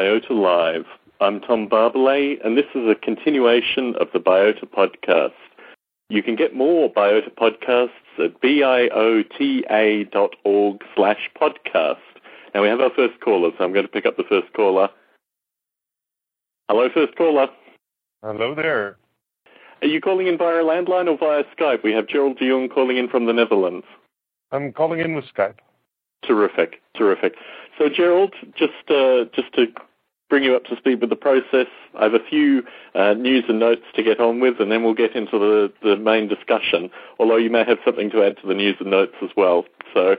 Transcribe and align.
Biota 0.00 0.30
Live. 0.30 0.86
I'm 1.20 1.40
Tom 1.42 1.68
Barbalet, 1.68 2.38
and 2.42 2.56
this 2.56 2.64
is 2.74 2.88
a 2.88 2.94
continuation 2.94 3.94
of 3.96 4.08
the 4.14 4.18
Biota 4.18 4.64
podcast. 4.64 5.34
You 6.08 6.22
can 6.22 6.36
get 6.36 6.56
more 6.56 6.90
Biota 6.90 7.28
podcasts 7.34 7.90
at 8.18 8.40
biota.org 8.40 9.60
slash 10.96 11.30
podcast. 11.38 11.98
Now 12.54 12.62
we 12.62 12.68
have 12.68 12.80
our 12.80 12.88
first 12.96 13.20
caller, 13.20 13.50
so 13.58 13.62
I'm 13.62 13.74
going 13.74 13.84
to 13.84 13.92
pick 13.92 14.06
up 14.06 14.16
the 14.16 14.24
first 14.26 14.50
caller. 14.54 14.88
Hello, 16.70 16.88
first 16.94 17.14
caller. 17.16 17.48
Hello 18.22 18.54
there. 18.54 18.96
Are 19.82 19.86
you 19.86 20.00
calling 20.00 20.28
in 20.28 20.38
via 20.38 20.62
landline 20.62 21.08
or 21.08 21.18
via 21.18 21.44
Skype? 21.54 21.82
We 21.84 21.92
have 21.92 22.06
Gerald 22.06 22.38
de 22.38 22.48
Jong 22.48 22.70
calling 22.70 22.96
in 22.96 23.06
from 23.06 23.26
the 23.26 23.34
Netherlands. 23.34 23.84
I'm 24.50 24.72
calling 24.72 25.00
in 25.00 25.14
with 25.14 25.26
Skype. 25.26 25.58
Terrific, 26.24 26.80
terrific. 26.96 27.34
So, 27.76 27.90
Gerald, 27.90 28.34
just 28.56 28.90
uh, 28.90 29.24
just 29.34 29.52
to 29.54 29.66
bring 30.30 30.44
you 30.44 30.56
up 30.56 30.64
to 30.66 30.76
speed 30.76 31.00
with 31.00 31.10
the 31.10 31.16
process, 31.16 31.66
I 31.98 32.04
have 32.04 32.14
a 32.14 32.24
few 32.30 32.62
uh, 32.94 33.14
news 33.14 33.44
and 33.48 33.58
notes 33.58 33.82
to 33.96 34.02
get 34.02 34.20
on 34.20 34.40
with, 34.40 34.60
and 34.60 34.72
then 34.72 34.82
we'll 34.82 34.94
get 34.94 35.14
into 35.14 35.38
the, 35.38 35.72
the 35.82 35.96
main 35.96 36.28
discussion. 36.28 36.88
Although 37.18 37.36
you 37.36 37.50
may 37.50 37.64
have 37.64 37.78
something 37.84 38.10
to 38.10 38.24
add 38.24 38.36
to 38.40 38.46
the 38.46 38.54
news 38.54 38.76
and 38.80 38.90
notes 38.90 39.16
as 39.22 39.30
well. 39.36 39.64
So, 39.92 40.16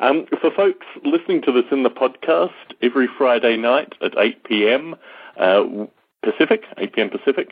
um, 0.00 0.26
for 0.40 0.50
folks 0.50 0.84
listening 1.04 1.42
to 1.42 1.52
this 1.52 1.64
in 1.70 1.84
the 1.84 1.90
podcast, 1.90 2.50
every 2.82 3.08
Friday 3.16 3.56
night 3.56 3.94
at 4.02 4.18
8 4.18 4.44
p.m. 4.44 4.96
Uh, 5.38 5.86
Pacific, 6.24 6.64
8 6.76 6.92
p.m. 6.92 7.10
Pacific, 7.10 7.50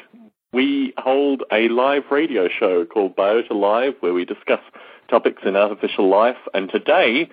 we 0.52 0.92
hold 0.98 1.44
a 1.52 1.68
live 1.68 2.02
radio 2.10 2.48
show 2.48 2.84
called 2.84 3.14
Biota 3.14 3.52
Live, 3.52 3.94
where 4.00 4.12
we 4.12 4.24
discuss 4.24 4.60
topics 5.08 5.42
in 5.44 5.54
artificial 5.54 6.08
life. 6.08 6.36
And 6.52 6.68
today 6.68 7.30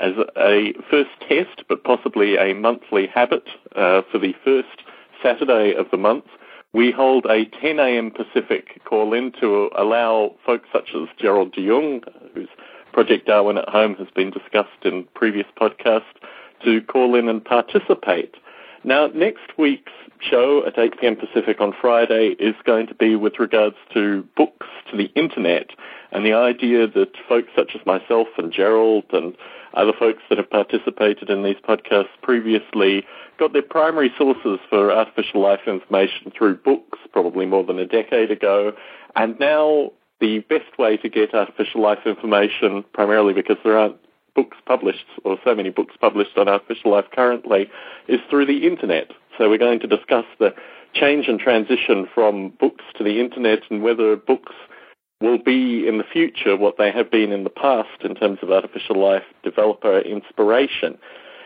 as 0.00 0.14
a 0.36 0.72
first 0.90 1.10
test, 1.28 1.64
but 1.68 1.84
possibly 1.84 2.36
a 2.36 2.54
monthly 2.54 3.06
habit 3.06 3.46
uh, 3.76 4.02
for 4.10 4.18
the 4.18 4.34
first 4.44 4.82
Saturday 5.22 5.74
of 5.74 5.86
the 5.90 5.96
month. 5.96 6.24
We 6.72 6.90
hold 6.90 7.26
a 7.26 7.46
10 7.60 7.78
a.m. 7.78 8.10
Pacific 8.10 8.80
call 8.84 9.12
in 9.12 9.32
to 9.40 9.70
allow 9.76 10.36
folks 10.46 10.68
such 10.72 10.90
as 10.94 11.08
Gerald 11.18 11.52
de 11.52 11.66
Jong, 11.66 12.02
whose 12.34 12.48
Project 12.92 13.26
Darwin 13.26 13.58
at 13.58 13.68
Home 13.68 13.94
has 13.96 14.08
been 14.14 14.30
discussed 14.30 14.84
in 14.84 15.04
previous 15.14 15.46
podcasts, 15.60 16.02
to 16.64 16.80
call 16.82 17.14
in 17.14 17.28
and 17.28 17.44
participate. 17.44 18.34
Now, 18.82 19.08
next 19.08 19.58
week's 19.58 19.92
show 20.20 20.64
at 20.66 20.78
8 20.78 21.00
p.m. 21.00 21.16
Pacific 21.16 21.60
on 21.60 21.74
Friday 21.80 22.34
is 22.38 22.54
going 22.64 22.86
to 22.86 22.94
be 22.94 23.14
with 23.14 23.38
regards 23.38 23.76
to 23.94 24.26
books 24.36 24.66
to 24.90 24.96
the 24.96 25.10
internet 25.14 25.70
and 26.12 26.24
the 26.24 26.32
idea 26.32 26.86
that 26.86 27.10
folks 27.28 27.48
such 27.54 27.72
as 27.74 27.84
myself 27.86 28.28
and 28.38 28.52
Gerald 28.52 29.04
and 29.12 29.36
other 29.74 29.92
folks 29.98 30.22
that 30.28 30.38
have 30.38 30.50
participated 30.50 31.30
in 31.30 31.42
these 31.42 31.56
podcasts 31.56 32.08
previously 32.22 33.04
got 33.38 33.52
their 33.52 33.62
primary 33.62 34.12
sources 34.18 34.58
for 34.68 34.90
artificial 34.90 35.40
life 35.40 35.60
information 35.66 36.32
through 36.36 36.56
books, 36.56 36.98
probably 37.12 37.46
more 37.46 37.64
than 37.64 37.78
a 37.78 37.86
decade 37.86 38.30
ago, 38.30 38.72
and 39.14 39.38
now 39.38 39.90
the 40.20 40.40
best 40.40 40.78
way 40.78 40.96
to 40.96 41.08
get 41.08 41.34
artificial 41.34 41.80
life 41.80 42.00
information, 42.04 42.84
primarily 42.92 43.32
because 43.32 43.56
there 43.64 43.78
aren't 43.78 43.96
books 44.34 44.56
published, 44.66 45.06
or 45.24 45.38
so 45.44 45.54
many 45.54 45.70
books 45.70 45.94
published 46.00 46.36
on 46.36 46.48
artificial 46.48 46.92
life 46.92 47.06
currently, 47.14 47.70
is 48.08 48.20
through 48.28 48.46
the 48.46 48.66
internet. 48.66 49.10
So 49.38 49.48
we're 49.48 49.58
going 49.58 49.80
to 49.80 49.86
discuss 49.86 50.24
the 50.38 50.54
change 50.94 51.28
and 51.28 51.38
transition 51.38 52.08
from 52.14 52.50
books 52.60 52.84
to 52.96 53.04
the 53.04 53.20
internet 53.20 53.60
and 53.70 53.82
whether 53.82 54.16
books 54.16 54.52
will 55.20 55.38
be 55.38 55.86
in 55.86 55.98
the 55.98 56.04
future 56.04 56.56
what 56.56 56.78
they 56.78 56.90
have 56.90 57.10
been 57.10 57.30
in 57.30 57.44
the 57.44 57.50
past 57.50 58.02
in 58.02 58.14
terms 58.14 58.38
of 58.42 58.50
artificial 58.50 58.98
life 58.98 59.22
developer 59.42 60.00
inspiration. 60.00 60.98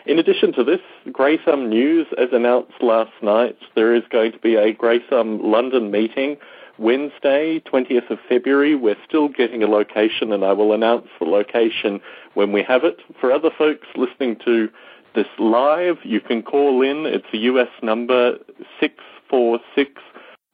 In 0.06 0.18
addition 0.18 0.52
to 0.52 0.64
this, 0.64 0.80
Grey 1.10 1.38
Thumb 1.42 1.68
News, 1.68 2.06
as 2.18 2.28
announced 2.32 2.74
last 2.82 3.12
night, 3.22 3.56
there 3.74 3.94
is 3.94 4.02
going 4.10 4.32
to 4.32 4.38
be 4.38 4.54
a 4.54 4.72
Grey 4.72 5.00
Thumb 5.08 5.40
London 5.42 5.90
meeting 5.90 6.36
Wednesday, 6.78 7.60
20th 7.60 8.10
of 8.10 8.18
February. 8.28 8.74
We're 8.74 8.96
still 9.06 9.28
getting 9.28 9.62
a 9.62 9.66
location, 9.66 10.32
and 10.32 10.44
I 10.44 10.52
will 10.52 10.72
announce 10.72 11.06
the 11.18 11.26
location 11.26 12.00
when 12.34 12.52
we 12.52 12.62
have 12.62 12.84
it. 12.84 13.00
For 13.20 13.32
other 13.32 13.50
folks 13.56 13.86
listening 13.96 14.36
to 14.44 14.68
this 15.14 15.26
live, 15.38 15.98
you 16.02 16.20
can 16.20 16.42
call 16.42 16.82
in. 16.82 17.06
It's 17.06 17.26
a 17.32 17.38
US 17.38 17.70
number, 17.82 18.36
646 18.80 20.02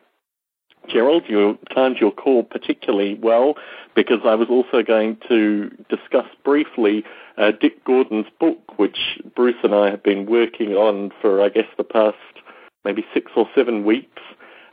Gerald, 0.87 1.23
you 1.27 1.57
timed 1.73 1.97
your 1.97 2.11
call 2.11 2.43
particularly 2.43 3.15
well 3.15 3.55
because 3.95 4.19
I 4.25 4.35
was 4.35 4.47
also 4.49 4.81
going 4.81 5.17
to 5.27 5.69
discuss 5.89 6.25
briefly 6.43 7.03
uh, 7.37 7.51
Dick 7.51 7.83
Gordon's 7.83 8.27
book, 8.39 8.77
which 8.77 9.19
Bruce 9.35 9.57
and 9.63 9.75
I 9.75 9.89
have 9.91 10.03
been 10.03 10.25
working 10.25 10.73
on 10.73 11.11
for, 11.21 11.41
I 11.43 11.49
guess, 11.49 11.67
the 11.77 11.83
past 11.83 12.17
maybe 12.85 13.05
six 13.13 13.31
or 13.35 13.47
seven 13.53 13.83
weeks. 13.83 14.21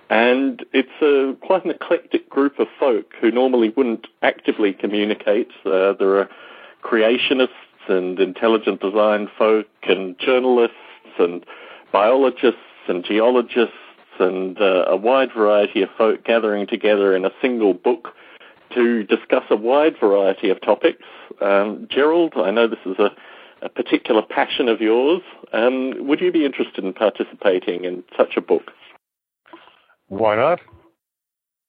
And 0.08 0.64
it's 0.72 0.88
a, 1.02 1.34
quite 1.44 1.64
an 1.64 1.70
eclectic 1.70 2.30
group 2.30 2.58
of 2.58 2.68
folk 2.78 3.12
who 3.20 3.30
normally 3.30 3.70
wouldn't 3.76 4.06
actively 4.22 4.72
communicate. 4.72 5.48
Uh, 5.64 5.94
there 5.94 6.18
are 6.18 6.28
creationists 6.82 7.48
and 7.88 8.18
intelligent 8.18 8.80
design 8.80 9.28
folk 9.36 9.66
and 9.82 10.18
journalists 10.18 10.76
and 11.18 11.44
biologists 11.92 12.60
and 12.88 13.04
geologists 13.04 13.74
and 14.18 14.60
uh, 14.60 14.84
a 14.86 14.96
wide 14.96 15.30
variety 15.36 15.82
of 15.82 15.88
folk 15.96 16.24
gathering 16.24 16.66
together 16.66 17.14
in 17.14 17.24
a 17.24 17.30
single 17.40 17.74
book 17.74 18.08
to 18.74 19.04
discuss 19.04 19.44
a 19.50 19.56
wide 19.56 19.94
variety 19.98 20.50
of 20.50 20.60
topics. 20.60 21.04
Um, 21.40 21.86
Gerald, 21.90 22.34
I 22.36 22.50
know 22.50 22.66
this 22.66 22.78
is 22.84 22.98
a, 22.98 23.10
a 23.62 23.68
particular 23.68 24.22
passion 24.22 24.68
of 24.68 24.80
yours. 24.80 25.22
Um, 25.52 26.06
would 26.06 26.20
you 26.20 26.32
be 26.32 26.44
interested 26.44 26.84
in 26.84 26.92
participating 26.92 27.84
in 27.84 28.04
such 28.16 28.36
a 28.36 28.40
book? 28.40 28.72
Why 30.08 30.36
not? 30.36 30.60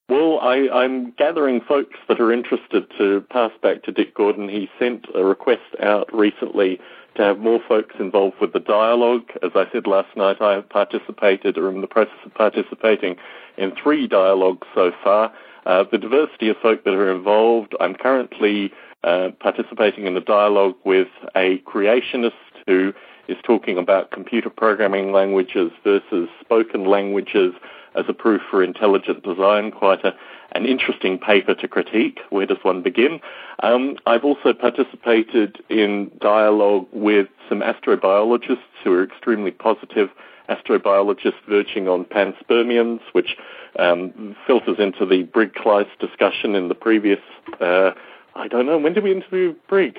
Well, 0.10 0.40
I, 0.40 0.70
I'm 0.70 1.12
gathering 1.12 1.60
folks 1.68 1.98
that 2.08 2.22
are 2.22 2.32
interested 2.32 2.86
to 2.98 3.22
pass 3.30 3.52
back 3.62 3.84
to 3.84 3.92
Dick 3.92 4.16
Gordon. 4.16 4.48
He 4.48 4.70
sent 4.80 5.06
a 5.14 5.24
request 5.24 5.76
out 5.82 6.14
recently 6.14 6.80
to 7.16 7.24
have 7.24 7.40
more 7.40 7.60
folks 7.68 7.96
involved 8.00 8.36
with 8.40 8.54
the 8.54 8.60
dialogue. 8.60 9.30
As 9.44 9.52
I 9.56 9.66
said 9.72 9.86
last 9.86 10.16
night, 10.16 10.42
I 10.42 10.54
have 10.54 10.70
participated 10.70 11.58
or 11.58 11.68
am 11.68 11.76
in 11.76 11.82
the 11.82 11.88
process 11.88 12.16
of 12.26 12.34
participating 12.36 13.18
in 13.58 13.74
three 13.76 14.08
dialogues 14.08 14.68
so 14.74 14.92
far. 15.04 15.34
Uh, 15.66 15.84
the 15.92 15.98
diversity 15.98 16.48
of 16.48 16.56
folk 16.62 16.86
that 16.86 16.94
are 16.94 17.14
involved, 17.14 17.76
I'm 17.82 17.96
currently 17.96 18.72
uh, 19.04 19.30
participating 19.42 20.06
in 20.08 20.14
the 20.14 20.22
dialogue 20.22 20.76
with 20.86 21.10
a 21.36 21.58
creationist 21.66 22.32
who 22.66 22.94
is 23.28 23.38
talking 23.44 23.78
about 23.78 24.12
computer 24.12 24.50
programming 24.50 25.12
languages 25.12 25.72
versus 25.84 26.30
spoken 26.40 26.86
languages 26.86 27.54
as 27.98 28.06
a 28.08 28.14
proof 28.14 28.42
for 28.50 28.64
intelligent 28.64 29.24
design. 29.24 29.72
Quite 29.72 30.04
a, 30.06 30.14
an 30.54 30.66
interesting 30.66 31.18
paper 31.18 31.54
to 31.56 31.68
critique. 31.68 32.20
Where 32.30 32.46
does 32.46 32.58
one 32.62 32.82
begin? 32.82 33.20
Um, 33.64 33.98
I've 34.06 34.24
also 34.24 34.54
participated 34.54 35.58
in 35.70 36.12
dialogue 36.22 36.88
with 36.92 37.28
some 37.50 37.62
astrobiologists 37.62 38.58
who 38.84 38.94
are 38.94 39.04
extremely 39.04 39.52
positive 39.52 40.10
astrobiologists 40.50 41.42
verging 41.50 41.88
on 41.88 42.06
panspermians, 42.06 43.02
which 43.12 43.36
um, 43.80 44.36
filters 44.46 44.78
into 44.80 45.06
the 45.06 45.24
Brig 45.24 45.54
Klyce 45.54 45.90
discussion 46.00 46.56
in 46.56 46.70
the 46.70 46.76
previous, 46.76 47.20
uh, 47.60 47.92
I 48.36 48.48
don't 48.48 48.66
know, 48.66 48.78
when 48.78 48.94
did 48.94 49.04
we 49.04 49.12
interview 49.12 49.56
Brig? 49.68 49.98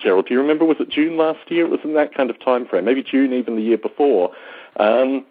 Gerald, 0.00 0.26
do 0.28 0.34
you 0.34 0.40
remember? 0.40 0.64
Was 0.64 0.76
it 0.78 0.90
June 0.90 1.16
last 1.16 1.50
year? 1.50 1.64
It 1.64 1.70
was 1.70 1.80
in 1.82 1.94
that 1.94 2.14
kind 2.14 2.30
of 2.30 2.38
time 2.44 2.66
frame, 2.66 2.84
maybe 2.84 3.02
June 3.02 3.32
even 3.32 3.56
the 3.56 3.62
year 3.62 3.78
before. 3.78 4.30
Um, 4.78 5.24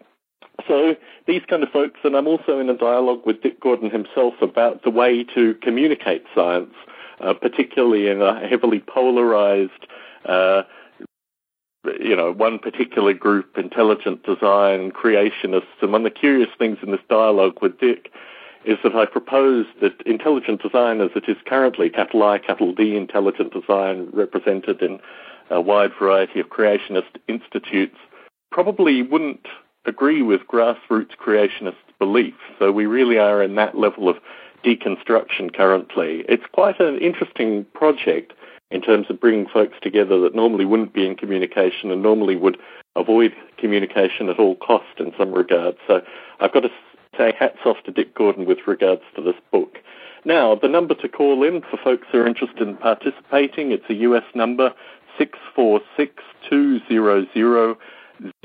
so 0.68 0.96
these 1.26 1.42
kind 1.48 1.64
of 1.64 1.70
folks, 1.70 2.00
and 2.04 2.16
I'm 2.16 2.28
also 2.28 2.60
in 2.60 2.70
a 2.70 2.78
dialogue 2.78 3.22
with 3.26 3.42
Dick 3.42 3.60
Gordon 3.60 3.90
himself 3.90 4.36
about 4.42 4.84
the 4.84 4.90
way 4.90 5.24
to 5.36 5.56
communicate 5.56 6.26
science, 6.36 6.74
uh, 7.22 7.34
particularly 7.34 8.08
in 8.08 8.22
a 8.22 8.48
heavily 8.48 8.80
polarized, 8.80 9.88
uh, 10.26 10.64
you 12.00 12.16
know, 12.16 12.34
one 12.34 12.60
particular 12.60 13.14
group, 13.14 13.58
intelligent 13.58 14.24
design, 14.24 14.92
creationists. 14.92 15.82
And 15.82 15.92
one 15.92 16.06
of 16.06 16.14
the 16.14 16.20
curious 16.20 16.50
things 16.58 16.80
in 16.82 16.92
this 16.92 17.02
dialogue 17.10 17.60
with 17.62 17.80
Dick 17.80 18.12
is 18.66 18.78
that 18.84 18.96
I 18.96 19.06
propose 19.06 19.66
that 19.82 20.02
intelligent 20.06 20.62
design, 20.62 21.00
as 21.00 21.12
it 21.16 21.30
is 21.30 21.38
currently, 21.46 21.90
capital 21.90 22.24
I, 22.24 22.40
capital 22.40 22.74
D, 22.74 22.98
intelligent 22.98 23.54
design, 23.54 24.10
represented 24.12 24.82
in 24.82 25.00
a 25.50 25.62
wide 25.62 25.92
variety 25.98 26.42
of 26.42 26.48
creationist 26.50 27.16
institutes, 27.30 27.96
probably 28.52 29.02
wouldn't 29.02 29.48
agree 29.88 30.22
with 30.22 30.42
grassroots 30.42 31.16
creationist 31.18 31.76
beliefs. 32.00 32.38
So 32.60 32.72
we 32.72 32.86
really 32.86 33.18
are 33.18 33.42
in 33.42 33.56
that 33.56 33.78
level 33.78 34.10
of 34.10 34.18
deconstruction 34.64 35.56
currently. 35.56 36.26
It's 36.28 36.44
quite 36.52 36.80
an 36.80 36.98
interesting 37.00 37.66
project 37.74 38.34
in 38.70 38.82
terms 38.82 39.08
of 39.10 39.20
bringing 39.20 39.48
folks 39.48 39.78
together 39.82 40.20
that 40.22 40.36
normally 40.36 40.66
wouldn't 40.66 40.94
be 40.94 41.08
in 41.08 41.16
communication 41.16 41.90
and 41.92 42.04
normally 42.04 42.36
would 42.36 42.58
avoid 42.96 43.34
communication 43.58 44.30
at 44.30 44.40
all 44.40 44.56
cost 44.56 45.00
in 45.00 45.14
some 45.18 45.32
regards. 45.32 45.78
So 45.88 46.02
I've 46.40 46.52
got 46.52 46.62
to 46.62 46.70
say 47.18 47.34
hats 47.38 47.60
off 47.66 47.78
to 47.86 47.92
Dick 47.92 48.14
Gordon 48.14 48.46
with 48.46 48.60
regards 48.68 49.04
to 49.16 49.22
this 49.22 49.36
book. 49.52 49.78
Now, 50.26 50.56
the 50.56 50.68
number 50.68 50.94
to 50.96 51.08
call 51.08 51.44
in 51.44 51.62
for 51.62 51.78
folks 51.78 52.08
who 52.12 52.20
are 52.20 52.28
interested 52.28 52.68
in 52.68 52.76
participating, 52.76 53.72
it's 53.72 53.90
a 53.90 53.94
US 53.94 54.26
number, 54.36 54.74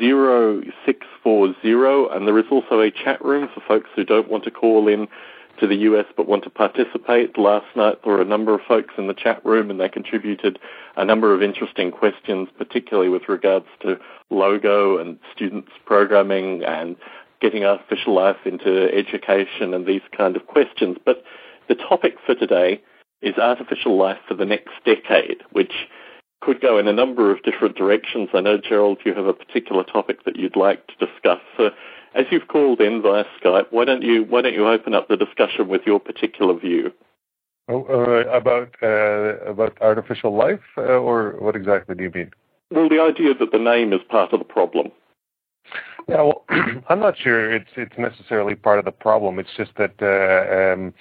646-200-0640, 0.00 2.16
and 2.16 2.26
there 2.26 2.38
is 2.38 2.46
also 2.50 2.80
a 2.80 2.90
chat 2.90 3.22
room 3.24 3.48
for 3.52 3.60
folks 3.60 3.90
who 3.94 4.04
don't 4.04 4.30
want 4.30 4.44
to 4.44 4.50
call 4.50 4.88
in 4.88 5.08
to 5.60 5.66
the 5.66 5.76
US 5.76 6.06
but 6.16 6.26
want 6.26 6.44
to 6.44 6.50
participate. 6.50 7.38
Last 7.38 7.66
night 7.76 7.98
there 8.02 8.14
were 8.14 8.22
a 8.22 8.26
number 8.26 8.54
of 8.54 8.60
folks 8.66 8.94
in 8.96 9.06
the 9.06 9.14
chat 9.14 9.44
room 9.44 9.70
and 9.70 9.78
they 9.78 9.88
contributed 9.88 10.58
a 10.96 11.04
number 11.04 11.34
of 11.34 11.42
interesting 11.42 11.90
questions, 11.90 12.48
particularly 12.56 13.08
with 13.08 13.28
regards 13.28 13.66
to 13.80 13.98
logo 14.30 14.98
and 14.98 15.18
students 15.34 15.70
programming 15.84 16.64
and 16.64 16.96
getting 17.40 17.64
artificial 17.64 18.14
life 18.14 18.36
into 18.44 18.88
education 18.94 19.74
and 19.74 19.86
these 19.86 20.02
kind 20.16 20.36
of 20.36 20.46
questions. 20.46 20.96
But 21.04 21.22
the 21.68 21.74
topic 21.74 22.16
for 22.24 22.34
today 22.34 22.80
is 23.20 23.36
artificial 23.36 23.96
life 23.96 24.18
for 24.26 24.34
the 24.34 24.44
next 24.44 24.72
decade, 24.84 25.42
which 25.52 25.72
could 26.42 26.60
go 26.60 26.76
in 26.78 26.88
a 26.88 26.92
number 26.92 27.30
of 27.30 27.42
different 27.42 27.76
directions. 27.76 28.28
I 28.34 28.40
know, 28.40 28.58
Gerald, 28.58 28.98
you 29.04 29.14
have 29.14 29.26
a 29.26 29.32
particular 29.32 29.84
topic 29.84 30.24
that 30.24 30.36
you'd 30.36 30.56
like 30.56 30.86
to 30.88 31.06
discuss. 31.06 31.40
So 31.56 31.70
as 32.14 32.26
you've 32.30 32.48
called 32.48 32.80
in 32.80 33.00
via 33.00 33.24
Skype, 33.40 33.66
why 33.70 33.84
don't 33.84 34.02
you 34.02 34.24
why 34.24 34.42
don't 34.42 34.54
you 34.54 34.68
open 34.68 34.94
up 34.94 35.08
the 35.08 35.16
discussion 35.16 35.68
with 35.68 35.82
your 35.86 36.00
particular 36.00 36.58
view? 36.58 36.92
Oh, 37.68 37.84
uh, 37.84 38.28
about 38.28 38.74
uh, 38.82 39.50
about 39.50 39.78
artificial 39.80 40.36
life, 40.36 40.60
uh, 40.76 40.82
or 40.82 41.36
what 41.38 41.56
exactly 41.56 41.94
do 41.94 42.02
you 42.02 42.10
mean? 42.10 42.30
Well, 42.70 42.88
the 42.88 43.00
idea 43.00 43.34
that 43.34 43.52
the 43.52 43.58
name 43.58 43.92
is 43.92 44.00
part 44.08 44.32
of 44.32 44.40
the 44.40 44.44
problem. 44.44 44.90
Yeah, 46.08 46.22
well, 46.22 46.44
I'm 46.88 46.98
not 46.98 47.16
sure 47.16 47.54
it's 47.54 47.70
it's 47.76 47.96
necessarily 47.96 48.56
part 48.56 48.78
of 48.80 48.84
the 48.84 48.92
problem. 48.92 49.38
It's 49.38 49.56
just 49.56 49.70
that 49.76 49.94
uh, 50.02 50.74
um, 50.74 50.92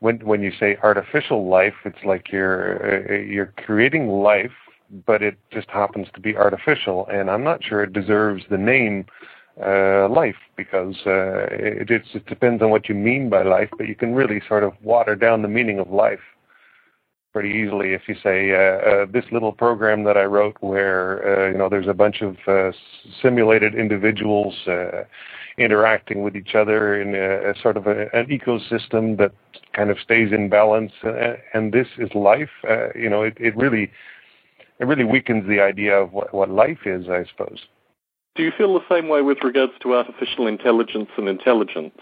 when 0.00 0.18
when 0.18 0.42
you 0.42 0.52
say 0.58 0.76
artificial 0.82 1.48
life, 1.48 1.74
it's 1.84 2.04
like 2.04 2.32
you're 2.32 3.12
uh, 3.12 3.14
you're 3.14 3.54
creating 3.64 4.08
life, 4.08 4.50
but 5.06 5.22
it 5.22 5.38
just 5.50 5.68
happens 5.70 6.08
to 6.14 6.20
be 6.20 6.36
artificial, 6.36 7.06
and 7.08 7.30
I'm 7.30 7.44
not 7.44 7.62
sure 7.62 7.82
it 7.82 7.92
deserves 7.92 8.44
the 8.50 8.58
name 8.58 9.06
uh, 9.64 10.08
life 10.08 10.36
because 10.56 10.96
uh, 11.06 11.46
it, 11.50 11.90
it 11.90 12.02
just 12.12 12.26
depends 12.26 12.62
on 12.62 12.70
what 12.70 12.88
you 12.88 12.94
mean 12.94 13.28
by 13.28 13.42
life, 13.42 13.70
but 13.76 13.88
you 13.88 13.94
can 13.94 14.14
really 14.14 14.40
sort 14.48 14.62
of 14.62 14.72
water 14.82 15.16
down 15.16 15.42
the 15.42 15.48
meaning 15.48 15.78
of 15.78 15.90
life 15.90 16.20
pretty 17.32 17.50
easily 17.50 17.92
if 17.92 18.02
you 18.08 18.16
say 18.22 18.52
uh, 18.52 18.56
uh, 18.56 19.06
this 19.12 19.24
little 19.30 19.52
program 19.52 20.04
that 20.04 20.16
I 20.16 20.24
wrote 20.24 20.56
where 20.60 21.46
uh, 21.46 21.52
you 21.52 21.58
know 21.58 21.68
there's 21.68 21.86
a 21.86 21.94
bunch 21.94 22.22
of 22.22 22.36
uh, 22.46 22.72
simulated 23.22 23.74
individuals 23.74 24.54
uh, 24.66 25.04
interacting 25.58 26.22
with 26.22 26.34
each 26.36 26.54
other 26.54 27.00
in 27.00 27.14
a, 27.14 27.50
a 27.50 27.54
sort 27.60 27.76
of 27.76 27.86
a, 27.86 28.08
an 28.16 28.26
ecosystem 28.26 29.18
that 29.18 29.32
kind 29.72 29.90
of 29.90 29.98
stays 29.98 30.32
in 30.32 30.48
balance 30.48 30.92
uh, 31.04 31.34
and 31.52 31.72
this 31.72 31.86
is 31.98 32.08
life 32.14 32.50
uh, 32.68 32.88
you 32.94 33.10
know 33.10 33.22
it, 33.22 33.36
it 33.38 33.56
really 33.56 33.90
it 34.80 34.86
really 34.86 35.04
weakens 35.04 35.48
the 35.48 35.60
idea 35.60 35.96
of 35.96 36.12
what, 36.12 36.32
what 36.32 36.50
life 36.50 36.86
is 36.86 37.08
I 37.08 37.24
suppose 37.24 37.58
do 38.38 38.44
you 38.44 38.52
feel 38.56 38.72
the 38.72 38.94
same 38.94 39.08
way 39.08 39.20
with 39.20 39.38
regards 39.42 39.72
to 39.82 39.94
artificial 39.94 40.46
intelligence 40.46 41.10
and 41.18 41.28
intelligence? 41.28 41.98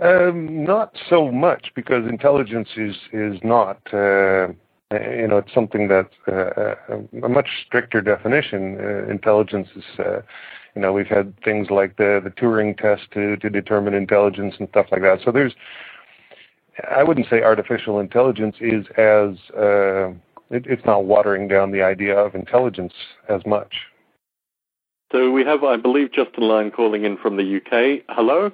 Um, 0.00 0.64
not 0.64 0.94
so 1.08 1.32
much 1.32 1.72
because 1.74 2.06
intelligence 2.08 2.68
is 2.76 2.94
is 3.12 3.40
not 3.42 3.80
uh, 3.92 4.48
you 4.92 5.26
know 5.26 5.38
it's 5.38 5.52
something 5.52 5.88
that 5.88 6.10
uh, 6.28 6.96
a 7.24 7.28
much 7.28 7.48
stricter 7.66 8.00
definition. 8.00 8.78
Uh, 8.78 9.10
intelligence 9.10 9.68
is 9.74 9.84
uh, 9.98 10.20
you 10.76 10.82
know 10.82 10.92
we've 10.92 11.08
had 11.08 11.34
things 11.42 11.68
like 11.70 11.96
the 11.96 12.20
the 12.22 12.30
Turing 12.30 12.76
test 12.76 13.10
to 13.12 13.36
to 13.38 13.50
determine 13.50 13.94
intelligence 13.94 14.54
and 14.60 14.68
stuff 14.68 14.86
like 14.92 15.02
that. 15.02 15.20
So 15.24 15.32
there's 15.32 15.54
I 16.94 17.02
wouldn't 17.02 17.28
say 17.28 17.42
artificial 17.42 17.98
intelligence 17.98 18.56
is 18.60 18.86
as 18.96 19.50
uh, 19.56 20.12
it, 20.50 20.66
it's 20.66 20.84
not 20.84 21.04
watering 21.04 21.48
down 21.48 21.72
the 21.72 21.82
idea 21.82 22.16
of 22.16 22.34
intelligence 22.34 22.92
as 23.28 23.44
much. 23.46 23.74
So 25.12 25.30
we 25.30 25.44
have, 25.44 25.64
I 25.64 25.76
believe, 25.76 26.12
Justin 26.12 26.44
Lyon 26.44 26.70
calling 26.70 27.04
in 27.04 27.16
from 27.16 27.36
the 27.36 27.56
UK. 27.56 28.04
Hello. 28.08 28.50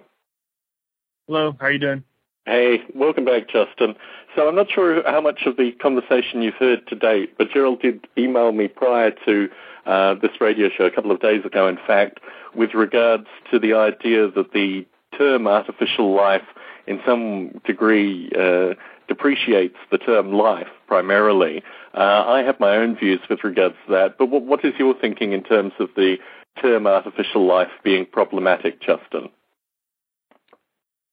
Hello. 1.27 1.57
How 1.59 1.67
are 1.67 1.73
you 1.73 1.79
doing? 1.79 2.05
Hey, 2.47 2.83
welcome 2.95 3.25
back, 3.25 3.49
Justin. 3.49 3.95
So 4.37 4.47
I'm 4.47 4.55
not 4.55 4.71
sure 4.71 5.03
how 5.11 5.21
much 5.21 5.43
of 5.47 5.57
the 5.57 5.73
conversation 5.73 6.43
you've 6.43 6.55
heard 6.55 6.87
to 6.89 6.95
date, 6.95 7.39
but 7.39 7.51
Gerald 7.51 7.81
did 7.81 8.07
email 8.19 8.53
me 8.53 8.69
prior 8.69 9.13
to 9.25 9.49
uh, 9.87 10.15
this 10.21 10.33
radio 10.41 10.69
show 10.69 10.85
a 10.85 10.91
couple 10.91 11.11
of 11.11 11.21
days 11.21 11.45
ago, 11.45 11.67
in 11.67 11.79
fact, 11.87 12.21
with 12.55 12.75
regards 12.75 13.27
to 13.51 13.59
the 13.59 13.73
idea 13.73 14.31
that 14.31 14.53
the 14.53 14.87
term 15.17 15.47
artificial 15.47 16.15
life 16.15 16.45
in 16.87 17.01
some 17.07 17.61
degree 17.65 18.31
uh, 18.39 18.75
depreciates 19.09 19.77
the 19.91 19.99
term 19.99 20.33
life 20.33 20.69
primarily. 20.87 21.63
Uh, 21.95 22.25
I 22.27 22.43
have 22.43 22.59
my 22.61 22.77
own 22.77 22.97
views 22.97 23.21
with 23.29 23.45
regards 23.45 23.77
to 23.87 23.93
that, 23.93 24.19
but 24.19 24.27
what, 24.27 24.43
what 24.43 24.65
is 24.65 24.75
your 24.79 24.95
thinking 24.99 25.33
in 25.33 25.43
terms 25.43 25.73
of 25.79 25.89
the 25.97 26.17
term 26.61 26.87
artificial 26.87 27.47
life 27.47 27.71
being 27.83 28.07
problematic, 28.07 28.81
Justin? 28.81 29.29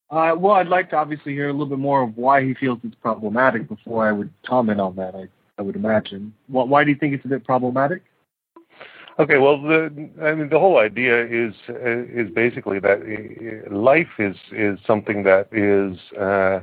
Uh, 0.10 0.36
well, 0.38 0.56
I'd 0.56 0.68
like 0.68 0.90
to 0.90 0.98
obviously 0.98 1.34
hear 1.34 1.48
a 1.48 1.54
little 1.54 1.68
bit 1.68 1.80
more 1.80 2.04
of 2.04 2.18
why 2.18 2.44
he 2.44 2.54
feels 2.54 2.80
it's 2.84 2.96
problematic 2.96 3.70
before 3.70 4.08
I 4.08 4.12
would 4.12 4.32
comment 4.46 4.82
on 4.82 4.96
that. 4.98 5.16
I, 5.16 5.28
I 5.58 5.62
would 5.62 5.78
imagine. 5.78 6.34
Well, 6.50 6.68
why 6.68 6.84
do 6.84 6.90
you 6.90 6.98
think 6.98 7.14
it's 7.14 7.24
a 7.24 7.30
bit 7.30 7.46
problematic? 7.46 8.04
Okay, 9.20 9.38
well, 9.38 9.62
the 9.62 10.10
I 10.22 10.34
mean 10.34 10.50
the 10.50 10.60
whole 10.60 10.80
idea 10.80 11.26
is 11.26 11.54
uh, 11.70 11.74
is 11.76 12.32
basically 12.32 12.80
that 12.80 13.02
uh, 13.02 13.76
life 13.76 14.08
is 14.18 14.36
is 14.52 14.80
something 14.88 15.24
that 15.24 15.48
is 15.52 15.98
uh, 16.18 16.62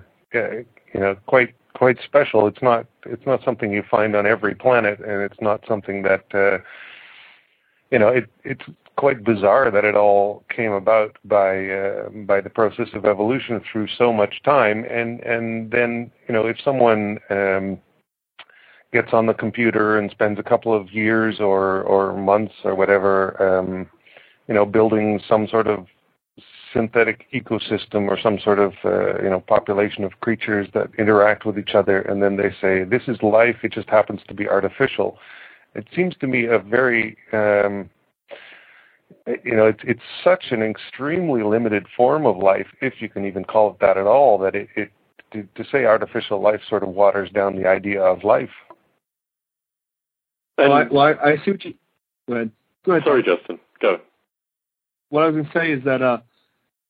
you 0.95 1.01
know 1.01 1.17
quite 1.27 1.55
quite 1.75 1.99
special. 2.05 2.47
It's 2.47 2.63
not 2.63 2.87
it's 3.07 3.27
not 3.27 3.45
something 3.45 3.73
you 3.73 3.83
find 3.91 4.17
on 4.17 4.27
every 4.27 4.55
planet, 4.55 4.99
and 5.01 5.23
it's 5.23 5.41
not 5.41 5.65
something 5.67 6.03
that 6.03 6.25
uh, 6.35 6.59
you 7.91 7.99
know, 7.99 8.09
it, 8.09 8.31
it's 8.45 8.65
quite 8.97 9.25
bizarre 9.25 9.71
that 9.71 9.85
it 9.85 9.95
all 9.95 10.45
came 10.55 10.73
about 10.73 11.17
by 11.25 11.69
uh, 11.69 12.09
by 12.27 12.41
the 12.41 12.51
process 12.51 12.89
of 12.95 13.05
evolution 13.05 13.61
through 13.71 13.89
so 13.97 14.13
much 14.13 14.43
time, 14.43 14.85
and 14.91 15.21
and 15.21 15.71
then 15.71 16.11
you 16.27 16.35
know, 16.35 16.47
if 16.47 16.57
someone 16.63 17.19
um, 17.31 17.79
gets 18.93 19.13
on 19.13 19.27
the 19.27 19.35
computer 19.35 19.99
and 19.99 20.11
spends 20.11 20.39
a 20.39 20.43
couple 20.43 20.75
of 20.75 20.93
years 20.93 21.41
or 21.41 21.83
or 21.83 22.17
months 22.17 22.55
or 22.65 22.75
whatever, 22.75 23.41
um, 23.43 23.89
you 24.49 24.55
know, 24.55 24.67
building 24.67 25.21
some 25.27 25.47
sort 25.49 25.67
of 25.67 25.87
synthetic 26.73 27.27
ecosystem 27.33 28.09
or 28.09 28.19
some 28.21 28.39
sort 28.39 28.59
of 28.59 28.73
uh, 28.85 29.23
you 29.23 29.31
know 29.31 29.41
population 29.41 30.05
of 30.05 30.21
creatures 30.21 30.69
that 30.75 30.89
interact 30.99 31.45
with 31.45 31.59
each 31.59 31.75
other, 31.75 32.01
and 32.03 32.23
then 32.23 32.37
they 32.37 32.51
say 32.61 32.85
this 32.85 33.03
is 33.09 33.23
life. 33.23 33.57
It 33.63 33.73
just 33.73 33.89
happens 33.89 34.21
to 34.29 34.35
be 34.35 34.49
artificial. 34.49 35.19
It 35.75 35.87
seems 35.95 36.15
to 36.21 36.27
me 36.27 36.47
a 36.47 36.59
very 36.59 37.17
um, 37.33 37.91
you 39.45 39.55
know 39.55 39.67
it's 39.67 39.81
it's 39.85 40.03
such 40.23 40.47
an 40.51 40.63
extremely 40.63 41.43
limited 41.43 41.87
form 41.97 42.27
of 42.27 42.37
life 42.37 42.67
if 42.81 42.95
you 43.01 43.09
can 43.09 43.25
even 43.27 43.45
call 43.45 43.71
it 43.71 43.77
that 43.81 43.97
at 43.97 44.07
all 44.07 44.39
that 44.39 44.55
it, 44.55 44.69
it 44.77 44.91
to, 45.33 45.47
to 45.55 45.71
say 45.71 45.85
artificial 45.85 46.41
life 46.41 46.61
sort 46.69 46.83
of 46.83 46.89
waters 46.91 47.31
down 47.31 47.55
the 47.55 47.69
idea 47.69 48.03
of 48.03 48.25
life. 48.25 48.49
Well, 50.57 50.73
I, 50.73 50.85
well, 50.85 51.03
I, 51.03 51.31
I 51.33 51.37
see 51.45 51.51
what 51.51 51.65
you 51.65 51.75
go 52.27 52.35
ahead. 52.35 52.51
Go 52.85 52.93
ahead. 52.93 53.05
Sorry 53.05 53.23
justin. 53.23 53.59
Go. 53.81 54.01
What 55.11 55.23
i 55.23 55.27
was 55.27 55.35
going 55.35 55.47
to 55.47 55.53
say 55.53 55.73
is 55.73 55.85
that 55.85 56.03
uh 56.03 56.19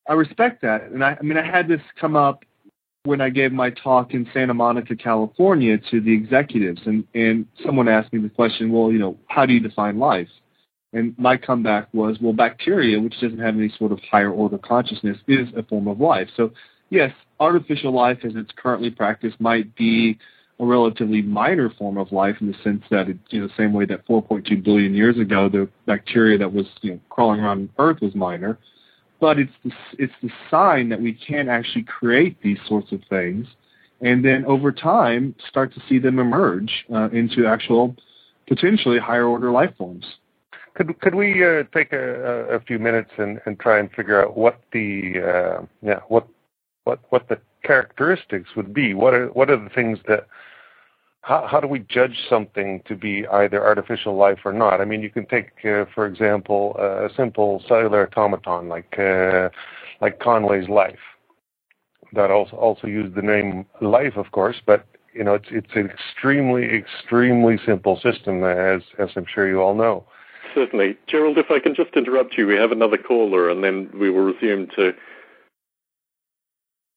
i 0.08 0.12
respect 0.12 0.62
that 0.62 0.84
and 0.84 1.04
i 1.04 1.16
i 1.18 1.22
mean 1.22 1.38
i 1.38 1.44
had 1.44 1.68
this 1.68 1.82
come 2.00 2.16
up 2.16 2.44
when 3.08 3.20
I 3.22 3.30
gave 3.30 3.52
my 3.52 3.70
talk 3.70 4.12
in 4.12 4.28
Santa 4.34 4.52
Monica, 4.52 4.94
California 4.94 5.78
to 5.90 6.00
the 6.00 6.12
executives 6.12 6.82
and, 6.84 7.04
and 7.14 7.46
someone 7.64 7.88
asked 7.88 8.12
me 8.12 8.20
the 8.20 8.28
question, 8.28 8.70
well, 8.70 8.92
you 8.92 8.98
know, 8.98 9.16
how 9.28 9.46
do 9.46 9.54
you 9.54 9.60
define 9.60 9.98
life? 9.98 10.28
And 10.92 11.14
my 11.18 11.36
comeback 11.36 11.88
was, 11.92 12.18
well, 12.20 12.34
bacteria, 12.34 13.00
which 13.00 13.18
doesn't 13.20 13.38
have 13.38 13.56
any 13.56 13.72
sort 13.78 13.92
of 13.92 14.00
higher 14.10 14.30
order 14.30 14.58
consciousness, 14.58 15.16
is 15.26 15.48
a 15.56 15.62
form 15.62 15.88
of 15.88 16.00
life. 16.00 16.28
So, 16.36 16.52
yes, 16.90 17.12
artificial 17.40 17.92
life 17.92 18.18
as 18.24 18.32
it's 18.34 18.52
currently 18.56 18.90
practiced 18.90 19.40
might 19.40 19.74
be 19.74 20.18
a 20.60 20.66
relatively 20.66 21.22
minor 21.22 21.70
form 21.78 21.98
of 21.98 22.10
life 22.12 22.36
in 22.40 22.48
the 22.48 22.58
sense 22.64 22.82
that, 22.90 23.08
it, 23.08 23.18
you 23.30 23.40
know, 23.40 23.46
the 23.46 23.54
same 23.56 23.72
way 23.72 23.86
that 23.86 24.06
4.2 24.06 24.62
billion 24.62 24.94
years 24.94 25.18
ago, 25.18 25.48
the 25.48 25.68
bacteria 25.86 26.36
that 26.36 26.52
was 26.52 26.66
you 26.82 26.92
know, 26.92 27.00
crawling 27.10 27.40
around 27.40 27.70
Earth 27.78 28.00
was 28.02 28.14
minor 28.14 28.58
but 29.20 29.38
it's 29.38 29.52
the, 29.64 29.72
it's 29.98 30.12
the 30.22 30.30
sign 30.50 30.88
that 30.88 31.00
we 31.00 31.12
can 31.12 31.48
actually 31.48 31.82
create 31.82 32.40
these 32.42 32.58
sorts 32.66 32.92
of 32.92 33.00
things 33.08 33.46
and 34.00 34.24
then 34.24 34.44
over 34.44 34.70
time 34.70 35.34
start 35.48 35.72
to 35.74 35.82
see 35.88 35.98
them 35.98 36.18
emerge 36.18 36.86
uh, 36.94 37.08
into 37.10 37.46
actual 37.46 37.96
potentially 38.46 38.98
higher 38.98 39.26
order 39.26 39.50
life 39.50 39.74
forms. 39.76 40.04
could 40.74 40.98
could 41.00 41.14
we 41.14 41.44
uh, 41.44 41.64
take 41.74 41.92
a, 41.92 42.56
a, 42.56 42.60
few 42.60 42.78
minutes 42.78 43.10
and, 43.18 43.40
and 43.46 43.58
try 43.58 43.78
and 43.78 43.90
figure 43.92 44.22
out 44.24 44.36
what 44.36 44.60
the 44.72 45.14
uh, 45.18 45.64
yeah 45.82 46.00
what 46.08 46.26
what 46.84 47.00
what 47.10 47.28
the 47.28 47.38
characteristics 47.62 48.50
would 48.56 48.72
be? 48.72 48.94
What 48.94 49.14
are 49.14 49.26
what 49.28 49.50
are 49.50 49.62
the 49.62 49.70
things 49.70 49.98
that 50.06 50.26
how, 51.22 51.46
how 51.46 51.60
do 51.60 51.66
we 51.66 51.80
judge 51.80 52.16
something 52.28 52.82
to 52.86 52.94
be 52.94 53.26
either 53.26 53.62
artificial 53.62 54.16
life 54.16 54.38
or 54.44 54.52
not? 54.52 54.80
I 54.80 54.84
mean, 54.84 55.02
you 55.02 55.10
can 55.10 55.26
take, 55.26 55.50
uh, 55.64 55.84
for 55.94 56.06
example, 56.06 56.76
a 56.78 57.08
simple 57.16 57.62
cellular 57.68 58.08
automaton 58.16 58.68
like 58.68 58.98
uh, 58.98 59.50
like 60.00 60.20
Conway's 60.20 60.68
Life. 60.68 60.98
That 62.12 62.30
also 62.30 62.56
also 62.56 62.86
used 62.86 63.14
the 63.14 63.22
name 63.22 63.66
Life, 63.80 64.16
of 64.16 64.30
course, 64.32 64.56
but 64.64 64.86
you 65.12 65.24
know 65.24 65.34
it's 65.34 65.48
it's 65.50 65.74
an 65.74 65.90
extremely 65.90 66.64
extremely 66.64 67.58
simple 67.66 68.00
system, 68.00 68.44
as 68.44 68.82
as 68.98 69.10
I'm 69.16 69.26
sure 69.26 69.48
you 69.48 69.60
all 69.60 69.74
know. 69.74 70.04
Certainly, 70.54 70.96
Gerald. 71.06 71.36
If 71.36 71.50
I 71.50 71.58
can 71.58 71.74
just 71.74 71.94
interrupt 71.94 72.38
you, 72.38 72.46
we 72.46 72.54
have 72.54 72.72
another 72.72 72.96
caller, 72.96 73.50
and 73.50 73.62
then 73.62 73.90
we 73.92 74.08
will 74.08 74.22
resume 74.32 74.68
to. 74.76 74.94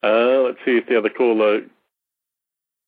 Uh, 0.04 0.42
let's 0.46 0.60
see 0.64 0.78
if 0.78 0.88
the 0.88 0.98
other 0.98 1.10
caller. 1.10 1.62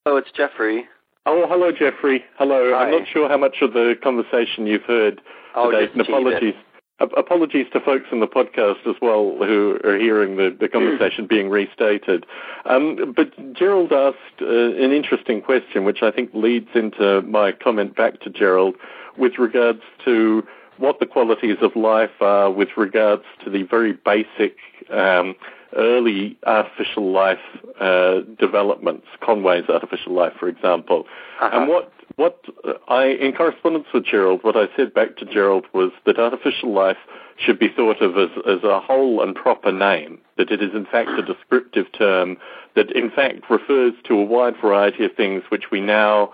Oh, 0.06 0.16
it's 0.16 0.32
Jeffrey. 0.32 0.86
Oh, 1.26 1.46
hello, 1.48 1.72
Jeffrey. 1.72 2.22
Hello. 2.36 2.72
Hi. 2.74 2.84
I'm 2.84 2.90
not 2.90 3.08
sure 3.08 3.28
how 3.28 3.38
much 3.38 3.56
of 3.62 3.72
the 3.72 3.94
conversation 4.02 4.66
you've 4.66 4.82
heard 4.82 5.22
oh, 5.54 5.70
today. 5.70 5.90
Apologies. 5.98 6.54
Apologies 7.00 7.66
to 7.72 7.80
folks 7.80 8.06
in 8.12 8.20
the 8.20 8.26
podcast 8.26 8.86
as 8.86 8.94
well 9.02 9.34
who 9.40 9.80
are 9.84 9.98
hearing 9.98 10.36
the, 10.36 10.56
the 10.58 10.68
conversation 10.68 11.26
being 11.26 11.50
restated. 11.50 12.24
Um, 12.66 13.12
but 13.16 13.32
Gerald 13.52 13.92
asked 13.92 14.40
uh, 14.40 14.46
an 14.46 14.92
interesting 14.92 15.42
question, 15.42 15.84
which 15.84 16.02
I 16.02 16.12
think 16.12 16.30
leads 16.34 16.68
into 16.74 17.22
my 17.22 17.50
comment 17.50 17.96
back 17.96 18.20
to 18.20 18.30
Gerald 18.30 18.76
with 19.18 19.38
regards 19.38 19.80
to 20.04 20.46
what 20.78 21.00
the 21.00 21.06
qualities 21.06 21.56
of 21.62 21.74
life 21.74 22.20
are 22.20 22.50
with 22.50 22.68
regards 22.76 23.24
to 23.44 23.50
the 23.50 23.64
very 23.64 23.92
basic 23.92 24.56
um, 24.90 25.34
early 25.76 26.36
artificial 26.46 27.12
life 27.12 27.38
uh, 27.80 28.20
developments, 28.38 29.06
Conway's 29.22 29.68
artificial 29.68 30.14
life, 30.14 30.32
for 30.38 30.48
example. 30.48 31.04
Uh-huh. 31.40 31.50
And 31.52 31.68
what 31.68 31.92
what 32.16 32.44
I, 32.88 33.06
in 33.06 33.32
correspondence 33.32 33.86
with 33.92 34.04
Gerald, 34.04 34.44
what 34.44 34.56
I 34.56 34.66
said 34.76 34.94
back 34.94 35.16
to 35.16 35.24
Gerald 35.24 35.66
was 35.72 35.90
that 36.06 36.18
artificial 36.18 36.72
life 36.72 36.98
should 37.36 37.58
be 37.58 37.68
thought 37.68 38.00
of 38.00 38.16
as, 38.16 38.28
as 38.46 38.62
a 38.62 38.78
whole 38.78 39.20
and 39.20 39.34
proper 39.34 39.72
name, 39.72 40.20
that 40.36 40.50
it 40.50 40.62
is 40.62 40.72
in 40.74 40.86
fact 40.86 41.10
a 41.18 41.22
descriptive 41.22 41.86
term 41.92 42.36
that 42.76 42.92
in 42.92 43.10
fact 43.10 43.50
refers 43.50 43.94
to 44.04 44.14
a 44.14 44.24
wide 44.24 44.54
variety 44.60 45.04
of 45.04 45.12
things 45.16 45.42
which 45.48 45.70
we 45.72 45.80
now, 45.80 46.32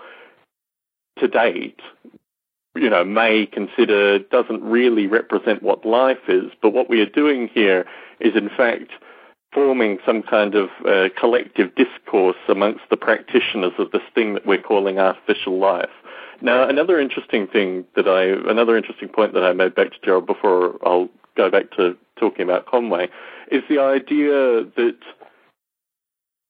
to 1.17 1.27
date, 1.27 1.79
you 2.75 2.89
know, 2.89 3.03
may 3.03 3.45
consider 3.45 4.19
doesn't 4.19 4.61
really 4.63 5.07
represent 5.07 5.63
what 5.63 5.85
life 5.85 6.29
is, 6.29 6.51
but 6.61 6.73
what 6.73 6.89
we 6.89 7.01
are 7.01 7.09
doing 7.09 7.49
here 7.53 7.85
is 8.19 8.35
in 8.35 8.49
fact 8.49 8.91
forming 9.53 9.99
some 10.05 10.23
kind 10.23 10.55
of 10.55 10.69
uh, 10.87 11.09
collective 11.19 11.73
discourse 11.75 12.37
amongst 12.47 12.81
the 12.89 12.97
practitioners 12.97 13.73
of 13.77 13.91
this 13.91 14.01
thing 14.15 14.33
that 14.33 14.45
we're 14.45 14.61
calling 14.61 14.97
artificial 14.97 15.59
life. 15.59 15.89
Now, 16.41 16.67
another 16.67 16.99
interesting 16.99 17.47
thing 17.47 17.85
that 17.95 18.07
I, 18.07 18.23
another 18.49 18.77
interesting 18.77 19.09
point 19.09 19.33
that 19.33 19.43
I 19.43 19.53
made 19.53 19.75
back 19.75 19.91
to 19.91 19.97
Gerald 20.03 20.25
before 20.25 20.79
I'll 20.85 21.09
go 21.35 21.49
back 21.49 21.71
to 21.71 21.97
talking 22.17 22.43
about 22.43 22.65
Conway, 22.65 23.09
is 23.51 23.63
the 23.69 23.79
idea 23.79 24.63
that 24.75 24.97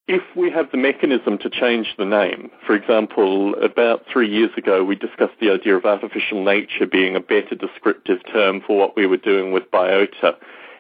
if 0.08 0.22
we 0.36 0.52
have 0.52 0.72
the 0.72 0.78
mechanism 0.78 1.38
to 1.40 1.50
change 1.50 1.96
the 1.98 2.06
name, 2.06 2.52
for 2.66 2.76
example, 2.76 3.56
about 3.64 4.06
three 4.12 4.30
years 4.30 4.52
ago 4.58 4.84
we 4.84 4.96
discussed 4.96 5.40
the 5.40 5.52
idea 5.52 5.76
of 5.76 5.86
artificial 5.86 6.44
nature 6.44 6.86
being 6.86 7.16
a 7.16 7.20
better 7.20 7.56
descriptive 7.56 8.20
term 8.32 8.62
for 8.66 8.78
what 8.78 8.96
we 8.96 9.06
were 9.06 9.18
doing 9.18 9.52
with 9.52 9.70
biota 9.72 10.36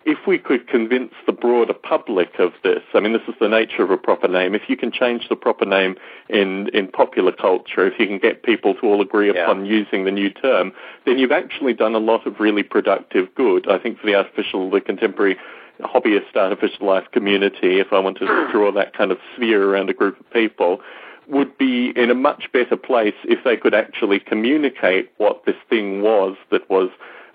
if 0.05 0.25
we 0.25 0.38
could 0.38 0.67
convince 0.67 1.13
the 1.25 1.31
broader 1.31 1.74
public 1.74 2.39
of 2.39 2.53
this, 2.63 2.81
I 2.93 3.00
mean, 3.00 3.13
this 3.13 3.22
is 3.27 3.36
the 3.39 3.48
nature 3.48 3.84
of 3.84 3.91
a 3.91 3.98
proper 3.98 4.27
name. 4.27 4.55
If 4.55 4.63
you 4.67 4.75
can 4.75 4.91
change 4.91 5.29
the 5.29 5.36
proper 5.36 5.65
name 5.65 5.96
in, 6.29 6.70
in 6.70 6.88
popular 6.88 7.31
culture, 7.31 7.86
if 7.86 8.00
you 8.00 8.08
can 8.08 8.17
get 8.17 8.43
people 8.43 8.74
to 8.75 8.81
all 8.88 9.01
agree 9.01 9.31
yeah. 9.31 9.43
upon 9.43 9.65
using 9.65 10.05
the 10.05 10.12
new 10.12 10.29
term, 10.29 10.74
then 11.05 11.20
you've 11.20 11.31
actually 11.31 11.74
done 11.74 11.93
a 11.93 12.00
lot 12.00 12.25
of 12.25 12.39
really 12.39 12.63
productive 12.63 13.34
good. 13.36 13.70
I 13.70 13.77
think 13.77 14.00
for 14.00 14.08
the 14.08 14.15
artificial, 14.15 14.70
the 14.72 14.81
contemporary 14.81 15.38
hobbyist 15.81 16.36
artificial 16.36 16.88
life 16.88 17.05
community, 17.12 17.79
if 17.79 17.93
I 17.93 18.00
want 18.00 18.17
to 18.20 18.25
draw 18.51 18.72
that 18.72 18.96
kind 18.96 19.12
of 19.12 19.20
sphere 19.36 19.70
around 19.70 19.89
a 19.89 19.93
group 19.93 20.20
of 20.20 20.29
people, 20.31 20.81
would 21.27 21.58
be 21.58 21.93
in 21.96 22.10
a 22.10 22.15
much 22.15 22.51
better 22.51 22.75
place 22.75 23.15
if 23.24 23.43
they 23.43 23.55
could 23.55 23.74
actually 23.74 24.20
communicate 24.20 25.12
what 25.17 25.46
this 25.46 25.55
thing 25.70 26.01
was 26.01 26.36
that 26.50 26.70
was 26.70 26.89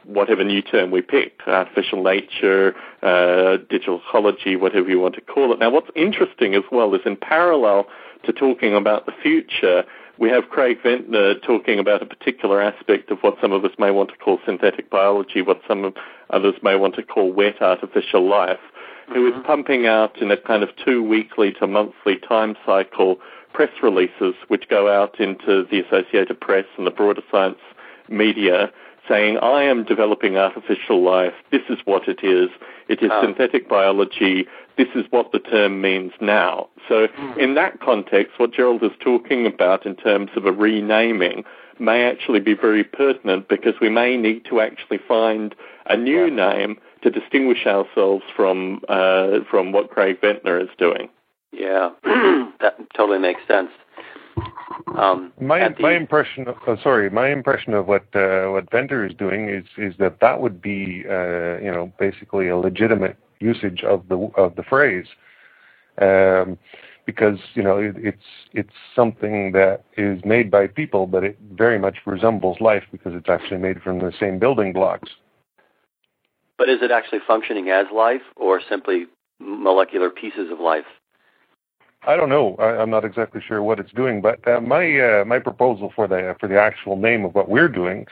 whatever 0.07 0.45
new 0.45 0.63
term 0.63 0.91
we 0.91 1.03
pick, 1.03 1.41
artificial 1.47 2.03
nature, 2.03 2.75
uh, 3.03 3.57
digital 3.69 4.01
ecology, 4.09 4.57
whatever 4.57 4.89
you 4.89 5.01
want 5.01 5.15
to 5.15 5.21
call 5.21 5.53
it. 5.53 5.59
Now, 5.59 5.71
what's 5.71 5.91
interesting 5.95 6.55
as 6.55 6.63
well 6.71 6.95
is 6.95 7.01
in 7.05 7.17
parallel 7.17 7.87
to 8.25 8.33
talking 8.33 8.75
about 8.75 9.07
the 9.07 9.13
future, 9.23 9.85
we 10.19 10.31
have 10.31 10.49
Craig 10.49 10.79
Venter 10.83 11.39
talking 11.41 11.79
about 11.79 12.03
a 12.03 12.07
particular 12.07 12.63
aspect 12.63 13.11
of 13.11 13.19
what 13.21 13.37
some 13.41 13.53
of 13.53 13.65
us 13.65 13.73
may 13.79 13.91
want 13.91 14.11
to 14.11 14.17
call 14.17 14.39
synthetic 14.47 14.89
biology, 14.91 15.43
what 15.43 15.61
some 15.69 15.85
of 15.85 15.95
others 16.31 16.55
may 16.63 16.75
want 16.77 16.95
to 16.95 17.03
call 17.03 17.33
wet 17.33 17.61
artificial 17.61 18.27
life, 18.27 18.59
mm-hmm. 18.59 19.15
who 19.15 19.27
is 19.27 19.35
mm-hmm. 19.35 19.43
pumping 19.43 19.87
out 19.87 20.17
in 20.23 20.31
a 20.31 20.37
kind 20.37 20.63
of 20.63 20.71
two 20.85 21.03
weekly 21.03 21.53
to 21.53 21.67
monthly 21.67 22.17
time 22.17 22.57
cycle 22.65 23.19
press 23.53 23.71
releases 23.83 24.35
which 24.49 24.69
go 24.69 24.89
out 24.89 25.19
into 25.19 25.67
the 25.71 25.81
Associated 25.81 26.39
Press 26.41 26.67
and 26.77 26.87
the 26.87 26.91
broader 26.91 27.23
science 27.31 27.59
media 28.09 28.71
saying, 29.09 29.39
I 29.39 29.63
am 29.63 29.85
developing 29.85 30.37
artificial 30.37 31.03
life. 31.03 31.35
This 31.51 31.63
is 31.69 31.79
what 31.85 32.09
it 32.09 32.23
is. 32.23 32.51
It 32.89 33.03
is 33.03 33.11
oh. 33.13 33.23
synthetic 33.23 33.69
biology. 33.69 34.47
This 34.77 34.89
is 34.95 35.05
what 35.11 35.33
the 35.33 35.39
term 35.39 35.81
means 35.81 36.13
now. 36.21 36.69
So, 36.89 37.09
mm. 37.09 37.39
in 37.39 37.55
that 37.55 37.81
context, 37.81 38.39
what 38.39 38.53
Gerald 38.53 38.83
is 38.83 38.93
talking 39.01 39.47
about 39.47 39.87
in 39.87 39.97
terms 39.97 40.31
of 40.37 40.47
a 40.47 40.53
renaming 40.53 41.45
may 41.79 42.05
actually 42.05 42.41
be 42.41 42.55
very 42.55 42.85
pertinent 42.85 43.49
because 43.49 43.75
we 43.81 43.89
may 43.89 44.17
need 44.17 44.45
to 44.47 44.61
actually 44.61 44.99
find 44.99 45.55
a 45.87 45.97
new 45.97 46.27
yeah. 46.27 46.53
name 46.53 46.79
to 47.03 47.11
distinguish 47.11 47.67
ourselves 47.67 48.25
from 48.35 48.81
uh, 48.89 49.41
from 49.51 49.73
what 49.73 49.91
Craig 49.91 50.21
Venter 50.21 50.59
is 50.59 50.69
doing. 50.79 51.09
Yeah, 51.53 51.91
that 52.61 52.77
totally 52.95 53.19
makes 53.19 53.41
sense. 53.47 53.71
Um, 54.97 55.33
my 55.41 55.69
the, 55.69 55.75
my 55.81 55.93
impression, 55.95 56.49
of, 56.49 56.57
oh, 56.67 56.77
sorry, 56.83 57.11
my 57.11 57.29
impression 57.29 57.75
of 57.75 57.87
what 57.87 58.05
uh, 58.15 58.47
what 58.47 58.71
Venter 58.71 59.05
is 59.05 59.15
doing 59.15 59.49
is 59.49 59.65
is 59.77 59.95
that 59.99 60.21
that 60.21 60.41
would 60.41 60.63
be 60.63 61.05
uh, 61.09 61.59
you 61.59 61.71
know 61.71 61.93
basically 61.99 62.49
a 62.49 62.57
legitimate 62.57 63.17
usage 63.41 63.83
of 63.83 64.09
the 64.09 64.17
of 64.37 64.57
the 64.57 64.63
phrase, 64.63 65.07
um, 66.01 66.59
because 67.05 67.39
you 67.55 67.63
know 67.63 67.79
it, 67.79 67.95
it's 67.99 68.25
it's 68.53 68.73
something 68.95 69.53
that 69.53 69.85
is 69.97 70.25
made 70.25 70.51
by 70.51 70.67
people, 70.67 71.07
but 71.07 71.25
it 71.25 71.39
very 71.53 71.79
much 71.79 71.99
resembles 72.07 72.61
life 72.61 72.85
because 72.93 73.15
it's 73.15 73.29
actually 73.29 73.59
made 73.59 73.83
from 73.83 73.99
the 73.99 74.13
same 74.19 74.39
building 74.39 74.73
blocks. 74.73 75.11
But 76.59 76.71
is 76.71 76.79
it 76.81 76.91
actually 76.91 77.21
functioning 77.27 77.69
as 77.69 77.87
life, 77.93 78.23
or 78.37 78.63
simply 78.67 79.07
molecular 79.39 80.09
pieces 80.09 80.51
of 80.51 80.59
life? 80.59 80.87
I 82.03 82.17
don't 82.17 82.29
know. 82.29 82.57
I, 82.59 82.83
am 82.83 82.91
not 82.91 83.05
exactly 83.05 83.41
sure 83.47 83.63
what 83.63 83.79
it's 83.79 83.93
doing, 83.93 84.21
but 84.21 84.47
uh, 84.47 84.61
my 84.61 85.01
uh, 85.01 85.25
my 85.25 85.39
proposal 85.39 85.93
for 85.95 86.07
the 86.07 86.37
for 86.39 86.49
the 86.49 86.61
actual 86.61 86.97
name 86.97 87.25
of 87.25 87.35
what 87.35 87.49
we're 87.49 87.69
doing, 87.69 88.07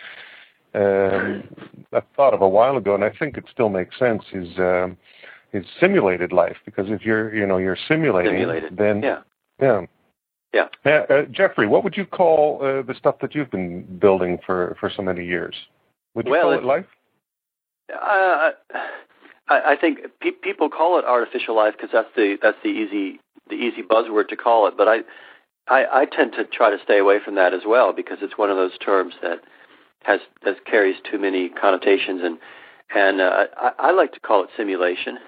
um, 0.74 1.44
I 1.92 2.02
thought 2.16 2.34
of 2.34 2.42
a 2.42 2.48
while 2.48 2.76
ago, 2.76 2.94
and 2.94 3.04
I 3.04 3.10
think 3.10 3.36
it 3.36 3.44
still 3.52 3.68
makes 3.68 3.98
sense. 3.98 4.24
Is 4.32 4.58
um, 4.58 4.96
is 5.52 5.64
simulated 5.78 6.32
life 6.32 6.56
because 6.64 6.86
if 6.88 7.02
you're 7.02 7.34
you 7.34 7.46
know 7.46 7.58
you're 7.58 7.78
simulating, 7.88 8.32
simulated. 8.32 8.76
then 8.76 9.02
yeah 9.02 9.20
yeah. 9.60 9.86
Yeah. 10.52 10.68
Uh, 10.86 11.12
uh, 11.12 11.22
Jeffrey, 11.32 11.66
what 11.66 11.82
would 11.82 11.96
you 11.96 12.06
call 12.06 12.60
uh, 12.62 12.82
the 12.82 12.94
stuff 12.96 13.16
that 13.22 13.34
you've 13.34 13.50
been 13.50 13.82
building 13.98 14.38
for, 14.46 14.76
for 14.78 14.88
so 14.88 15.02
many 15.02 15.26
years? 15.26 15.54
Would 16.14 16.26
you 16.26 16.30
well, 16.30 16.42
call 16.42 16.52
it 16.52 16.64
life? 16.64 16.86
Uh, 17.92 18.50
I, 19.48 19.72
I 19.72 19.76
think 19.80 19.98
pe- 20.20 20.30
people 20.30 20.70
call 20.70 20.98
it 20.98 21.04
artificial 21.04 21.56
life 21.56 21.74
because 21.76 21.90
that's 21.92 22.08
the 22.16 22.38
that's 22.40 22.56
the 22.62 22.70
easy 22.70 23.20
the 23.48 23.56
easy 23.56 23.82
buzzword 23.82 24.28
to 24.28 24.36
call 24.36 24.66
it, 24.66 24.74
but 24.76 24.88
I, 24.88 24.98
I, 25.68 26.02
I 26.02 26.04
tend 26.06 26.32
to 26.32 26.44
try 26.44 26.70
to 26.70 26.82
stay 26.82 26.98
away 26.98 27.18
from 27.24 27.34
that 27.36 27.54
as 27.54 27.62
well 27.66 27.92
because 27.92 28.18
it's 28.20 28.38
one 28.38 28.50
of 28.50 28.56
those 28.56 28.76
terms 28.78 29.14
that 29.22 29.40
has 30.02 30.20
that 30.44 30.64
carries 30.66 30.96
too 31.10 31.18
many 31.18 31.48
connotations, 31.48 32.20
and 32.22 32.38
and 32.94 33.20
uh, 33.20 33.46
I, 33.56 33.72
I 33.78 33.90
like 33.92 34.12
to 34.12 34.20
call 34.20 34.44
it 34.44 34.50
simulation 34.56 35.18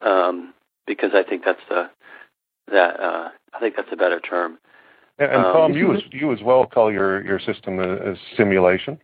um, 0.00 0.52
because 0.86 1.10
I 1.14 1.22
think 1.22 1.44
that's 1.44 1.60
the 1.68 1.90
that 2.70 3.00
uh, 3.00 3.28
I 3.54 3.60
think 3.60 3.76
that's 3.76 3.92
a 3.92 3.96
better 3.96 4.20
term. 4.20 4.58
And, 5.18 5.30
and 5.30 5.46
um, 5.46 5.52
Tom, 5.52 5.72
you 5.74 5.94
as 5.94 6.02
you 6.10 6.32
as 6.32 6.40
well 6.42 6.66
call 6.66 6.92
your 6.92 7.24
your 7.24 7.38
system 7.38 7.78
a, 7.78 8.12
a 8.12 8.16
simulation. 8.36 8.98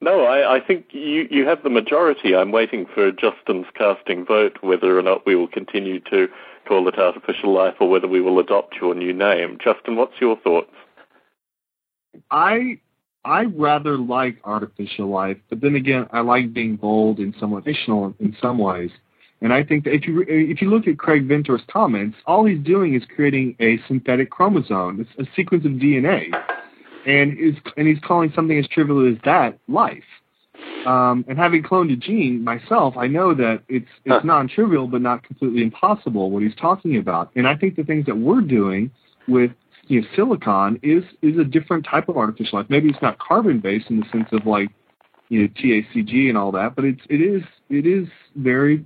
No, 0.00 0.24
I, 0.24 0.56
I 0.56 0.60
think 0.64 0.86
you, 0.92 1.26
you 1.28 1.44
have 1.46 1.64
the 1.64 1.70
majority. 1.70 2.36
I'm 2.36 2.52
waiting 2.52 2.86
for 2.94 3.10
Justin's 3.10 3.66
casting 3.74 4.24
vote 4.24 4.58
whether 4.60 4.96
or 4.96 5.02
not 5.02 5.26
we 5.26 5.34
will 5.34 5.48
continue 5.48 5.98
to 6.10 6.28
call 6.68 6.86
it 6.86 6.98
artificial 6.98 7.52
life 7.52 7.74
or 7.80 7.88
whether 7.88 8.06
we 8.06 8.20
will 8.20 8.38
adopt 8.38 8.76
your 8.80 8.94
new 8.94 9.12
name. 9.12 9.56
Justin, 9.62 9.96
what's 9.96 10.20
your 10.20 10.36
thoughts? 10.36 10.70
I 12.30 12.78
I 13.24 13.44
rather 13.44 13.96
like 13.96 14.38
artificial 14.44 15.08
life, 15.08 15.38
but 15.48 15.60
then 15.60 15.74
again, 15.74 16.06
I 16.12 16.20
like 16.20 16.52
being 16.52 16.76
bold 16.76 17.18
and 17.18 17.34
somewhat 17.40 17.64
fictional 17.64 18.14
in 18.20 18.36
some 18.40 18.58
ways. 18.58 18.90
And 19.40 19.52
I 19.52 19.62
think 19.62 19.84
that 19.84 19.94
if 19.94 20.06
you 20.06 20.24
if 20.28 20.60
you 20.60 20.68
look 20.68 20.86
at 20.86 20.98
Craig 20.98 21.26
Venter's 21.26 21.62
comments, 21.70 22.18
all 22.26 22.44
he's 22.44 22.60
doing 22.60 22.94
is 22.94 23.02
creating 23.14 23.56
a 23.60 23.78
synthetic 23.86 24.30
chromosome, 24.30 25.00
it's 25.00 25.28
a 25.28 25.32
sequence 25.34 25.64
of 25.64 25.72
DNA, 25.72 26.30
and 27.06 27.38
is 27.38 27.54
and 27.76 27.86
he's 27.86 28.00
calling 28.00 28.32
something 28.34 28.58
as 28.58 28.68
trivial 28.68 29.08
as 29.08 29.16
that 29.24 29.58
life. 29.68 30.02
Um, 30.86 31.24
and 31.28 31.38
having 31.38 31.62
cloned 31.62 31.92
a 31.92 31.96
gene 31.96 32.42
myself, 32.44 32.96
I 32.96 33.06
know 33.06 33.34
that 33.34 33.62
it's 33.68 33.88
it's 34.04 34.14
huh. 34.14 34.20
non-trivial, 34.24 34.86
but 34.86 35.02
not 35.02 35.22
completely 35.24 35.62
impossible 35.62 36.30
what 36.30 36.42
he's 36.42 36.54
talking 36.54 36.96
about. 36.96 37.30
And 37.34 37.46
I 37.48 37.56
think 37.56 37.76
the 37.76 37.84
things 37.84 38.06
that 38.06 38.16
we're 38.16 38.40
doing 38.40 38.90
with 39.26 39.50
you 39.88 40.00
know, 40.00 40.06
silicon 40.14 40.78
is 40.82 41.04
is 41.22 41.38
a 41.38 41.44
different 41.44 41.84
type 41.84 42.08
of 42.08 42.16
artificial 42.16 42.58
life. 42.58 42.66
Maybe 42.70 42.88
it's 42.88 43.02
not 43.02 43.18
carbon 43.18 43.60
based 43.60 43.90
in 43.90 44.00
the 44.00 44.06
sense 44.12 44.28
of 44.32 44.46
like 44.46 44.68
you 45.28 45.42
know 45.42 45.48
THCG 45.48 46.28
and 46.28 46.38
all 46.38 46.52
that, 46.52 46.76
but 46.76 46.84
it's 46.84 47.02
it 47.10 47.20
is 47.20 47.42
it 47.68 47.86
is 47.86 48.08
very 48.36 48.84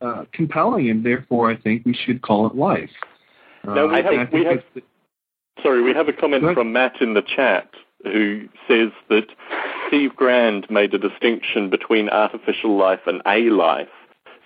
uh, 0.00 0.24
compelling, 0.32 0.90
and 0.90 1.04
therefore 1.04 1.50
I 1.50 1.56
think 1.56 1.84
we 1.84 1.94
should 1.94 2.22
call 2.22 2.46
it 2.46 2.54
life. 2.54 2.90
Uh, 3.66 3.74
now 3.74 3.86
we 3.88 3.96
have, 3.96 4.06
think 4.06 4.32
we 4.32 4.44
have 4.44 4.62
the, 4.74 4.82
sorry, 5.62 5.82
we 5.82 5.94
have 5.94 6.08
a 6.08 6.12
comment 6.12 6.44
from 6.54 6.72
Matt 6.72 7.00
in 7.00 7.14
the 7.14 7.22
chat 7.22 7.70
who 8.04 8.48
says 8.68 8.90
that 9.08 9.26
Steve 9.92 10.16
Grand 10.16 10.66
made 10.70 10.94
a 10.94 10.98
distinction 10.98 11.68
between 11.68 12.08
artificial 12.08 12.78
life 12.78 13.00
and 13.06 13.20
a 13.26 13.50
life. 13.50 13.90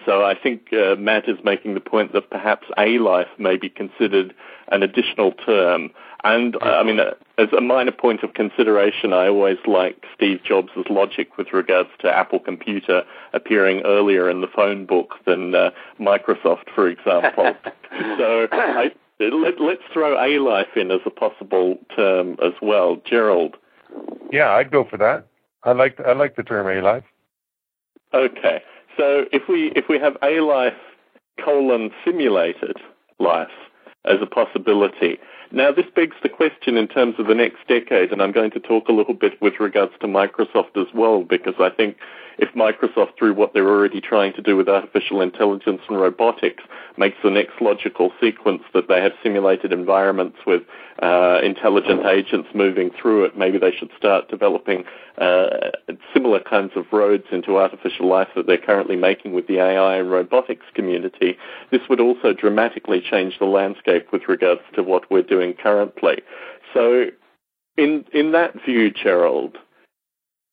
So 0.05 0.25
I 0.25 0.35
think 0.35 0.73
uh, 0.73 0.97
Matt 0.97 1.29
is 1.29 1.39
making 1.45 1.75
the 1.75 1.81
point 1.81 2.13
that 2.15 2.31
perhaps 2.31 2.67
a 2.77 2.99
life 2.99 3.29
may 3.39 3.57
be 3.57 3.69
considered 3.69 4.35
an 4.73 4.83
additional 4.83 5.31
term. 5.31 5.91
And 6.25 6.57
uh, 6.57 6.65
I 6.65 6.83
mean, 6.83 6.99
uh, 6.99 7.13
as 7.39 7.47
a 7.57 7.61
minor 7.61 7.93
point 7.93 8.25
of 8.25 8.35
consideration, 8.35 9.13
I 9.13 9.29
always 9.29 9.59
like 9.69 10.05
Steve 10.17 10.41
Jobs' 10.43 10.73
logic 10.91 11.39
with 11.39 11.53
regards 11.53 11.91
to 12.01 12.11
Apple 12.11 12.41
Computer 12.41 13.05
appearing 13.33 13.83
earlier 13.85 14.29
in 14.29 14.41
the 14.41 14.49
phone 14.49 14.85
book 14.85 15.15
than 15.27 15.55
uh, 15.55 15.71
Microsoft, 16.01 16.75
for 16.75 16.89
example. 16.89 17.55
so 18.19 18.49
I, 18.51 18.91
let, 19.21 19.61
us 19.61 19.79
throw 19.93 20.19
a 20.19 20.41
life 20.41 20.77
in 20.77 20.91
as 20.91 21.03
a 21.07 21.11
possible 21.11 21.79
term 21.95 22.37
as 22.43 22.55
well. 22.61 23.01
Gerald. 23.09 23.57
Yeah, 24.33 24.51
I'd 24.51 24.73
go 24.73 24.83
for 24.83 24.97
that. 24.97 25.29
I 25.67 25.73
like 25.73 26.01
I 26.01 26.13
like 26.13 26.37
the 26.37 26.45
term 26.45 26.67
a 26.69 26.81
life. 26.81 27.05
Okay, 28.15 28.63
so 28.97 29.27
if 29.33 29.49
we 29.49 29.73
if 29.75 29.89
we 29.89 29.99
have 29.99 30.17
a 30.23 30.41
life 30.41 30.73
colon 31.45 31.91
simulated 32.05 32.77
life 33.19 33.49
as 34.05 34.19
a 34.23 34.27
possibility. 34.27 35.19
Now, 35.53 35.73
this 35.73 35.87
begs 35.95 36.17
the 36.23 36.29
question 36.29 36.77
in 36.77 36.89
terms 36.89 37.17
of 37.19 37.27
the 37.27 37.35
next 37.35 37.67
decade, 37.69 38.13
and 38.13 38.23
I'm 38.23 38.33
going 38.33 38.51
to 38.53 38.61
talk 38.61 38.89
a 38.89 38.93
little 38.93 39.15
bit 39.15 39.41
with 39.43 39.55
regards 39.61 39.93
to 40.01 40.07
Microsoft 40.07 40.77
as 40.77 40.93
well, 40.95 41.23
because 41.23 41.55
I 41.61 41.71
think 41.71 41.97
if 42.39 42.53
Microsoft, 42.55 43.17
through 43.19 43.35
what 43.35 43.53
they're 43.55 43.69
already 43.69 44.01
trying 44.01 44.33
to 44.35 44.43
do 44.43 44.57
with 44.57 44.69
artificial 44.69 45.21
intelligence 45.21 45.81
and 45.89 46.01
robotics, 46.01 46.63
makes 46.97 47.17
the 47.23 47.31
next 47.31 47.61
logical 47.61 48.13
sequence 48.21 48.63
that 48.75 48.89
they 48.89 49.01
have 49.01 49.13
simulated 49.23 49.73
environments 49.73 50.39
with 50.47 50.63
uh, 51.03 51.41
intelligent 51.43 52.07
agents 52.07 52.49
moving 52.55 52.91
through 52.91 53.25
it, 53.25 53.37
maybe 53.37 53.59
they 53.59 53.73
should 53.73 53.91
start 53.97 54.29
developing 54.29 54.85
uh, 55.19 55.71
similar 56.13 56.41
kinds 56.41 56.73
of 56.75 56.85
roads 56.91 57.25
into 57.31 57.59
artificial 57.59 58.09
life 58.09 58.29
that 58.35 58.47
they're 58.47 58.57
currently 58.57 58.97
making 58.97 59.33
with 59.33 59.47
the 59.47 59.59
AI 59.59 59.97
and 59.97 60.11
robotics 60.11 60.65
community. 60.75 61.37
This 61.71 61.83
would 61.89 62.01
also 62.01 62.33
dramatically 62.33 63.03
change 63.03 63.39
the 63.39 63.45
landscape 63.45 64.09
with 64.13 64.23
regards 64.29 64.63
to 64.75 64.83
what 64.83 65.11
we're 65.11 65.23
doing 65.23 65.55
currently. 65.55 66.23
So, 66.73 67.07
in 67.77 68.05
in 68.13 68.33
that 68.33 68.55
view, 68.65 68.91
Gerald, 68.91 69.59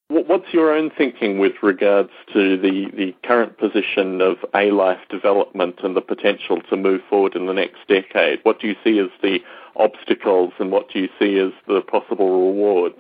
What's 0.09 0.53
your 0.53 0.71
own 0.73 0.91
thinking 0.95 1.39
with 1.39 1.53
regards 1.63 2.11
to 2.33 2.57
the, 2.57 2.91
the 2.95 3.15
current 3.25 3.57
position 3.57 4.21
of 4.21 4.37
A 4.53 4.71
life 4.71 4.99
development 5.09 5.79
and 5.83 5.95
the 5.95 6.01
potential 6.01 6.61
to 6.69 6.75
move 6.75 7.01
forward 7.09 7.35
in 7.35 7.47
the 7.47 7.53
next 7.53 7.87
decade? 7.87 8.39
What 8.43 8.59
do 8.59 8.67
you 8.67 8.75
see 8.83 8.99
as 8.99 9.09
the 9.21 9.39
obstacles 9.75 10.53
and 10.59 10.71
what 10.71 10.89
do 10.91 10.99
you 10.99 11.09
see 11.17 11.39
as 11.39 11.51
the 11.67 11.81
possible 11.81 12.29
rewards? 12.51 12.99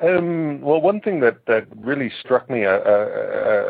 Um, 0.00 0.60
well, 0.60 0.80
one 0.80 1.00
thing 1.00 1.20
that, 1.20 1.46
that 1.46 1.66
really 1.74 2.12
struck 2.20 2.50
me 2.50 2.66
uh, 2.66 2.70
uh, 2.70 3.08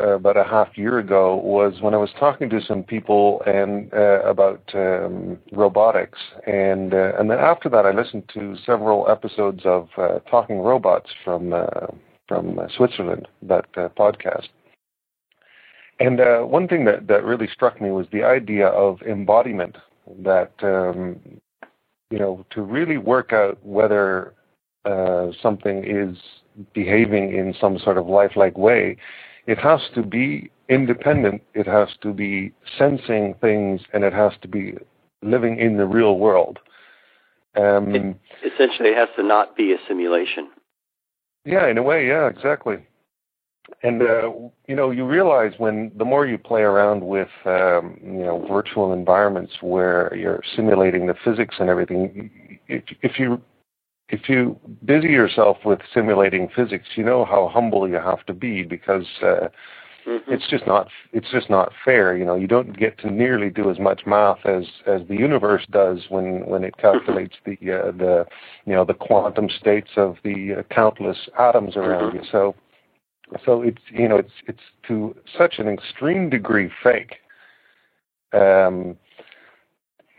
uh, 0.01 0.07
about 0.15 0.35
a 0.35 0.43
half 0.43 0.77
year 0.77 0.99
ago 0.99 1.35
was 1.35 1.79
when 1.79 1.93
I 1.93 1.97
was 1.97 2.09
talking 2.19 2.49
to 2.49 2.59
some 2.61 2.83
people 2.83 3.41
and 3.45 3.93
uh, 3.93 4.23
about 4.23 4.61
um, 4.73 5.37
robotics, 5.53 6.19
and 6.45 6.93
and 6.93 7.31
then 7.31 7.39
after 7.39 7.69
that 7.69 7.85
I 7.85 7.91
listened 7.91 8.29
to 8.33 8.57
several 8.65 9.09
episodes 9.09 9.61
of 9.63 9.87
Talking 10.29 10.59
Robots 10.59 11.09
from 11.23 11.53
from 12.27 12.59
Switzerland, 12.75 13.29
that 13.43 13.71
podcast. 13.95 14.49
And 15.99 16.19
one 16.51 16.67
thing 16.67 16.83
that, 16.85 17.07
that 17.07 17.23
really 17.23 17.47
struck 17.47 17.81
me 17.81 17.89
was 17.89 18.05
the 18.11 18.23
idea 18.23 18.67
of 18.67 19.01
embodiment. 19.01 19.77
That 20.23 20.51
um, 20.61 21.39
you 22.09 22.19
know, 22.19 22.45
to 22.51 22.61
really 22.61 22.97
work 22.97 23.33
out 23.33 23.57
whether 23.65 24.33
uh, 24.87 25.31
something 25.41 25.83
is 25.85 26.17
behaving 26.73 27.33
in 27.33 27.53
some 27.59 27.77
sort 27.77 27.97
of 27.97 28.07
lifelike 28.07 28.57
way, 28.57 28.97
it 29.45 29.57
has 29.57 29.81
to 29.95 30.01
be 30.01 30.49
independent, 30.69 31.41
it 31.53 31.67
has 31.67 31.89
to 32.01 32.13
be 32.13 32.51
sensing 32.77 33.35
things, 33.41 33.81
and 33.93 34.03
it 34.03 34.13
has 34.13 34.33
to 34.41 34.47
be 34.47 34.75
living 35.21 35.59
in 35.59 35.77
the 35.77 35.85
real 35.85 36.17
world. 36.17 36.59
Um, 37.55 37.95
it, 37.95 38.53
essentially, 38.53 38.89
it 38.89 38.97
has 38.97 39.09
to 39.17 39.23
not 39.23 39.55
be 39.55 39.73
a 39.73 39.77
simulation. 39.87 40.49
Yeah, 41.43 41.67
in 41.67 41.77
a 41.77 41.83
way, 41.83 42.07
yeah, 42.07 42.27
exactly. 42.27 42.77
And 43.83 44.01
uh, 44.01 44.31
you 44.67 44.75
know, 44.75 44.91
you 44.91 45.05
realize 45.05 45.53
when 45.57 45.91
the 45.97 46.05
more 46.05 46.25
you 46.25 46.37
play 46.37 46.61
around 46.61 47.03
with 47.03 47.29
um, 47.45 47.97
you 48.01 48.23
know 48.23 48.45
virtual 48.49 48.93
environments 48.93 49.53
where 49.61 50.13
you're 50.15 50.41
simulating 50.55 51.07
the 51.07 51.15
physics 51.25 51.55
and 51.59 51.69
everything, 51.69 52.59
if, 52.67 52.83
if 53.01 53.19
you 53.19 53.41
if 54.09 54.29
you 54.29 54.59
busy 54.85 55.09
yourself 55.09 55.57
with 55.65 55.79
simulating 55.93 56.49
physics, 56.55 56.89
you 56.95 57.03
know 57.03 57.25
how 57.25 57.49
humble 57.53 57.87
you 57.87 57.95
have 57.95 58.25
to 58.25 58.33
be 58.33 58.63
because 58.63 59.05
uh, 59.21 59.49
mm-hmm. 60.07 60.31
it's 60.31 60.47
just 60.49 60.65
not 60.65 60.87
it's 61.11 61.29
just 61.29 61.49
not 61.49 61.73
fair. 61.83 62.15
You 62.15 62.23
know, 62.23 62.35
you 62.35 62.47
don't 62.47 62.77
get 62.77 62.97
to 62.99 63.11
nearly 63.11 63.49
do 63.49 63.69
as 63.69 63.79
much 63.79 64.03
math 64.05 64.45
as 64.45 64.65
as 64.85 65.01
the 65.09 65.15
universe 65.15 65.65
does 65.71 66.05
when 66.09 66.45
when 66.45 66.63
it 66.63 66.77
calculates 66.77 67.35
the 67.45 67.57
uh, 67.71 67.91
the 67.91 68.25
you 68.65 68.73
know 68.73 68.85
the 68.85 68.93
quantum 68.93 69.49
states 69.49 69.91
of 69.97 70.15
the 70.23 70.59
uh, 70.59 70.63
countless 70.73 71.29
atoms 71.37 71.75
around 71.75 72.11
mm-hmm. 72.11 72.17
you. 72.17 72.23
So 72.31 72.55
so 73.45 73.61
it's 73.61 73.81
you 73.89 74.07
know 74.07 74.17
it's 74.17 74.33
it's 74.47 74.63
to 74.87 75.15
such 75.37 75.59
an 75.59 75.67
extreme 75.67 76.29
degree 76.29 76.71
fake. 76.81 77.17
Um, 78.33 78.97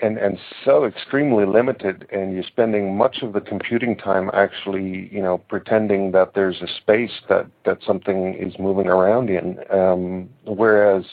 and 0.01 0.17
and 0.19 0.39
so 0.65 0.85
extremely 0.85 1.45
limited 1.45 2.07
and 2.13 2.33
you're 2.33 2.45
spending 2.45 2.97
much 2.97 3.23
of 3.23 3.33
the 3.33 3.41
computing 3.41 3.97
time 3.97 4.31
actually 4.33 5.09
you 5.13 5.21
know 5.21 5.39
pretending 5.39 6.13
that 6.13 6.35
there's 6.35 6.61
a 6.63 6.69
space 6.69 7.23
that 7.29 7.47
that 7.65 7.79
something 7.87 8.35
is 8.35 8.59
moving 8.59 8.87
around 8.87 9.29
in 9.31 9.59
um, 9.71 10.29
whereas 10.45 11.05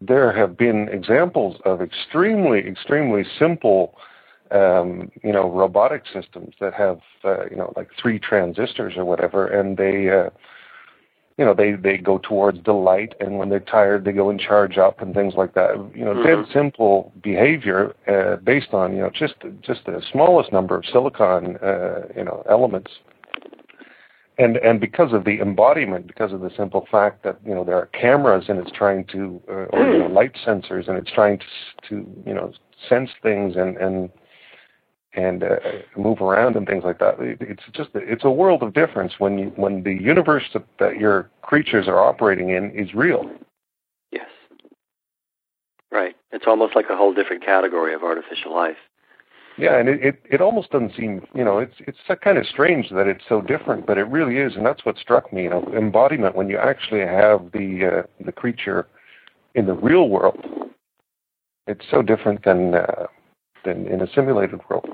there 0.00 0.32
have 0.32 0.56
been 0.56 0.88
examples 0.88 1.60
of 1.64 1.80
extremely 1.80 2.60
extremely 2.60 3.24
simple 3.38 3.96
um, 4.50 5.10
you 5.22 5.32
know 5.32 5.50
robotic 5.50 6.02
systems 6.12 6.54
that 6.60 6.74
have 6.74 7.00
uh, 7.24 7.44
you 7.50 7.56
know 7.56 7.72
like 7.76 7.88
three 8.00 8.18
transistors 8.18 8.94
or 8.96 9.04
whatever 9.04 9.46
and 9.46 9.76
they 9.76 10.10
uh, 10.10 10.30
you 11.36 11.44
know, 11.44 11.54
they 11.54 11.72
they 11.72 11.98
go 11.98 12.18
towards 12.18 12.62
the 12.64 12.72
light, 12.72 13.14
and 13.18 13.38
when 13.38 13.48
they're 13.48 13.58
tired, 13.58 14.04
they 14.04 14.12
go 14.12 14.30
and 14.30 14.38
charge 14.38 14.78
up 14.78 15.00
and 15.00 15.14
things 15.14 15.34
like 15.36 15.54
that. 15.54 15.74
You 15.94 16.04
know, 16.04 16.14
mm-hmm. 16.14 16.42
dead 16.44 16.52
simple 16.52 17.12
behavior 17.22 17.94
uh, 18.06 18.36
based 18.36 18.72
on 18.72 18.94
you 18.94 19.02
know 19.02 19.10
just 19.10 19.34
just 19.60 19.84
the 19.86 20.00
smallest 20.12 20.52
number 20.52 20.76
of 20.76 20.84
silicon 20.86 21.56
uh, 21.56 22.02
you 22.16 22.24
know 22.24 22.44
elements. 22.48 22.90
And 24.38 24.56
and 24.58 24.80
because 24.80 25.12
of 25.12 25.24
the 25.24 25.40
embodiment, 25.40 26.06
because 26.06 26.32
of 26.32 26.40
the 26.40 26.50
simple 26.56 26.86
fact 26.90 27.24
that 27.24 27.38
you 27.44 27.54
know 27.54 27.64
there 27.64 27.78
are 27.78 27.86
cameras 27.86 28.44
and 28.48 28.58
it's 28.60 28.72
trying 28.72 29.04
to, 29.06 29.40
uh, 29.48 29.52
or 29.52 29.92
you 29.92 29.98
know, 29.98 30.06
light 30.06 30.36
sensors 30.46 30.88
and 30.88 30.96
it's 30.96 31.10
trying 31.10 31.38
to 31.38 31.44
to 31.88 32.22
you 32.24 32.34
know 32.34 32.52
sense 32.88 33.10
things 33.22 33.56
and 33.56 33.76
and 33.76 34.10
and 35.16 35.42
uh, 35.42 35.56
move 35.96 36.20
around 36.20 36.56
and 36.56 36.66
things 36.66 36.84
like 36.84 36.98
that. 36.98 37.14
It's 37.18 37.62
just 37.72 37.90
it's 37.94 38.24
a 38.24 38.30
world 38.30 38.62
of 38.62 38.72
difference 38.72 39.14
when 39.18 39.38
you, 39.38 39.52
when 39.56 39.82
the 39.82 39.94
universe 39.94 40.44
that, 40.52 40.64
that 40.78 40.96
your 40.96 41.30
creatures 41.42 41.86
are 41.88 42.00
operating 42.00 42.50
in 42.50 42.70
is 42.72 42.94
real. 42.94 43.30
Yes. 44.10 44.28
Right. 45.92 46.16
It's 46.32 46.46
almost 46.46 46.74
like 46.74 46.86
a 46.90 46.96
whole 46.96 47.14
different 47.14 47.44
category 47.44 47.94
of 47.94 48.02
artificial 48.02 48.54
life. 48.54 48.76
Yeah, 49.56 49.78
and 49.78 49.88
it, 49.88 50.02
it, 50.02 50.22
it 50.28 50.40
almost 50.40 50.70
doesn't 50.70 50.96
seem, 50.96 51.24
you 51.32 51.44
know, 51.44 51.58
it's 51.58 51.76
it's 51.78 51.98
kind 52.22 52.38
of 52.38 52.46
strange 52.46 52.90
that 52.90 53.06
it's 53.06 53.22
so 53.28 53.40
different, 53.40 53.86
but 53.86 53.98
it 53.98 54.08
really 54.08 54.38
is, 54.38 54.56
and 54.56 54.66
that's 54.66 54.84
what 54.84 54.98
struck 54.98 55.32
me. 55.32 55.44
You 55.44 55.50
know, 55.50 55.72
embodiment 55.76 56.34
when 56.34 56.48
you 56.48 56.58
actually 56.58 57.02
have 57.02 57.52
the 57.52 58.00
uh, 58.00 58.24
the 58.24 58.32
creature 58.32 58.88
in 59.54 59.66
the 59.66 59.74
real 59.74 60.08
world, 60.08 60.44
it's 61.68 61.84
so 61.88 62.02
different 62.02 62.44
than 62.44 62.74
uh, 62.74 63.06
than 63.64 63.86
in 63.86 64.00
a 64.00 64.06
simulated 64.12 64.60
world. 64.68 64.88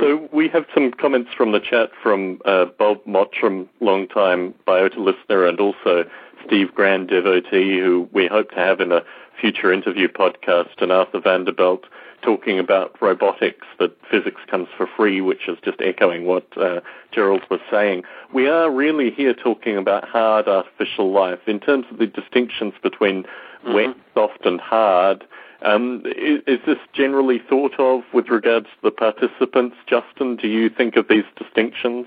So 0.00 0.28
we 0.32 0.48
have 0.48 0.64
some 0.74 0.92
comments 0.92 1.30
from 1.36 1.52
the 1.52 1.60
chat 1.60 1.90
from 2.02 2.40
uh, 2.44 2.66
Bob 2.78 2.98
Mottram, 3.06 3.68
long-time 3.80 4.54
Biota 4.66 4.98
listener, 4.98 5.46
and 5.46 5.58
also 5.60 6.04
Steve 6.46 6.74
Grand, 6.74 7.08
devotee, 7.08 7.78
who 7.78 8.08
we 8.12 8.26
hope 8.26 8.50
to 8.50 8.56
have 8.56 8.80
in 8.80 8.92
a 8.92 9.02
future 9.40 9.72
interview 9.72 10.08
podcast, 10.08 10.80
and 10.80 10.92
Arthur 10.92 11.20
Vanderbilt 11.20 11.84
talking 12.22 12.58
about 12.58 13.00
robotics, 13.00 13.66
that 13.78 13.96
physics 14.10 14.40
comes 14.50 14.68
for 14.76 14.88
free, 14.96 15.20
which 15.20 15.48
is 15.48 15.56
just 15.64 15.80
echoing 15.80 16.26
what 16.26 16.46
uh, 16.56 16.80
Gerald 17.12 17.42
was 17.50 17.60
saying. 17.70 18.02
We 18.34 18.48
are 18.48 18.70
really 18.70 19.10
here 19.10 19.34
talking 19.34 19.76
about 19.76 20.08
hard 20.08 20.48
artificial 20.48 21.12
life. 21.12 21.38
In 21.46 21.60
terms 21.60 21.86
of 21.90 21.98
the 21.98 22.06
distinctions 22.06 22.74
between 22.82 23.22
mm-hmm. 23.22 23.74
wet, 23.74 23.96
soft, 24.14 24.44
and 24.44 24.60
hard, 24.60 25.24
um, 25.62 26.02
is, 26.04 26.40
is, 26.46 26.58
this 26.66 26.78
generally 26.92 27.40
thought 27.48 27.78
of 27.78 28.02
with 28.14 28.28
regards 28.28 28.66
to 28.66 28.76
the 28.84 28.90
participants? 28.90 29.76
Justin, 29.86 30.36
do 30.36 30.46
you 30.46 30.68
think 30.70 30.96
of 30.96 31.06
these 31.08 31.24
distinctions? 31.36 32.06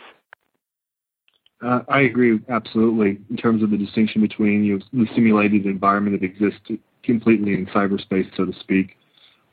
Uh, 1.62 1.82
I 1.90 2.02
agree 2.02 2.40
absolutely 2.50 3.20
in 3.30 3.38
terms 3.38 3.62
of 3.62 3.70
the 3.70 3.78
distinction 3.78 4.22
between 4.22 4.64
you 4.64 4.80
know, 4.80 5.06
the 5.06 5.14
simulated 5.14 5.66
environment 5.66 6.20
that 6.20 6.26
exists 6.26 6.72
completely 7.04 7.54
in 7.54 7.68
cyberspace, 7.68 8.36
so 8.36 8.46
to 8.46 8.54
speak, 8.60 8.98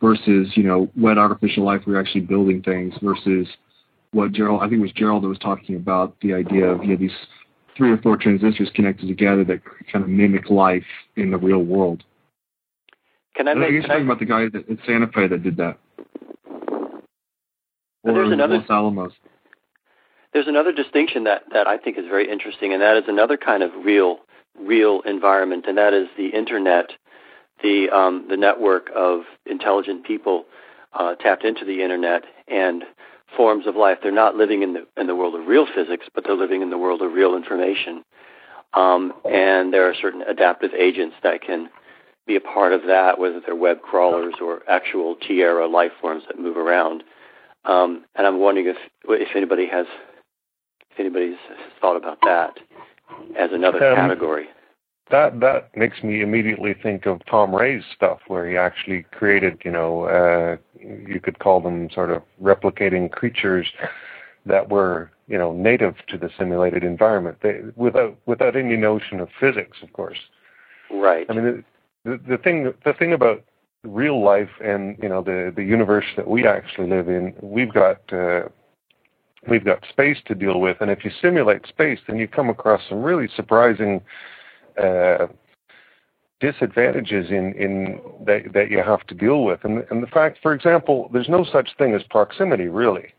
versus 0.01 0.53
you 0.55 0.63
know 0.63 0.89
wet 0.97 1.19
artificial 1.19 1.65
life 1.65 1.83
we're 1.87 2.01
actually 2.01 2.21
building 2.21 2.63
things 2.63 2.95
versus 3.03 3.47
what 4.13 4.33
Gerald 4.33 4.63
I 4.63 4.69
think 4.69 4.79
it 4.79 4.83
was 4.83 4.93
Gerald 4.93 5.25
that 5.25 5.29
was 5.29 5.39
talking 5.39 5.77
about 5.77 6.15
the 6.21 6.33
idea 6.35 6.67
of 6.67 6.83
you 6.83 6.91
know 6.91 6.97
these 6.97 7.13
three 7.77 7.91
or 7.91 7.99
four 7.99 8.17
transistors 8.17 8.71
connected 8.75 9.09
together 9.09 9.45
that 9.45 9.61
kind 9.93 10.05
of 10.05 10.09
mimic 10.11 10.51
life 10.51 10.85
in 11.17 11.31
the 11.31 11.39
real 11.39 11.63
world. 11.63 12.05
Can 13.39 13.47
I 13.47 13.55
make? 13.55 13.71
You're 13.71 13.83
talking 13.83 13.99
I, 13.99 14.05
about 14.05 14.19
the 14.19 14.25
guy 14.25 14.49
that, 14.53 14.69
at 14.69 14.79
Santa 14.85 15.07
Fe 15.07 15.29
that 15.29 15.45
did 15.45 15.57
that. 15.59 15.79
Or 18.03 18.13
there's 18.13 18.33
another 18.33 18.59
Los 18.59 18.69
Alamos. 18.69 19.13
There's 20.33 20.49
another 20.49 20.73
distinction 20.73 21.23
that 21.25 21.45
that 21.53 21.69
I 21.69 21.79
think 21.79 21.99
is 21.99 22.05
very 22.09 22.29
interesting, 22.29 22.73
and 22.73 22.83
that 22.83 22.97
is 22.97 23.05
another 23.07 23.37
kind 23.37 23.63
of 23.63 23.71
real 23.85 24.19
real 24.61 25.03
environment, 25.03 25.67
and 25.69 25.79
that 25.79 25.95
is 25.95 26.09
the 26.17 26.31
internet, 26.31 26.91
the 27.63 27.89
um, 27.91 28.27
the 28.29 28.37
network 28.37 28.91
of 28.97 29.21
intelligent 29.47 30.05
people 30.05 30.45
uh, 30.95 31.15
tapped 31.15 31.45
into 31.45 31.65
the 31.65 31.81
internet 31.81 32.25
and 32.49 32.83
forms 33.37 33.69
of 33.69 33.77
life. 33.77 33.99
They're 34.03 34.11
not 34.11 34.35
living 34.35 34.65
in 34.65 34.73
the 34.73 34.87
in 34.97 35.07
the 35.07 35.15
world 35.15 35.37
of 35.37 35.47
real 35.47 35.67
physics, 35.73 36.07
but 36.13 36.25
they're 36.25 36.35
living 36.35 36.61
in 36.61 36.71
the 36.71 36.79
world 36.79 37.03
of 37.03 37.13
real 37.13 37.37
information. 37.37 38.03
Um, 38.75 39.13
and 39.25 39.73
there 39.73 39.89
are 39.89 39.95
certain 39.95 40.23
adaptive 40.23 40.75
agents 40.75 41.15
that 41.23 41.41
can 41.41 41.71
be 42.29 42.37
a 42.37 42.41
part 42.41 42.73
of 42.73 42.83
that, 42.87 43.19
whether 43.19 43.41
they're 43.41 43.57
web 43.57 43.81
crawlers 43.81 44.35
or 44.41 44.61
actual 44.69 45.17
Tierra 45.17 45.67
life 45.67 45.93
forms 46.01 46.23
that 46.29 46.39
move 46.39 46.57
around. 46.57 47.03
Um, 47.65 48.05
and 48.15 48.27
I'm 48.27 48.39
wondering 48.39 48.69
if 48.69 48.77
if 49.09 49.35
anybody 49.35 49.67
has 49.67 49.87
if 50.93 51.01
anybody's 51.01 51.39
thought 51.81 51.97
about 51.97 52.19
that 52.23 52.59
as 53.37 53.51
another 53.53 53.85
um, 53.85 53.97
category. 53.97 54.47
That 55.11 55.41
that 55.41 55.77
makes 55.77 56.03
me 56.03 56.21
immediately 56.21 56.75
think 56.75 57.07
of 57.07 57.21
Tom 57.27 57.55
Ray's 57.55 57.83
stuff, 57.97 58.19
where 58.29 58.49
he 58.49 58.57
actually 58.57 59.05
created, 59.11 59.59
you 59.65 59.71
know, 59.71 60.03
uh, 60.03 60.57
you 60.81 61.19
could 61.21 61.39
call 61.39 61.61
them 61.61 61.89
sort 61.91 62.11
of 62.11 62.23
replicating 62.41 63.11
creatures 63.11 63.67
that 64.47 64.69
were, 64.69 65.11
you 65.27 65.39
know, 65.39 65.53
native 65.53 65.95
to 66.09 66.19
the 66.19 66.31
simulated 66.39 66.85
environment, 66.85 67.39
they, 67.43 67.61
without 67.77 68.17
without 68.27 68.55
any 68.55 68.77
notion 68.77 69.19
of 69.21 69.29
physics, 69.41 69.79
of 69.83 69.93
course. 69.93 70.19
Right. 70.91 71.27
I 71.29 71.35
mean, 71.35 71.65
the, 72.05 72.21
the 72.29 72.39
thing 72.39 72.73
the 72.85 72.93
thing 72.93 73.13
about 73.13 73.45
real 73.85 74.23
life 74.23 74.51
and 74.63 74.97
you 75.03 75.09
know 75.09 75.23
the 75.23 75.53
the 75.55 75.63
universe 75.63 76.07
that 76.17 76.29
we 76.29 76.47
actually 76.47 76.89
live 76.89 77.09
in, 77.09 77.35
we've 77.41 77.73
got 77.73 78.01
uh, 78.13 78.43
we've 79.49 79.65
got 79.65 79.85
space 79.89 80.19
to 80.27 80.35
deal 80.35 80.61
with, 80.61 80.79
and 80.81 80.91
if 80.91 81.05
you 81.05 81.11
simulate 81.23 81.67
space, 81.67 81.99
then 82.07 82.17
you 82.17 82.29
come 82.29 82.49
across 82.49 82.83
some 82.89 83.03
really 83.03 83.29
surprising 83.35 84.01
uh, 84.83 85.27
disadvantages 86.41 87.31
in 87.31 87.53
in 87.55 88.01
that 88.27 88.53
that 88.53 88.71
you 88.71 88.83
have 88.83 89.07
to 89.07 89.15
deal 89.15 89.45
with, 89.45 89.65
and 89.65 89.85
and 89.91 90.03
the 90.03 90.09
fact, 90.09 90.39
for 90.43 90.55
example, 90.55 91.09
there's 91.13 91.29
no 91.29 91.45
such 91.45 91.71
thing 91.79 91.95
as 91.95 92.03
proximity 92.11 92.69
really. 92.69 93.13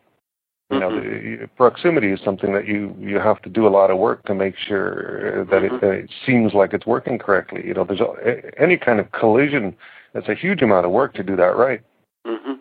You 0.71 0.79
know, 0.79 0.89
mm-hmm. 0.89 1.41
the, 1.41 1.47
proximity 1.57 2.11
is 2.11 2.19
something 2.23 2.53
that 2.53 2.67
you 2.67 2.95
you 2.99 3.17
have 3.17 3.41
to 3.41 3.49
do 3.49 3.67
a 3.67 3.69
lot 3.69 3.89
of 3.89 3.97
work 3.97 4.23
to 4.25 4.35
make 4.35 4.55
sure 4.55 5.43
that 5.45 5.63
mm-hmm. 5.63 5.83
it, 5.83 6.03
it 6.03 6.09
seems 6.25 6.53
like 6.53 6.73
it's 6.73 6.85
working 6.85 7.17
correctly. 7.17 7.63
You 7.65 7.73
know, 7.73 7.83
there's 7.83 8.01
a, 8.01 8.61
any 8.61 8.77
kind 8.77 8.99
of 8.99 9.11
collision. 9.11 9.75
It's 10.13 10.29
a 10.29 10.35
huge 10.35 10.61
amount 10.61 10.85
of 10.85 10.91
work 10.91 11.15
to 11.15 11.23
do 11.23 11.35
that 11.37 11.57
right. 11.57 11.81
Mm-hmm. 12.25 12.53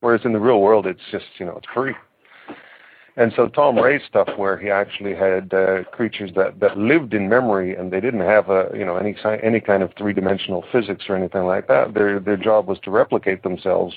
Whereas 0.00 0.20
in 0.24 0.34
the 0.34 0.40
real 0.40 0.60
world, 0.60 0.86
it's 0.86 1.00
just 1.10 1.24
you 1.38 1.46
know 1.46 1.56
it's 1.56 1.68
free. 1.72 1.94
And 3.16 3.32
so 3.36 3.46
Tom 3.46 3.76
Ray's 3.78 4.00
stuff, 4.08 4.28
where 4.36 4.56
he 4.56 4.70
actually 4.70 5.14
had 5.14 5.52
uh, 5.52 5.84
creatures 5.92 6.30
that, 6.34 6.60
that 6.60 6.78
lived 6.78 7.12
in 7.12 7.28
memory 7.28 7.76
and 7.76 7.92
they 7.92 8.00
didn't 8.00 8.20
have 8.20 8.48
a 8.48 8.70
you 8.74 8.84
know 8.86 8.96
any 8.96 9.14
any 9.42 9.60
kind 9.60 9.82
of 9.82 9.92
three 9.98 10.14
dimensional 10.14 10.64
physics 10.72 11.04
or 11.08 11.16
anything 11.16 11.44
like 11.44 11.68
that. 11.68 11.92
Their 11.92 12.18
their 12.18 12.38
job 12.38 12.68
was 12.68 12.78
to 12.84 12.90
replicate 12.90 13.42
themselves. 13.42 13.94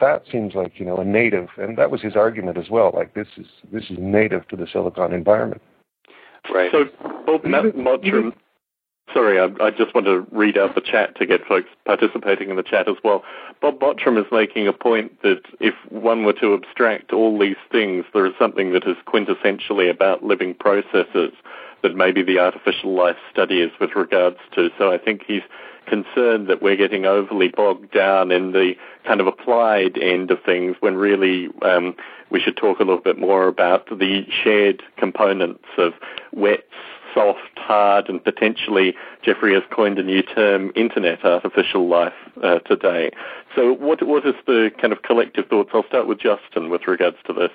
That 0.00 0.24
seems 0.30 0.54
like 0.54 0.78
you 0.78 0.84
know 0.84 0.98
a 0.98 1.04
native, 1.04 1.48
and 1.56 1.78
that 1.78 1.90
was 1.90 2.02
his 2.02 2.14
argument 2.14 2.58
as 2.58 2.68
well. 2.68 2.92
Like 2.94 3.14
this 3.14 3.28
is 3.38 3.46
this 3.72 3.84
is 3.84 3.96
native 3.98 4.46
to 4.48 4.56
the 4.56 4.66
silicon 4.70 5.14
environment. 5.14 5.62
Right. 6.52 6.70
So 6.70 6.84
Bob 7.26 7.42
Mottram 7.44 8.32
Sorry, 9.12 9.40
I, 9.40 9.48
I, 9.64 9.70
just 9.70 9.94
want 9.94 10.06
to 10.06 10.26
read 10.30 10.58
out 10.58 10.74
the 10.74 10.80
chat 10.80 11.16
to 11.16 11.26
get 11.26 11.44
folks 11.46 11.68
participating 11.86 12.50
in 12.50 12.56
the 12.56 12.62
chat 12.62 12.88
as 12.88 12.96
well. 13.02 13.24
Bob 13.60 13.80
Mottram 13.80 14.18
is 14.18 14.26
making 14.30 14.68
a 14.68 14.72
point 14.72 15.22
that 15.22 15.40
if 15.60 15.74
one 15.88 16.24
were 16.24 16.34
to 16.34 16.54
abstract 16.54 17.12
all 17.12 17.38
these 17.38 17.56
things, 17.72 18.04
there 18.12 18.26
is 18.26 18.34
something 18.38 18.72
that 18.72 18.86
is 18.86 18.96
quintessentially 19.06 19.90
about 19.90 20.22
living 20.22 20.54
processes 20.54 21.32
that 21.82 21.96
maybe 21.96 22.22
the 22.22 22.38
artificial 22.38 22.94
life 22.94 23.16
study 23.30 23.60
is 23.60 23.70
with 23.80 23.94
regards 23.94 24.38
to. 24.54 24.68
So 24.78 24.92
I 24.92 24.98
think 24.98 25.22
he's 25.26 25.42
concerned 25.88 26.48
that 26.48 26.60
we're 26.60 26.76
getting 26.76 27.06
overly 27.06 27.48
bogged 27.48 27.90
down 27.92 28.30
in 28.30 28.52
the 28.52 28.74
kind 29.06 29.20
of 29.20 29.26
applied 29.26 29.96
end 29.98 30.30
of 30.30 30.42
things 30.44 30.76
when 30.80 30.96
really 30.96 31.48
um, 31.62 31.94
we 32.30 32.40
should 32.40 32.56
talk 32.56 32.78
a 32.78 32.84
little 32.84 33.00
bit 33.00 33.18
more 33.18 33.48
about 33.48 33.88
the 33.88 34.26
shared 34.44 34.82
components 34.96 35.64
of 35.78 35.94
wets, 36.32 36.62
soft, 37.14 37.56
hard, 37.56 38.08
and 38.08 38.22
potentially, 38.22 38.94
Jeffrey 39.22 39.54
has 39.54 39.62
coined 39.70 39.98
a 39.98 40.02
new 40.02 40.22
term, 40.22 40.72
internet 40.76 41.24
artificial 41.24 41.88
life 41.88 42.12
uh, 42.42 42.58
today. 42.60 43.10
So, 43.54 43.72
what 43.72 44.06
what 44.06 44.26
is 44.26 44.34
the 44.46 44.70
kind 44.80 44.92
of 44.92 45.02
collective 45.02 45.46
thoughts? 45.48 45.70
I'll 45.72 45.86
start 45.86 46.06
with 46.06 46.20
Justin 46.20 46.70
with 46.70 46.86
regards 46.86 47.16
to 47.26 47.32
this. 47.32 47.50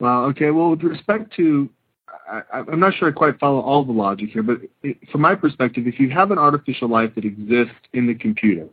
Well, 0.00 0.24
okay. 0.26 0.50
Well, 0.50 0.70
with 0.70 0.82
respect 0.82 1.34
to, 1.36 1.68
I, 2.30 2.60
am 2.72 2.80
not 2.80 2.94
sure 2.94 3.08
I 3.08 3.12
quite 3.12 3.38
follow 3.38 3.60
all 3.60 3.84
the 3.84 3.92
logic 3.92 4.30
here, 4.30 4.42
but 4.42 4.58
it, 4.82 4.96
from 5.10 5.20
my 5.20 5.34
perspective, 5.34 5.86
if 5.86 6.00
you 6.00 6.10
have 6.10 6.30
an 6.30 6.38
artificial 6.38 6.88
life 6.88 7.14
that 7.14 7.24
exists 7.24 7.74
in 7.92 8.06
the 8.06 8.14
computer, 8.14 8.66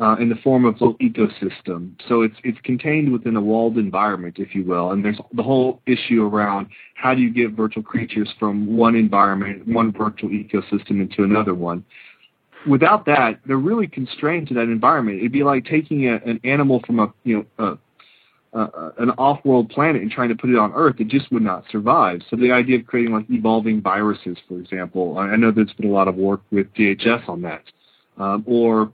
uh, 0.00 0.16
in 0.18 0.30
the 0.30 0.36
form 0.36 0.64
of 0.64 0.80
a 0.80 0.84
little 0.84 0.98
ecosystem. 0.98 1.92
So 2.08 2.22
it's 2.22 2.36
it's 2.42 2.58
contained 2.62 3.12
within 3.12 3.36
a 3.36 3.40
walled 3.40 3.76
environment, 3.76 4.36
if 4.38 4.54
you 4.54 4.64
will. 4.64 4.92
And 4.92 5.04
there's 5.04 5.18
the 5.34 5.42
whole 5.42 5.82
issue 5.86 6.26
around 6.26 6.68
how 6.94 7.14
do 7.14 7.20
you 7.20 7.32
get 7.32 7.52
virtual 7.52 7.82
creatures 7.82 8.28
from 8.38 8.76
one 8.76 8.96
environment, 8.96 9.68
one 9.68 9.92
virtual 9.92 10.30
ecosystem 10.30 11.02
into 11.02 11.22
another 11.22 11.54
one. 11.54 11.84
Without 12.68 13.06
that, 13.06 13.40
they're 13.46 13.56
really 13.56 13.86
constrained 13.86 14.48
to 14.48 14.54
that 14.54 14.64
environment. 14.64 15.18
It'd 15.18 15.32
be 15.32 15.44
like 15.44 15.64
taking 15.66 16.08
a, 16.08 16.16
an 16.26 16.40
animal 16.44 16.82
from 16.86 16.98
a 16.98 17.12
you 17.24 17.46
know 17.58 17.66
a, 18.52 18.58
uh, 18.58 18.90
an 18.98 19.10
off-world 19.10 19.68
planet 19.68 20.02
and 20.02 20.10
trying 20.10 20.28
to 20.28 20.34
put 20.34 20.50
it 20.50 20.58
on 20.58 20.72
Earth, 20.74 20.96
it 20.98 21.08
just 21.08 21.30
would 21.30 21.42
not 21.42 21.62
survive. 21.70 22.20
So 22.28 22.36
the 22.36 22.50
idea 22.50 22.78
of 22.78 22.86
creating 22.86 23.14
like 23.14 23.26
evolving 23.30 23.80
viruses, 23.80 24.36
for 24.48 24.58
example, 24.58 25.18
I 25.18 25.36
know 25.36 25.52
there's 25.52 25.72
been 25.74 25.88
a 25.88 25.92
lot 25.92 26.08
of 26.08 26.16
work 26.16 26.40
with 26.50 26.72
DHS 26.74 27.28
on 27.28 27.42
that, 27.42 27.62
um, 28.18 28.42
or 28.48 28.90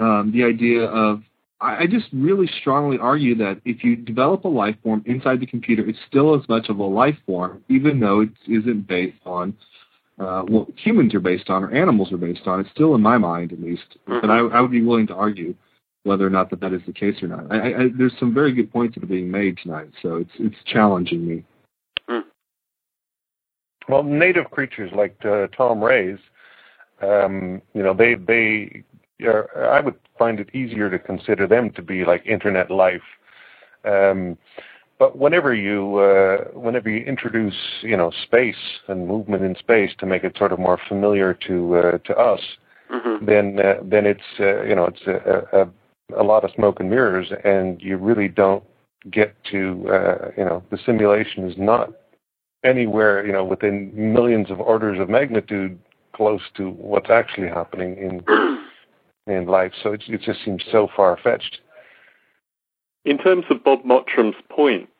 um, 0.00 0.30
the 0.32 0.44
idea 0.44 0.84
of 0.84 1.22
I, 1.60 1.82
I 1.82 1.86
just 1.86 2.06
really 2.12 2.48
strongly 2.60 2.98
argue 2.98 3.34
that 3.36 3.60
if 3.64 3.82
you 3.82 3.96
develop 3.96 4.44
a 4.44 4.48
life 4.48 4.76
form 4.82 5.02
inside 5.06 5.40
the 5.40 5.46
computer, 5.46 5.86
it's 5.88 5.98
still 6.08 6.34
as 6.34 6.48
much 6.48 6.68
of 6.68 6.78
a 6.78 6.84
life 6.84 7.16
form, 7.26 7.64
even 7.68 8.00
though 8.00 8.20
it 8.20 8.30
isn't 8.46 8.86
based 8.86 9.18
on 9.26 9.56
uh, 10.18 10.42
what 10.42 10.68
humans 10.76 11.14
are 11.14 11.20
based 11.20 11.48
on 11.48 11.64
or 11.64 11.70
animals 11.72 12.12
are 12.12 12.18
based 12.18 12.46
on. 12.46 12.60
It's 12.60 12.70
still 12.70 12.94
in 12.94 13.00
my 13.00 13.18
mind, 13.18 13.52
at 13.52 13.60
least. 13.60 13.96
Mm-hmm. 14.08 14.20
But 14.20 14.30
I, 14.30 14.38
I 14.38 14.60
would 14.60 14.70
be 14.70 14.82
willing 14.82 15.06
to 15.08 15.14
argue 15.14 15.54
whether 16.04 16.26
or 16.26 16.30
not 16.30 16.50
that 16.50 16.60
that 16.60 16.72
is 16.72 16.82
the 16.86 16.92
case 16.92 17.22
or 17.22 17.28
not. 17.28 17.50
I, 17.52 17.56
I, 17.56 17.88
there's 17.96 18.14
some 18.18 18.32
very 18.32 18.52
good 18.52 18.72
points 18.72 18.94
that 18.94 19.04
are 19.04 19.08
being 19.08 19.30
made 19.30 19.58
tonight, 19.58 19.90
so 20.02 20.16
it's 20.16 20.30
it's 20.38 20.56
challenging 20.64 21.26
me. 21.26 21.44
Mm. 22.08 22.22
Well, 23.88 24.02
native 24.02 24.50
creatures 24.50 24.90
like 24.94 25.16
uh, 25.24 25.48
Tom 25.56 25.82
Ray's, 25.82 26.18
um, 27.02 27.60
you 27.74 27.82
know, 27.82 27.94
they 27.94 28.14
they 28.14 28.84
I 29.26 29.80
would 29.80 29.96
find 30.18 30.40
it 30.40 30.54
easier 30.54 30.90
to 30.90 30.98
consider 30.98 31.46
them 31.46 31.70
to 31.70 31.82
be 31.82 32.04
like 32.04 32.24
internet 32.26 32.70
life. 32.70 33.02
Um, 33.84 34.38
but 34.98 35.16
whenever 35.16 35.54
you 35.54 35.98
uh, 35.98 36.58
whenever 36.58 36.90
you 36.90 37.04
introduce 37.04 37.54
you 37.82 37.96
know 37.96 38.10
space 38.24 38.80
and 38.88 39.06
movement 39.06 39.44
in 39.44 39.54
space 39.56 39.92
to 39.98 40.06
make 40.06 40.24
it 40.24 40.36
sort 40.36 40.52
of 40.52 40.58
more 40.58 40.78
familiar 40.88 41.34
to 41.46 41.76
uh, 41.76 41.98
to 41.98 42.16
us, 42.16 42.40
mm-hmm. 42.92 43.24
then 43.24 43.58
uh, 43.60 43.74
then 43.82 44.06
it's 44.06 44.20
uh, 44.40 44.62
you 44.62 44.74
know 44.74 44.86
it's 44.86 45.06
a, 45.06 45.60
a, 45.60 46.20
a 46.20 46.24
lot 46.24 46.44
of 46.44 46.50
smoke 46.54 46.80
and 46.80 46.90
mirrors, 46.90 47.32
and 47.44 47.80
you 47.80 47.96
really 47.96 48.28
don't 48.28 48.64
get 49.10 49.36
to 49.44 49.88
uh, 49.88 50.30
you 50.36 50.44
know 50.44 50.62
the 50.70 50.78
simulation 50.84 51.48
is 51.48 51.56
not 51.56 51.92
anywhere 52.64 53.24
you 53.24 53.32
know 53.32 53.44
within 53.44 53.92
millions 53.94 54.50
of 54.50 54.60
orders 54.60 54.98
of 54.98 55.08
magnitude 55.08 55.78
close 56.12 56.42
to 56.56 56.70
what's 56.70 57.10
actually 57.10 57.46
happening 57.46 57.96
in 57.96 58.24
in 59.30 59.46
life. 59.46 59.72
So 59.82 59.92
it, 59.92 60.02
it 60.08 60.22
just 60.22 60.44
seems 60.44 60.64
so 60.70 60.88
far 60.94 61.18
fetched. 61.22 61.60
In 63.04 63.18
terms 63.18 63.44
of 63.50 63.64
Bob 63.64 63.84
Mottram's 63.84 64.36
point, 64.50 64.90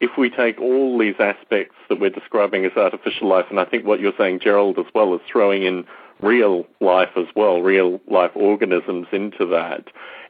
if 0.00 0.10
we 0.18 0.30
take 0.30 0.60
all 0.60 0.98
these 0.98 1.14
aspects 1.20 1.76
that 1.88 2.00
we're 2.00 2.10
describing 2.10 2.64
as 2.64 2.72
artificial 2.76 3.28
life, 3.28 3.46
and 3.50 3.60
I 3.60 3.64
think 3.64 3.86
what 3.86 4.00
you're 4.00 4.12
saying, 4.18 4.40
Gerald, 4.40 4.78
as 4.78 4.86
well 4.94 5.14
is 5.14 5.20
throwing 5.30 5.62
in 5.62 5.84
real 6.20 6.66
life 6.80 7.10
as 7.16 7.26
well, 7.36 7.62
real 7.62 8.00
life 8.08 8.32
organisms 8.34 9.06
into 9.12 9.46
that, 9.46 9.84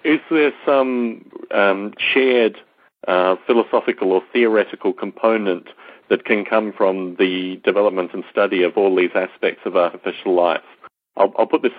is 0.05 0.21
there 0.31 0.53
some 0.67 1.25
um, 1.53 1.95
shared 1.97 2.59
uh, 3.09 3.37
philosophical 3.47 4.13
or 4.13 4.23
theoretical 4.33 4.93
component 4.93 5.69
that 6.11 6.25
can 6.25 6.45
come 6.45 6.73
from 6.73 7.17
the 7.19 7.61
development 7.65 8.11
and 8.13 8.25
study 8.31 8.63
of 8.63 8.77
all 8.77 8.95
these 8.95 9.11
aspects 9.15 9.63
of 9.65 9.77
artificial 9.77 10.35
life? 10.35 10.61
I'll, 11.17 11.33
I'll 11.39 11.47
put 11.47 11.63
this 11.63 11.73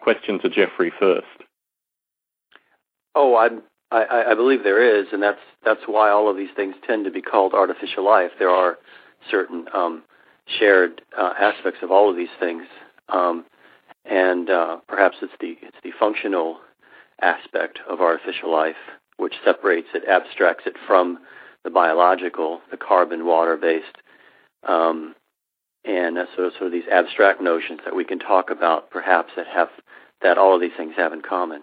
question 0.00 0.38
to 0.40 0.48
Jeffrey 0.48 0.92
first. 0.98 1.26
Oh, 3.14 3.36
I'm, 3.36 3.62
I, 3.90 4.24
I 4.30 4.34
believe 4.34 4.64
there 4.64 5.00
is, 5.00 5.08
and 5.12 5.22
that's 5.22 5.40
that's 5.64 5.82
why 5.86 6.10
all 6.10 6.30
of 6.30 6.36
these 6.36 6.50
things 6.56 6.74
tend 6.86 7.04
to 7.04 7.10
be 7.10 7.22
called 7.22 7.52
artificial 7.52 8.04
life. 8.04 8.30
There 8.38 8.50
are 8.50 8.78
certain 9.30 9.66
um, 9.74 10.02
shared 10.46 11.02
uh, 11.16 11.34
aspects 11.38 11.80
of 11.82 11.90
all 11.90 12.10
of 12.10 12.16
these 12.16 12.32
things, 12.40 12.64
um, 13.10 13.44
and 14.04 14.48
uh, 14.50 14.78
perhaps 14.88 15.18
it's 15.22 15.34
the 15.40 15.56
it's 15.62 15.76
the 15.84 15.92
functional 15.98 16.58
aspect 17.20 17.78
of 17.88 18.00
artificial 18.00 18.50
life 18.50 18.76
which 19.18 19.34
separates 19.44 19.88
it, 19.94 20.02
abstracts 20.08 20.64
it 20.66 20.74
from 20.86 21.18
the 21.64 21.70
biological, 21.70 22.60
the 22.72 22.76
carbon, 22.76 23.24
water-based, 23.24 23.98
um, 24.66 25.14
and 25.84 26.18
uh, 26.18 26.26
sort 26.34 26.48
of, 26.48 26.52
sort 26.54 26.66
of 26.66 26.72
these 26.72 26.88
abstract 26.90 27.40
notions 27.40 27.80
that 27.84 27.96
we 27.96 28.04
can 28.04 28.18
talk 28.18 28.50
about, 28.50 28.90
perhaps 28.90 29.32
that 29.36 29.46
have 29.46 29.68
that 30.22 30.38
all 30.38 30.54
of 30.54 30.60
these 30.60 30.72
things 30.76 30.94
have 30.96 31.12
in 31.12 31.20
common. 31.20 31.62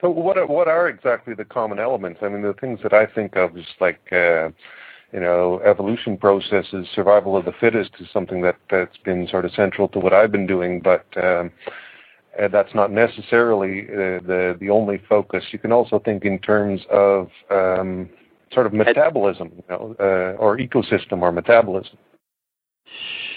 So, 0.00 0.10
what 0.10 0.38
are, 0.38 0.46
what 0.46 0.66
are 0.66 0.88
exactly 0.88 1.34
the 1.34 1.44
common 1.44 1.78
elements? 1.78 2.20
I 2.22 2.28
mean, 2.28 2.42
the 2.42 2.54
things 2.54 2.80
that 2.82 2.92
I 2.92 3.06
think 3.06 3.36
of 3.36 3.56
is 3.56 3.66
like, 3.80 4.00
uh, 4.12 4.48
you 5.12 5.20
know, 5.20 5.60
evolution 5.64 6.16
processes, 6.16 6.88
survival 6.94 7.36
of 7.36 7.44
the 7.44 7.52
fittest 7.60 7.90
is 8.00 8.08
something 8.12 8.42
that 8.42 8.56
that's 8.70 8.96
been 8.98 9.28
sort 9.28 9.44
of 9.44 9.52
central 9.52 9.88
to 9.88 9.98
what 9.98 10.12
I've 10.12 10.32
been 10.32 10.46
doing, 10.46 10.80
but 10.80 11.04
um, 11.22 11.50
uh, 12.40 12.48
that's 12.48 12.74
not 12.74 12.90
necessarily 12.90 13.88
uh, 13.88 14.20
the 14.26 14.56
the 14.58 14.70
only 14.70 15.02
focus. 15.08 15.44
You 15.50 15.58
can 15.58 15.72
also 15.72 15.98
think 15.98 16.24
in 16.24 16.38
terms 16.38 16.80
of 16.90 17.28
um, 17.50 18.08
sort 18.52 18.66
of 18.66 18.72
metabolism, 18.72 19.50
you 19.56 19.64
know, 19.68 19.96
uh, 20.00 20.40
or 20.40 20.56
ecosystem 20.56 21.22
or 21.22 21.32
metabolism. 21.32 21.98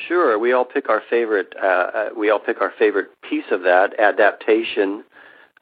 Sure, 0.07 0.37
we 0.37 0.51
all 0.53 0.65
pick 0.65 0.89
our 0.89 1.01
favorite. 1.09 1.53
Uh, 1.61 1.65
uh, 1.65 2.09
we 2.17 2.29
all 2.29 2.39
pick 2.39 2.61
our 2.61 2.73
favorite 2.77 3.09
piece 3.21 3.45
of 3.51 3.61
that 3.61 3.99
adaptation, 3.99 5.03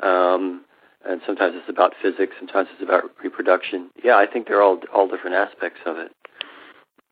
um, 0.01 0.63
and 1.05 1.21
sometimes 1.25 1.53
it's 1.55 1.69
about 1.69 1.93
physics, 2.01 2.33
sometimes 2.39 2.69
it's 2.73 2.81
about 2.81 3.03
reproduction. 3.23 3.89
Yeah, 4.03 4.15
I 4.17 4.25
think 4.25 4.47
they're 4.47 4.61
all 4.61 4.79
all 4.93 5.07
different 5.07 5.35
aspects 5.35 5.79
of 5.85 5.97
it. 5.97 6.15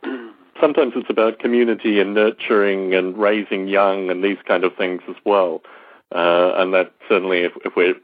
sometimes 0.62 0.94
it's 0.96 1.10
about 1.10 1.40
community 1.40 2.00
and 2.00 2.14
nurturing 2.14 2.94
and 2.94 3.18
raising 3.18 3.68
young 3.68 4.10
and 4.10 4.24
these 4.24 4.38
kind 4.48 4.64
of 4.64 4.76
things 4.76 5.02
as 5.10 5.16
well. 5.26 5.62
Uh, 6.12 6.54
and 6.56 6.74
that 6.74 6.92
certainly, 7.08 7.40
if, 7.40 7.52
if 7.64 7.76
we're 7.76 7.96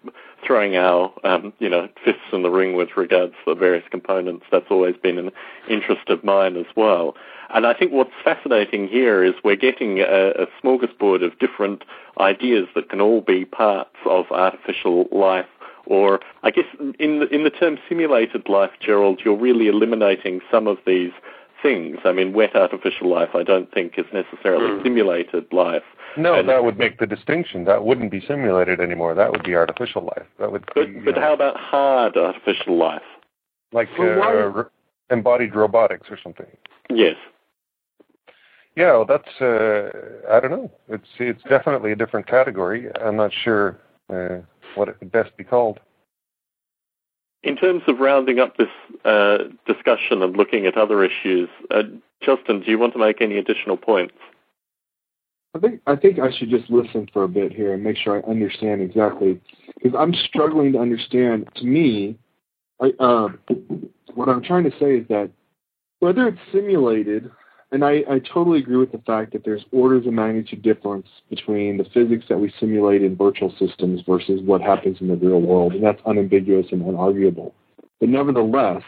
throwing 0.46 0.76
our, 0.76 1.12
um, 1.24 1.54
you 1.60 1.70
know, 1.70 1.88
fists 2.04 2.22
in 2.32 2.44
the 2.44 2.52
ring 2.52 2.76
with 2.76 2.90
regards 2.96 3.34
to 3.44 3.54
the 3.54 3.60
various 3.60 3.84
components, 3.90 4.46
that's 4.52 4.68
always 4.70 4.96
been 5.02 5.18
an 5.18 5.32
interest 5.70 6.08
of 6.10 6.24
mine 6.24 6.56
as 6.56 6.68
well. 6.76 7.16
And 7.50 7.66
I 7.66 7.74
think 7.74 7.92
what's 7.92 8.12
fascinating 8.24 8.88
here 8.88 9.24
is 9.24 9.34
we're 9.44 9.56
getting 9.56 10.00
a, 10.00 10.32
a 10.32 10.48
smorgasbord 10.62 11.26
of 11.26 11.38
different 11.40 11.84
ideas 12.20 12.68
that 12.76 12.90
can 12.90 13.02
all 13.02 13.22
be 13.22 13.46
parts 13.46 13.96
of 14.06 14.26
artificial 14.32 15.08
life 15.12 15.48
or 15.88 16.20
I 16.44 16.52
guess 16.52 16.66
in 17.00 17.20
the, 17.20 17.28
in 17.28 17.44
the 17.44 17.50
term 17.50 17.78
simulated 17.88 18.50
life, 18.50 18.72
Gerald, 18.80 19.22
you're 19.24 19.38
really 19.38 19.68
eliminating 19.68 20.42
some 20.50 20.68
of 20.68 20.78
these 20.86 21.12
things. 21.66 21.98
I 22.06 22.12
mean, 22.12 22.34
wet 22.34 22.56
artificial 22.56 23.10
life, 23.10 23.30
I 23.34 23.42
don't 23.42 23.72
think 23.74 23.98
is 23.98 24.06
necessarily 24.14 24.68
mm. 24.68 24.84
simulated 24.84 25.52
life. 25.52 25.82
No, 26.16 26.36
and 26.36 26.48
that 26.48 26.64
would 26.64 26.78
make 26.78 27.00
the 27.00 27.08
distinction. 27.08 27.66
That 27.66 27.84
wouldn't 27.84 28.12
be 28.12 28.22
simulated 28.22 28.80
anymore. 28.80 29.16
That 29.16 29.32
would 29.32 29.44
be 29.44 29.56
artificial 29.56 30.04
life. 30.04 30.28
That 30.40 30.52
would. 30.52 30.64
But, 30.76 30.86
be, 30.86 31.00
but 31.00 31.18
how 31.18 31.34
about 31.34 31.58
hard 31.58 32.16
artificial 32.16 32.78
life? 32.78 33.02
Like 33.74 33.90
uh, 34.00 34.64
embodied 35.10 35.56
robotics 35.56 36.08
or 36.10 36.20
something. 36.24 36.46
Yes. 36.90 37.16
Yeah, 38.76 38.92
well, 38.92 39.06
that's. 39.06 39.42
Uh, 39.42 39.90
I 40.32 40.40
don't 40.40 40.52
know. 40.52 40.72
It's 40.88 41.08
it's 41.18 41.42
definitely 41.50 41.92
a 41.92 41.96
different 41.96 42.28
category. 42.28 42.90
I'm 43.04 43.18
not 43.18 43.32
sure 43.44 43.80
uh, 44.14 44.38
what 44.76 44.88
it 44.88 44.98
would 45.00 45.12
best 45.12 45.36
be 45.36 45.44
called. 45.44 45.80
In 47.46 47.56
terms 47.56 47.84
of 47.88 48.00
rounding 48.00 48.40
up 48.40 48.58
this 48.58 48.70
uh, 49.06 49.38
discussion 49.68 50.24
and 50.24 50.36
looking 50.36 50.66
at 50.66 50.78
other 50.78 51.04
issues, 51.04 51.48
uh, 51.70 51.84
Justin, 52.22 52.62
do 52.62 52.72
you 52.72 52.80
want 52.80 52.94
to 52.94 53.00
make 53.00 53.22
any 53.22 53.38
additional 53.38 53.78
points? 53.78 54.16
I 55.54 55.60
think 55.60 55.80
I 55.86 55.96
think 55.96 56.20
I 56.20 56.36
should 56.36 56.50
just 56.50 56.70
listen 56.72 57.08
for 57.14 57.24
a 57.24 57.30
bit 57.30 57.54
here 57.54 57.74
and 57.74 57.84
make 57.84 57.98
sure 57.98 58.18
I 58.18 58.30
understand 58.30 58.82
exactly 58.82 59.40
because 59.82 59.98
I'm 59.98 60.14
struggling 60.28 60.74
to 60.74 60.80
understand. 60.80 61.48
To 61.58 61.66
me, 61.66 62.18
I, 62.82 62.92
uh, 63.00 63.30
what 64.16 64.28
I'm 64.28 64.44
trying 64.44 64.64
to 64.64 64.72
say 64.80 64.98
is 64.98 65.08
that 65.08 65.30
whether 66.00 66.28
it's 66.28 66.40
simulated, 66.52 67.32
and 67.72 67.84
I, 67.84 68.04
I 68.10 68.20
totally 68.20 68.60
agree 68.60 68.78
with 68.78 68.92
the 68.92 69.02
fact 69.06 69.34
that 69.34 69.44
there's 69.44 69.66
orders 69.72 70.06
of 70.06 70.14
magnitude 70.14 70.62
difference 70.62 71.08
between 71.30 71.78
the 71.78 71.86
physics 71.86 72.26
that 72.30 72.38
we 72.38 72.54
simulate 72.60 73.02
in 73.02 73.16
virtual 73.16 73.54
systems 73.58 74.02
versus 74.08 74.42
what 74.42 74.62
happens 74.62 74.98
in 75.02 75.08
the 75.08 75.16
real 75.16 75.42
world, 75.42 75.74
and 75.74 75.84
that's 75.84 76.02
unambiguous 76.06 76.68
and 76.72 76.82
unarguable. 76.84 77.54
But 78.00 78.10
nevertheless, 78.10 78.84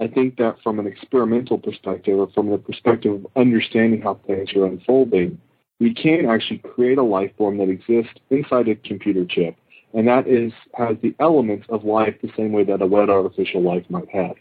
I 0.00 0.08
think 0.08 0.36
that 0.36 0.56
from 0.62 0.78
an 0.78 0.86
experimental 0.86 1.58
perspective 1.58 2.18
or 2.18 2.28
from 2.34 2.50
the 2.50 2.58
perspective 2.58 3.14
of 3.14 3.26
understanding 3.36 4.02
how 4.02 4.20
things 4.26 4.52
are 4.54 4.66
unfolding, 4.66 5.40
we 5.80 5.94
can 5.94 6.26
actually 6.26 6.58
create 6.58 6.98
a 6.98 7.02
life 7.02 7.30
form 7.36 7.58
that 7.58 7.68
exists 7.68 8.18
inside 8.30 8.68
a 8.68 8.74
computer 8.74 9.24
chip, 9.24 9.56
and 9.94 10.08
that 10.08 10.26
is 10.26 10.52
has 10.74 10.96
the 11.02 11.14
elements 11.20 11.66
of 11.68 11.84
life 11.84 12.14
the 12.20 12.30
same 12.36 12.52
way 12.52 12.64
that 12.64 12.82
a 12.82 12.86
wet 12.86 13.10
artificial 13.10 13.62
life 13.62 13.84
might 13.88 14.08
have. 14.10 14.34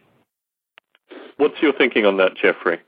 What's 1.38 1.62
your 1.62 1.74
thinking 1.74 2.06
on 2.06 2.18
that, 2.18 2.36
Jeffrey? 2.36 2.80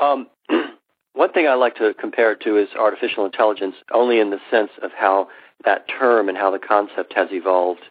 Um, 0.00 0.28
one 1.14 1.32
thing 1.32 1.46
I 1.46 1.54
like 1.54 1.76
to 1.76 1.94
compare 1.98 2.32
it 2.32 2.40
to 2.40 2.56
is 2.56 2.68
artificial 2.78 3.24
intelligence, 3.24 3.76
only 3.92 4.20
in 4.20 4.30
the 4.30 4.38
sense 4.50 4.70
of 4.82 4.90
how 4.96 5.28
that 5.64 5.86
term 5.88 6.28
and 6.28 6.36
how 6.36 6.50
the 6.50 6.58
concept 6.58 7.12
has 7.14 7.28
evolved 7.30 7.82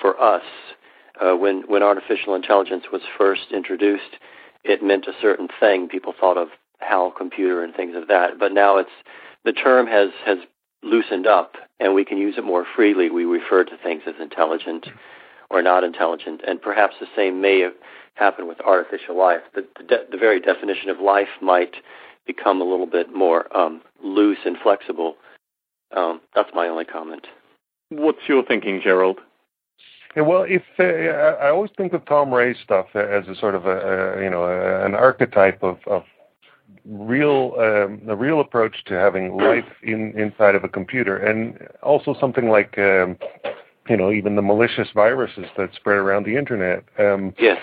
for 0.00 0.20
us. 0.20 0.44
Uh, 1.20 1.34
when 1.34 1.62
when 1.66 1.82
artificial 1.82 2.34
intelligence 2.34 2.84
was 2.92 3.02
first 3.16 3.52
introduced, 3.52 4.18
it 4.64 4.82
meant 4.82 5.06
a 5.06 5.12
certain 5.20 5.48
thing. 5.60 5.88
People 5.88 6.14
thought 6.18 6.36
of 6.36 6.48
HAL 6.80 7.12
computer 7.12 7.62
and 7.64 7.74
things 7.74 7.96
of 7.96 8.08
that. 8.08 8.38
But 8.38 8.52
now 8.52 8.76
it's 8.76 8.90
the 9.44 9.52
term 9.52 9.86
has 9.86 10.10
has 10.24 10.38
loosened 10.82 11.26
up, 11.26 11.56
and 11.80 11.94
we 11.94 12.04
can 12.04 12.18
use 12.18 12.36
it 12.36 12.44
more 12.44 12.66
freely. 12.76 13.08
We 13.10 13.24
refer 13.24 13.64
to 13.64 13.76
things 13.82 14.02
as 14.06 14.14
intelligent 14.20 14.86
or 15.50 15.62
not 15.62 15.84
intelligent, 15.84 16.42
and 16.46 16.60
perhaps 16.60 16.96
the 17.00 17.06
same 17.14 17.40
may 17.40 17.68
happen 18.16 18.48
with 18.48 18.60
artificial 18.60 19.16
life. 19.16 19.42
The 19.54 19.66
the, 19.76 19.84
de- 19.84 20.06
the 20.10 20.18
very 20.18 20.40
definition 20.40 20.90
of 20.90 21.00
life 21.00 21.28
might 21.40 21.76
become 22.26 22.60
a 22.60 22.64
little 22.64 22.86
bit 22.86 23.14
more 23.14 23.54
um, 23.56 23.80
loose 24.02 24.38
and 24.44 24.56
flexible. 24.62 25.16
Um, 25.96 26.20
that's 26.34 26.50
my 26.52 26.66
only 26.66 26.84
comment. 26.84 27.26
What's 27.90 28.18
your 28.26 28.44
thinking, 28.44 28.80
Gerald? 28.82 29.20
Yeah, 30.16 30.22
well, 30.22 30.44
if 30.48 30.62
uh, 30.78 31.44
I 31.44 31.50
always 31.50 31.70
think 31.76 31.92
of 31.92 32.04
Tom 32.06 32.32
Ray's 32.32 32.56
stuff 32.64 32.86
as 32.94 33.28
a 33.28 33.36
sort 33.38 33.54
of 33.54 33.66
a, 33.66 34.16
a 34.18 34.24
you 34.24 34.30
know 34.30 34.44
a, 34.44 34.84
an 34.84 34.94
archetype 34.94 35.62
of, 35.62 35.78
of 35.86 36.02
real 36.84 37.54
um, 37.58 38.00
a 38.08 38.16
real 38.16 38.40
approach 38.40 38.84
to 38.86 38.94
having 38.94 39.36
life 39.36 39.70
in 39.82 40.18
inside 40.18 40.54
of 40.54 40.64
a 40.64 40.68
computer, 40.68 41.18
and 41.18 41.68
also 41.82 42.16
something 42.18 42.48
like 42.48 42.78
um, 42.78 43.16
you 43.88 43.96
know 43.96 44.10
even 44.10 44.36
the 44.36 44.42
malicious 44.42 44.88
viruses 44.94 45.46
that 45.56 45.74
spread 45.74 45.98
around 45.98 46.26
the 46.26 46.36
internet. 46.36 46.84
Um, 46.98 47.34
yes, 47.38 47.58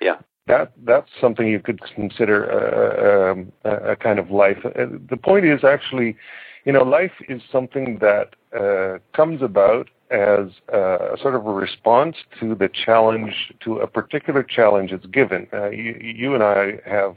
yeah. 0.00 0.16
That 0.46 0.72
that's 0.84 1.10
something 1.20 1.46
you 1.46 1.60
could 1.60 1.80
consider 1.94 2.44
a, 2.44 3.36
a, 3.64 3.92
a 3.92 3.96
kind 3.96 4.18
of 4.18 4.30
life. 4.30 4.58
Uh, 4.64 4.86
the 5.08 5.16
point 5.16 5.44
is 5.44 5.62
actually, 5.62 6.16
you 6.64 6.72
know, 6.72 6.82
life 6.82 7.12
is 7.28 7.40
something 7.50 7.98
that 8.00 8.34
uh, 8.58 8.98
comes 9.16 9.40
about 9.40 9.88
as 10.10 10.48
a 10.68 11.16
sort 11.22 11.34
of 11.34 11.46
a 11.46 11.52
response 11.52 12.16
to 12.40 12.54
the 12.54 12.68
challenge, 12.68 13.52
to 13.64 13.78
a 13.78 13.86
particular 13.86 14.42
challenge 14.42 14.90
that's 14.90 15.06
given. 15.06 15.46
Uh, 15.52 15.70
you, 15.70 15.96
you 16.00 16.34
and 16.34 16.42
I 16.42 16.80
have 16.84 17.14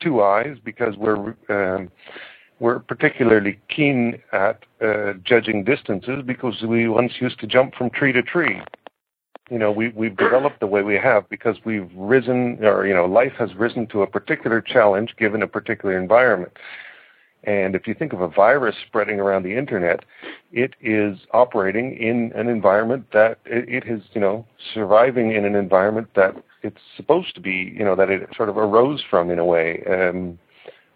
two 0.00 0.22
eyes 0.22 0.56
because 0.64 0.96
we're 0.96 1.34
um, 1.50 1.90
we're 2.60 2.78
particularly 2.78 3.58
keen 3.74 4.20
at 4.32 4.64
uh, 4.80 5.14
judging 5.24 5.64
distances 5.64 6.22
because 6.24 6.62
we 6.62 6.88
once 6.88 7.14
used 7.18 7.40
to 7.40 7.46
jump 7.46 7.74
from 7.74 7.90
tree 7.90 8.12
to 8.12 8.22
tree. 8.22 8.60
you 9.50 9.58
know, 9.58 9.72
we, 9.72 9.88
we've 9.88 10.16
developed 10.16 10.60
the 10.60 10.66
way 10.66 10.82
we 10.82 10.94
have 10.94 11.28
because 11.28 11.56
we've 11.64 11.90
risen, 11.96 12.58
or, 12.62 12.86
you 12.86 12.94
know, 12.94 13.06
life 13.06 13.32
has 13.38 13.54
risen 13.56 13.86
to 13.88 14.02
a 14.02 14.06
particular 14.06 14.60
challenge 14.60 15.14
given 15.18 15.42
a 15.42 15.48
particular 15.48 15.98
environment. 15.98 16.52
And 17.44 17.74
if 17.74 17.86
you 17.86 17.94
think 17.94 18.12
of 18.12 18.20
a 18.20 18.28
virus 18.28 18.76
spreading 18.86 19.18
around 19.18 19.44
the 19.44 19.56
internet, 19.56 20.04
it 20.52 20.74
is 20.82 21.18
operating 21.32 21.96
in 21.96 22.32
an 22.34 22.48
environment 22.48 23.06
that 23.14 23.38
it, 23.46 23.66
it 23.68 23.90
is, 23.90 24.02
you 24.12 24.20
know, 24.20 24.46
surviving 24.74 25.32
in 25.32 25.46
an 25.46 25.54
environment 25.54 26.08
that 26.14 26.34
it's 26.62 26.80
supposed 26.96 27.34
to 27.34 27.40
be, 27.40 27.74
you 27.74 27.82
know, 27.84 27.96
that 27.96 28.10
it 28.10 28.28
sort 28.36 28.50
of 28.50 28.58
arose 28.58 29.02
from 29.08 29.30
in 29.30 29.38
a 29.38 29.44
way. 29.44 29.82
Um, 29.90 30.38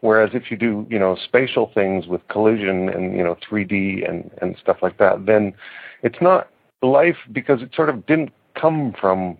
whereas 0.04 0.30
if 0.34 0.50
you 0.50 0.56
do, 0.56 0.86
you 0.90 0.98
know, 0.98 1.16
spatial 1.24 1.70
things 1.72 2.06
with 2.06 2.20
collision 2.28 2.90
and, 2.90 3.16
you 3.16 3.24
know, 3.24 3.36
3D 3.50 4.06
and, 4.06 4.30
and 4.42 4.54
stuff 4.60 4.76
like 4.82 4.98
that, 4.98 5.24
then 5.24 5.54
it's 6.02 6.20
not 6.20 6.50
life 6.82 7.16
because 7.32 7.62
it 7.62 7.70
sort 7.74 7.88
of 7.88 8.04
didn't 8.04 8.30
come 8.54 8.94
from 9.00 9.38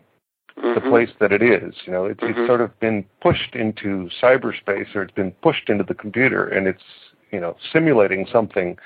mm-hmm. 0.56 0.72
the 0.74 0.80
place 0.80 1.10
that 1.20 1.32
it 1.32 1.42
is. 1.42 1.74
You 1.84 1.92
know, 1.92 2.06
it's 2.06 2.18
mm-hmm. 2.20 2.40
it's 2.40 2.48
sort 2.48 2.62
of 2.62 2.80
been 2.80 3.04
pushed 3.20 3.54
into 3.54 4.08
cyberspace 4.22 4.94
or 4.94 5.02
it's 5.02 5.12
been 5.12 5.32
pushed 5.42 5.68
into 5.68 5.84
the 5.84 5.94
computer, 5.94 6.48
and 6.48 6.66
it's 6.66 6.82
you 7.30 7.40
know 7.40 7.56
simulating 7.70 8.26
something 8.32 8.78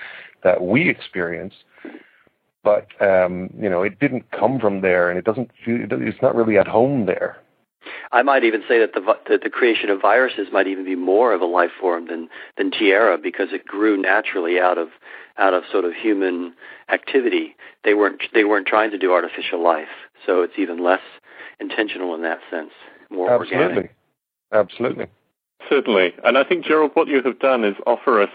that 0.43 0.61
we 0.61 0.91
experience. 0.91 1.55
But 2.65 2.89
um, 3.01 3.51
you 3.57 3.71
know, 3.71 3.83
it 3.83 4.01
didn't 4.01 4.29
come 4.33 4.59
from 4.59 4.81
there, 4.81 5.11
and 5.11 5.17
it 5.17 5.25
doesn't. 5.25 5.53
Feel, 5.65 5.87
it's 5.93 6.23
not 6.23 6.35
really 6.35 6.59
at 6.59 6.67
home 6.67 7.07
there. 7.07 7.39
I 8.13 8.23
might 8.23 8.45
even 8.45 8.63
say 8.69 8.79
that 8.79 8.95
the 8.95 9.01
that 9.29 9.43
the 9.43 9.51
creation 9.51 9.91
of 9.91 10.01
viruses 10.01 10.49
might 10.53 10.67
even 10.67 10.85
be 10.85 10.95
more 10.95 11.33
of 11.33 11.41
a 11.41 11.47
life 11.47 11.71
form 11.81 12.07
than 12.09 12.29
than 12.57 12.71
Tierra 12.71 13.19
because 13.19 13.49
it 13.53 13.67
grew 13.67 13.97
naturally 14.01 14.59
out 14.59 14.79
of 14.79 14.89
out 15.37 15.55
of 15.55 15.65
sort 15.71 15.85
of 15.85 15.93
human 15.95 16.55
activity. 16.91 17.55
They 17.85 17.95
weren't 17.95 18.23
they 18.35 18.45
weren't 18.45 18.67
trying 18.67 18.91
to 18.91 18.99
do 18.99 19.13
artificial 19.13 19.63
life, 19.63 19.89
so 20.25 20.43
it's 20.43 20.59
even 20.59 20.83
less 20.83 21.03
intentional 21.61 22.15
in 22.15 22.23
that 22.23 22.41
sense, 22.51 22.73
more 23.11 23.31
Absolutely. 23.31 23.67
organic. 23.67 23.95
Absolutely. 24.53 25.07
Certainly. 25.69 26.15
And 26.25 26.39
I 26.39 26.45
think, 26.45 26.65
Gerald, 26.65 26.93
what 26.95 27.09
you 27.09 27.21
have 27.23 27.39
done 27.41 27.65
is 27.65 27.75
offer 27.87 28.23
us 28.23 28.31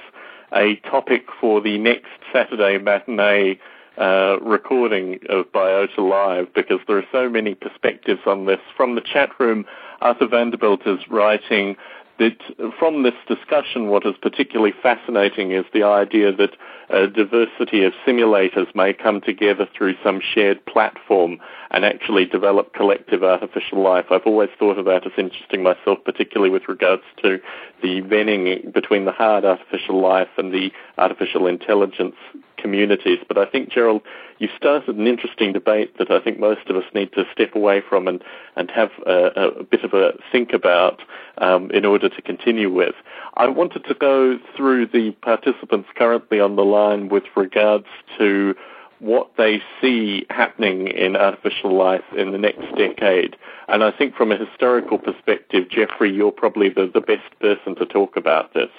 a 0.53 0.75
topic 0.89 1.25
for 1.39 1.61
the 1.61 1.77
next 1.77 2.09
Saturday 2.31 2.77
matinee 2.77 3.59
uh, 3.97 4.39
recording 4.41 5.19
of 5.29 5.51
Biota 5.51 5.99
Live 5.99 6.53
because 6.53 6.79
there 6.87 6.97
are 6.97 7.05
so 7.11 7.29
many 7.29 7.55
perspectives 7.55 8.21
on 8.25 8.45
this. 8.45 8.59
From 8.75 8.95
the 8.95 9.01
chat 9.01 9.29
room, 9.39 9.65
Arthur 10.01 10.27
Vanderbilt 10.27 10.81
is 10.85 10.99
writing 11.09 11.75
that 12.19 12.37
from 12.77 13.03
this 13.03 13.13
discussion, 13.27 13.87
what 13.87 14.05
is 14.05 14.13
particularly 14.21 14.73
fascinating 14.83 15.51
is 15.51 15.65
the 15.73 15.83
idea 15.83 16.31
that 16.31 16.51
a 16.89 17.07
diversity 17.07 17.83
of 17.83 17.93
simulators 18.05 18.73
may 18.75 18.93
come 18.93 19.19
together 19.19 19.67
through 19.75 19.95
some 20.03 20.21
shared 20.21 20.63
platform 20.65 21.39
and 21.71 21.83
actually 21.83 22.25
develop 22.25 22.73
collective 22.73 23.23
artificial 23.23 23.81
life. 23.81 24.05
I've 24.11 24.27
always 24.27 24.49
thought 24.59 24.77
of 24.77 24.85
that 24.85 25.07
as 25.07 25.13
interesting 25.17 25.63
myself, 25.63 25.99
particularly 26.05 26.51
with 26.51 26.67
regards 26.67 27.03
to 27.23 27.39
the 27.81 28.01
venning 28.01 28.71
between 28.71 29.05
the 29.05 29.11
hard 29.11 29.43
artificial 29.43 29.99
life 29.99 30.29
and 30.37 30.53
the 30.53 30.71
artificial 30.99 31.47
intelligence 31.47 32.15
communities. 32.63 33.19
But 33.27 33.37
I 33.37 33.45
think, 33.45 33.69
Gerald, 33.69 34.01
you 34.39 34.47
started 34.57 34.95
an 34.97 35.05
interesting 35.05 35.53
debate 35.53 35.97
that 35.99 36.09
I 36.09 36.19
think 36.19 36.39
most 36.39 36.67
of 36.69 36.75
us 36.75 36.85
need 36.95 37.11
to 37.13 37.25
step 37.31 37.53
away 37.53 37.83
from 37.87 38.07
and, 38.07 38.23
and 38.55 38.71
have 38.71 38.89
a, 39.05 39.59
a 39.59 39.63
bit 39.63 39.83
of 39.83 39.93
a 39.93 40.13
think 40.31 40.53
about 40.53 41.01
um, 41.37 41.69
in 41.71 41.85
order 41.85 42.09
to 42.09 42.21
continue 42.21 42.73
with. 42.73 42.95
I 43.35 43.47
wanted 43.47 43.83
to 43.85 43.93
go 43.93 44.39
through 44.55 44.87
the 44.87 45.11
participants 45.21 45.89
currently 45.95 46.39
on 46.39 46.55
the 46.55 46.65
line 46.65 47.09
with 47.09 47.25
regards 47.35 47.87
to 48.17 48.55
what 48.99 49.31
they 49.37 49.61
see 49.81 50.25
happening 50.29 50.87
in 50.87 51.17
artificial 51.17 51.77
life 51.77 52.05
in 52.17 52.31
the 52.31 52.37
next 52.37 52.63
decade. 52.77 53.35
And 53.67 53.83
I 53.83 53.91
think 53.91 54.15
from 54.15 54.31
a 54.31 54.37
historical 54.37 54.97
perspective, 54.97 55.69
Jeffrey, 55.69 56.11
you're 56.13 56.31
probably 56.31 56.69
the, 56.69 56.89
the 56.93 57.01
best 57.01 57.37
person 57.41 57.75
to 57.75 57.85
talk 57.85 58.15
about 58.15 58.53
this. 58.53 58.69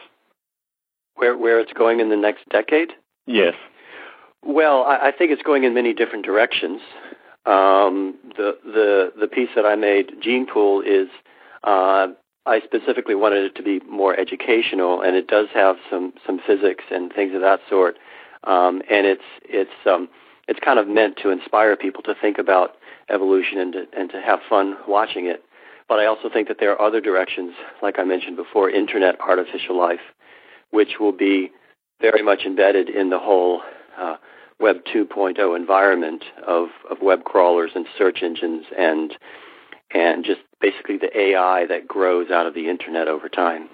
Where, 1.16 1.36
where 1.36 1.60
it's 1.60 1.74
going 1.74 2.00
in 2.00 2.08
the 2.08 2.16
next 2.16 2.48
decade? 2.48 2.92
Yes. 3.26 3.54
Well, 4.46 4.84
I, 4.84 5.08
I 5.08 5.12
think 5.16 5.30
it's 5.30 5.42
going 5.42 5.64
in 5.64 5.74
many 5.74 5.94
different 5.94 6.24
directions. 6.24 6.80
Um, 7.46 8.16
the 8.36 8.56
the 8.64 9.12
the 9.18 9.26
piece 9.26 9.50
that 9.54 9.66
I 9.66 9.74
made, 9.74 10.12
Gene 10.20 10.46
Pool, 10.46 10.80
is 10.80 11.08
uh, 11.62 12.08
I 12.46 12.60
specifically 12.64 13.14
wanted 13.14 13.44
it 13.44 13.54
to 13.56 13.62
be 13.62 13.80
more 13.88 14.18
educational, 14.18 15.02
and 15.02 15.16
it 15.16 15.26
does 15.26 15.48
have 15.54 15.76
some 15.90 16.12
some 16.26 16.40
physics 16.46 16.84
and 16.90 17.12
things 17.12 17.34
of 17.34 17.40
that 17.40 17.60
sort. 17.68 17.96
Um, 18.44 18.82
and 18.90 19.06
it's 19.06 19.24
it's 19.44 19.86
um, 19.86 20.08
it's 20.48 20.60
kind 20.60 20.78
of 20.78 20.88
meant 20.88 21.16
to 21.22 21.30
inspire 21.30 21.76
people 21.76 22.02
to 22.02 22.14
think 22.14 22.38
about 22.38 22.76
evolution 23.10 23.58
and 23.58 23.72
to, 23.72 23.86
and 23.96 24.10
to 24.10 24.20
have 24.20 24.40
fun 24.48 24.76
watching 24.86 25.26
it. 25.26 25.42
But 25.88 26.00
I 26.00 26.06
also 26.06 26.30
think 26.30 26.48
that 26.48 26.58
there 26.60 26.72
are 26.72 26.80
other 26.80 27.00
directions, 27.00 27.54
like 27.82 27.98
I 27.98 28.04
mentioned 28.04 28.36
before, 28.36 28.70
internet 28.70 29.20
artificial 29.20 29.76
life, 29.78 30.00
which 30.70 30.98
will 30.98 31.12
be 31.12 31.50
very 32.00 32.22
much 32.22 32.44
embedded 32.46 32.88
in 32.88 33.10
the 33.10 33.18
whole 33.18 33.62
uh, 33.98 34.16
Web 34.60 34.84
2.0 34.84 35.56
environment 35.56 36.24
of, 36.46 36.68
of 36.90 36.98
web 37.02 37.24
crawlers 37.24 37.72
and 37.74 37.86
search 37.98 38.22
engines 38.22 38.66
and 38.76 39.14
and 39.90 40.24
just 40.24 40.40
basically 40.60 40.96
the 40.96 41.16
AI 41.16 41.66
that 41.66 41.86
grows 41.86 42.30
out 42.30 42.46
of 42.46 42.54
the 42.54 42.68
internet 42.68 43.06
over 43.06 43.28
time. 43.28 43.68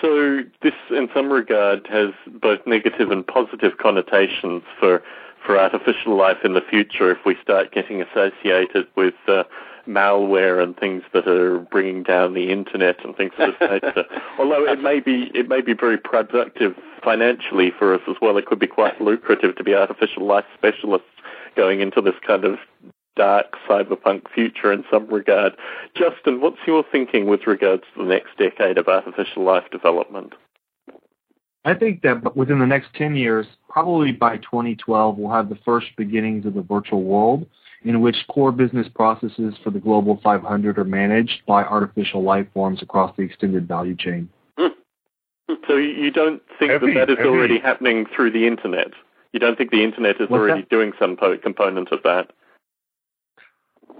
So 0.00 0.40
this, 0.62 0.74
in 0.90 1.08
some 1.14 1.30
regard, 1.30 1.86
has 1.88 2.10
both 2.40 2.60
negative 2.66 3.10
and 3.10 3.26
positive 3.26 3.78
connotations 3.78 4.62
for 4.78 5.02
for 5.44 5.58
artificial 5.58 6.16
life 6.16 6.38
in 6.44 6.54
the 6.54 6.60
future 6.60 7.10
if 7.10 7.18
we 7.24 7.36
start 7.40 7.72
getting 7.72 8.02
associated 8.02 8.88
with 8.96 9.14
uh, 9.28 9.44
malware 9.86 10.62
and 10.62 10.76
things 10.76 11.02
that 11.12 11.26
are 11.26 11.58
bringing 11.58 12.02
down 12.02 12.34
the 12.34 12.50
internet 12.50 13.04
and 13.04 13.16
things 13.16 13.32
of 13.38 13.54
this 13.58 13.70
nature. 13.82 14.04
Although 14.38 14.64
it 14.66 14.80
may 14.80 15.00
be 15.00 15.30
it 15.34 15.48
may 15.48 15.60
be 15.60 15.72
very 15.72 15.98
productive 15.98 16.74
financially 17.02 17.72
for 17.78 17.94
us 17.94 18.00
as 18.08 18.16
well. 18.20 18.36
It 18.36 18.46
could 18.46 18.58
be 18.58 18.66
quite 18.66 19.00
lucrative 19.00 19.56
to 19.56 19.64
be 19.64 19.74
artificial 19.74 20.26
life 20.26 20.44
specialists 20.54 21.06
going 21.54 21.80
into 21.80 22.00
this 22.00 22.14
kind 22.26 22.44
of 22.44 22.58
dark 23.16 23.56
cyberpunk 23.68 24.30
future 24.34 24.72
in 24.72 24.84
some 24.90 25.06
regard. 25.08 25.54
Justin, 25.94 26.40
what's 26.40 26.58
your 26.66 26.84
thinking 26.90 27.26
with 27.26 27.46
regards 27.46 27.82
to 27.94 28.02
the 28.02 28.08
next 28.08 28.36
decade 28.36 28.76
of 28.76 28.88
artificial 28.88 29.42
life 29.42 29.64
development? 29.70 30.34
I 31.64 31.74
think 31.74 32.02
that 32.02 32.36
within 32.36 32.58
the 32.58 32.66
next 32.66 32.94
10 32.94 33.16
years, 33.16 33.46
probably 33.68 34.12
by 34.12 34.36
2012, 34.36 35.16
we'll 35.16 35.32
have 35.32 35.48
the 35.48 35.58
first 35.64 35.88
beginnings 35.96 36.46
of 36.46 36.54
the 36.54 36.62
virtual 36.62 37.02
world 37.02 37.46
in 37.84 38.00
which 38.00 38.16
core 38.28 38.52
business 38.52 38.86
processes 38.94 39.54
for 39.62 39.70
the 39.70 39.78
Global 39.78 40.20
500 40.22 40.78
are 40.78 40.84
managed 40.84 41.42
by 41.46 41.62
artificial 41.62 42.22
life 42.22 42.46
forms 42.52 42.82
across 42.82 43.14
the 43.16 43.22
extended 43.22 43.68
value 43.68 43.96
chain. 43.96 44.28
Hmm. 44.58 44.68
So 45.68 45.76
you 45.76 46.10
don't 46.10 46.42
think 46.58 46.72
that 46.72 46.94
that 46.94 47.10
is 47.10 47.18
already 47.24 47.58
happening 47.58 48.06
through 48.14 48.32
the 48.32 48.46
internet? 48.46 48.88
You 49.32 49.40
don't 49.40 49.56
think 49.56 49.70
the 49.70 49.84
internet 49.84 50.16
is 50.16 50.30
What's 50.30 50.40
already 50.40 50.62
that? 50.62 50.70
doing 50.70 50.92
some 50.98 51.16
component 51.16 51.92
of 51.92 52.02
that? 52.04 52.30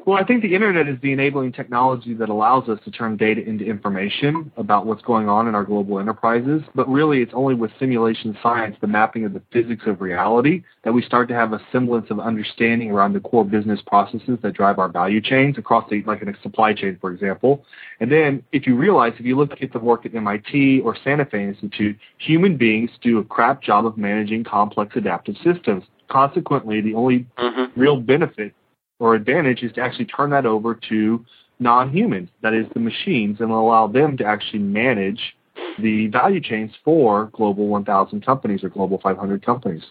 Well, 0.07 0.17
I 0.17 0.23
think 0.23 0.43
the 0.43 0.55
internet 0.55 0.87
is 0.87 0.99
the 1.03 1.11
enabling 1.11 1.51
technology 1.51 2.15
that 2.15 2.29
allows 2.29 2.69
us 2.69 2.79
to 2.85 2.93
turn 2.93 3.17
data 3.17 3.43
into 3.45 3.65
information 3.65 4.53
about 4.57 4.87
what's 4.87 5.03
going 5.03 5.29
on 5.29 5.49
in 5.49 5.57
our 5.57 5.65
global 5.65 5.99
enterprises. 5.99 6.63
But 6.77 6.89
really, 6.89 7.23
it's 7.23 7.33
only 7.35 7.55
with 7.55 7.73
simulation 7.81 8.39
science, 8.41 8.77
the 8.81 8.87
mapping 8.87 9.25
of 9.25 9.33
the 9.33 9.43
physics 9.53 9.83
of 9.89 10.01
reality, 10.01 10.63
that 10.85 10.93
we 10.93 11.03
start 11.03 11.27
to 11.31 11.35
have 11.35 11.53
a 11.53 11.61
semblance 11.73 12.09
of 12.11 12.21
understanding 12.21 12.93
around 12.93 13.15
the 13.15 13.21
core 13.21 13.45
business 13.45 13.81
processes 13.85 14.39
that 14.43 14.55
drive 14.55 14.79
our 14.79 14.89
value 14.89 15.21
chains 15.21 15.59
across 15.59 15.91
the, 15.91 16.05
like 16.07 16.23
in 16.23 16.29
a 16.29 16.41
supply 16.41 16.73
chain, 16.73 16.97
for 17.01 17.11
example. 17.11 17.65
And 17.99 18.13
then, 18.13 18.45
if 18.53 18.65
you 18.65 18.77
realize, 18.77 19.15
if 19.19 19.27
you 19.27 19.37
look 19.37 19.61
at 19.61 19.73
the 19.73 19.81
work 19.81 20.07
at 20.07 20.15
MIT 20.15 20.83
or 20.85 20.97
Santa 21.03 21.25
Fe 21.25 21.49
Institute, 21.49 21.99
human 22.19 22.57
beings 22.57 22.91
do 23.03 23.19
a 23.19 23.25
crap 23.25 23.61
job 23.61 23.85
of 23.85 23.99
managing 23.99 24.45
complex 24.45 24.95
adaptive 24.95 25.35
systems. 25.43 25.83
Consequently, 26.09 26.81
the 26.81 26.95
only 26.95 27.27
mm-hmm. 27.37 27.81
real 27.81 27.97
benefit 27.97 28.55
or 28.99 29.15
advantage 29.15 29.63
is 29.63 29.73
to 29.73 29.81
actually 29.81 30.07
turn 30.07 30.31
that 30.31 30.47
over 30.47 30.75
to 30.89 31.25
non-humans, 31.59 32.29
that 32.43 32.55
is 32.55 32.67
the 32.75 32.81
machines, 32.81 33.41
and 33.41 33.51
allow 33.51 33.87
them 33.87 34.17
to 34.17 34.25
actually 34.25 34.59
manage 34.59 35.37
the 35.79 36.07
value 36.09 36.41
chains 36.41 36.73
for 36.85 37.27
global 37.33 37.69
1,000 37.69 38.25
companies 38.25 38.63
or 38.63 38.69
global 38.69 38.99
500 38.99 39.45
companies. 39.45 39.83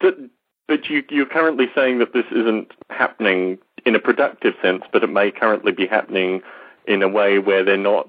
But, 0.00 0.16
but 0.66 0.88
you, 0.88 1.02
you're 1.10 1.26
currently 1.26 1.66
saying 1.74 1.98
that 1.98 2.12
this 2.12 2.26
isn't 2.30 2.72
happening 2.88 3.58
in 3.84 3.94
a 3.94 3.98
productive 3.98 4.54
sense, 4.62 4.82
but 4.92 5.02
it 5.02 5.10
may 5.10 5.30
currently 5.30 5.72
be 5.72 5.86
happening 5.86 6.42
in 6.86 7.02
a 7.02 7.08
way 7.08 7.38
where 7.38 7.64
they're 7.64 7.76
not 7.76 8.08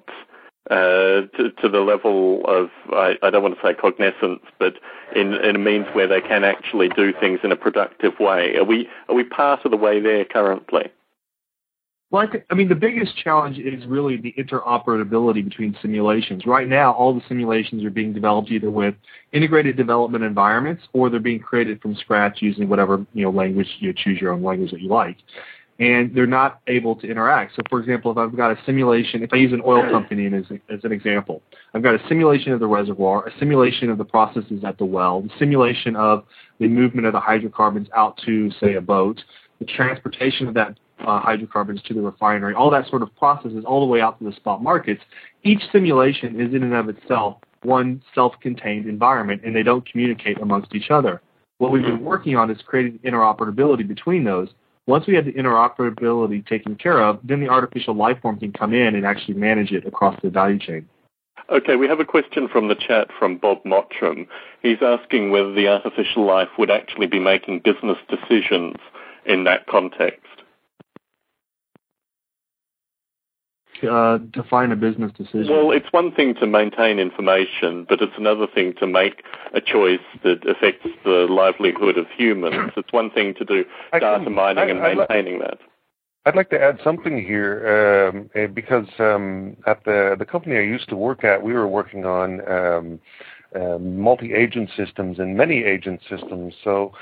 uh, 0.70 1.26
to, 1.36 1.51
to, 1.59 1.68
the 1.68 1.80
level 1.80 2.43
of, 2.47 2.70
I, 2.91 3.16
I, 3.24 3.32
don't 3.32 3.41
want 3.41 3.55
to 3.55 3.62
say 3.66 3.74
cognizance, 3.74 4.41
but 4.59 4.76
in, 5.16 5.34
in 5.34 5.55
a 5.55 5.59
means 5.59 5.88
where 5.93 6.07
they 6.07 6.22
can 6.22 6.43
actually 6.43 6.89
do 6.89 7.12
things 7.20 7.39
in 7.43 7.51
a 7.51 7.55
productive 7.55 8.14
way. 8.20 8.55
Are 8.57 8.64
we, 8.64 8.88
are 9.09 9.16
we 9.16 9.24
part 9.24 9.66
of 9.66 9.72
the 9.72 9.78
way 9.78 9.99
there 9.99 10.24
currently? 10.24 10.91
Well, 12.12 12.28
I, 12.28 12.43
I 12.51 12.55
mean, 12.55 12.68
the 12.68 12.76
biggest 12.76 13.16
challenge 13.18 13.57
is 13.57 13.86
really 13.88 14.18
the 14.18 14.36
interoperability 14.38 15.43
between 15.43 15.76
simulations. 15.82 16.45
Right 16.45 16.68
now, 16.68 16.91
all 16.91 17.16
the 17.16 17.22
simulations 17.28 17.86
are 17.86 17.89
being 17.89 18.14
developed 18.14 18.51
either 18.51 18.70
with 18.70 18.95
integrated 19.32 19.78
development 19.78 20.26
environments 20.26 20.84
or 20.91 21.09
they're 21.09 21.22
being 21.22 21.39
created 21.39 21.82
from 21.82 21.95
scratch 21.95 22.41
using 22.41 22.68
whatever 22.68 23.05
you 23.14 23.24
know 23.24 23.32
language 23.32 23.68
you 23.80 23.93
choose 23.93 24.20
your 24.20 24.34
own 24.34 24.43
language 24.43 24.72
that 24.72 24.82
you 24.82 24.89
like, 24.89 25.18
and 25.80 26.13
they're 26.13 26.28
not 26.28 26.61
able 26.67 26.95
to 26.95 27.07
interact. 27.07 27.55
So, 27.55 27.63
for 27.69 27.80
example, 27.80 28.11
if 28.11 28.17
I've 28.17 28.36
got 28.36 28.51
a 28.51 28.57
simulation, 28.65 29.24
if 29.24 29.34
I 29.34 29.38
use 29.38 29.51
an 29.53 29.61
oil 29.65 29.89
company 29.89 30.28
as, 30.28 30.43
as 30.69 30.84
an 30.84 30.91
example, 30.91 31.41
I've 31.74 31.82
got 31.82 31.95
a 31.95 32.07
simulation 32.07 32.51
of 32.51 32.59
the 32.59 32.67
reservoir, 32.67 33.28
a 33.28 33.39
simulation 33.39 33.89
of 33.89 33.97
the 33.97 34.05
processes 34.05 34.63
at 34.63 34.78
the 34.78 34.86
well, 34.86 35.22
the 35.22 35.32
simulation 35.39 35.95
of 35.95 36.24
the 36.59 36.67
movement 36.67 37.07
of 37.07 37.13
the 37.13 37.19
hydrocarbons 37.19 37.88
out 37.95 38.19
to, 38.26 38.51
say, 38.59 38.76
a 38.76 38.82
boat, 38.82 39.24
the 39.59 39.65
transportation 39.65 40.47
of 40.47 40.53
that 40.53 40.78
uh, 40.99 41.19
hydrocarbons 41.19 41.82
to 41.84 41.93
the 41.93 42.01
refinery, 42.01 42.53
all 42.53 42.69
that 42.69 42.88
sort 42.88 43.01
of 43.01 43.15
processes 43.15 43.63
all 43.65 43.80
the 43.80 43.91
way 43.91 44.01
out 44.01 44.19
to 44.19 44.26
the 44.26 44.34
spot 44.34 44.61
markets. 44.61 45.01
Each 45.43 45.61
simulation 45.72 46.39
is 46.39 46.53
in 46.53 46.63
and 46.63 46.74
of 46.74 46.89
itself 46.89 47.38
one 47.63 48.01
self-contained 48.15 48.88
environment, 48.88 49.41
and 49.45 49.55
they 49.55 49.63
don't 49.63 49.88
communicate 49.89 50.39
amongst 50.41 50.74
each 50.74 50.89
other. 50.89 51.22
What 51.59 51.72
we've 51.72 51.84
been 51.84 52.03
working 52.03 52.36
on 52.36 52.49
is 52.49 52.57
creating 52.65 52.99
interoperability 53.05 53.88
between 53.88 54.24
those. 54.24 54.49
Once 54.88 55.05
we 55.07 55.15
have 55.15 55.25
the 55.25 55.34
interoperability 55.34 56.45
taken 56.45 56.75
care 56.75 57.01
of, 57.01 57.19
then 57.23 57.39
the 57.39 57.47
artificial 57.47 57.93
life 57.93 58.17
form 58.21 58.39
can 58.39 58.51
come 58.51 58.73
in 58.73 58.95
and 58.95 59.05
actually 59.05 59.36
manage 59.36 59.71
it 59.71 59.86
across 59.86 60.19
the 60.21 60.29
value 60.29 60.57
chain. 60.59 60.88
Okay, 61.49 61.75
we 61.75 61.88
have 61.88 61.99
a 61.99 62.05
question 62.05 62.47
from 62.47 62.67
the 62.67 62.75
chat 62.75 63.09
from 63.17 63.38
Bob 63.38 63.63
Mottram. 63.65 64.25
He's 64.61 64.82
asking 64.82 65.32
whether 65.32 65.53
the 65.53 65.67
artificial 65.67 66.25
life 66.25 66.49
would 66.57 66.71
actually 66.71 67.07
be 67.07 67.19
making 67.19 67.59
business 67.59 67.97
decisions 68.09 68.77
in 69.25 69.43
that 69.43 69.67
context. 69.67 70.25
Uh, 73.84 74.17
define 74.17 74.71
a 74.71 74.75
business 74.75 75.11
decision? 75.13 75.47
Well, 75.49 75.71
it's 75.71 75.91
one 75.91 76.11
thing 76.11 76.36
to 76.36 76.47
maintain 76.47 76.99
information, 76.99 77.86
but 77.88 78.01
it's 78.01 78.13
another 78.17 78.47
thing 78.47 78.73
to 78.79 78.88
make 78.88 79.23
a 79.53 79.61
choice 79.61 79.99
that 80.23 80.45
affects 80.47 80.88
the 81.03 81.27
livelihood 81.29 81.97
of 81.97 82.07
humans. 82.15 82.71
it's 82.77 82.91
one 82.91 83.09
thing 83.11 83.34
to 83.36 83.45
do 83.45 83.65
data 83.91 84.29
mining 84.29 84.63
I, 84.63 84.69
and 84.69 84.82
maintaining 84.82 85.39
that. 85.39 85.59
I'd 86.25 86.36
like 86.36 86.51
to 86.51 86.61
add 86.61 86.79
something 86.84 87.23
here 87.23 88.11
um, 88.13 88.29
eh, 88.36 88.45
because 88.45 88.86
um, 88.99 89.57
at 89.65 89.84
the 89.86 90.15
the 90.19 90.25
company 90.25 90.57
I 90.57 90.61
used 90.61 90.88
to 90.89 90.95
work 90.95 91.23
at, 91.23 91.41
we 91.41 91.53
were 91.53 91.67
working 91.67 92.05
on 92.05 92.47
um, 92.47 92.99
uh, 93.55 93.79
multi-agent 93.79 94.69
systems 94.77 95.17
and 95.17 95.36
many 95.36 95.63
agent 95.63 95.99
systems. 96.07 96.53
So 96.63 96.93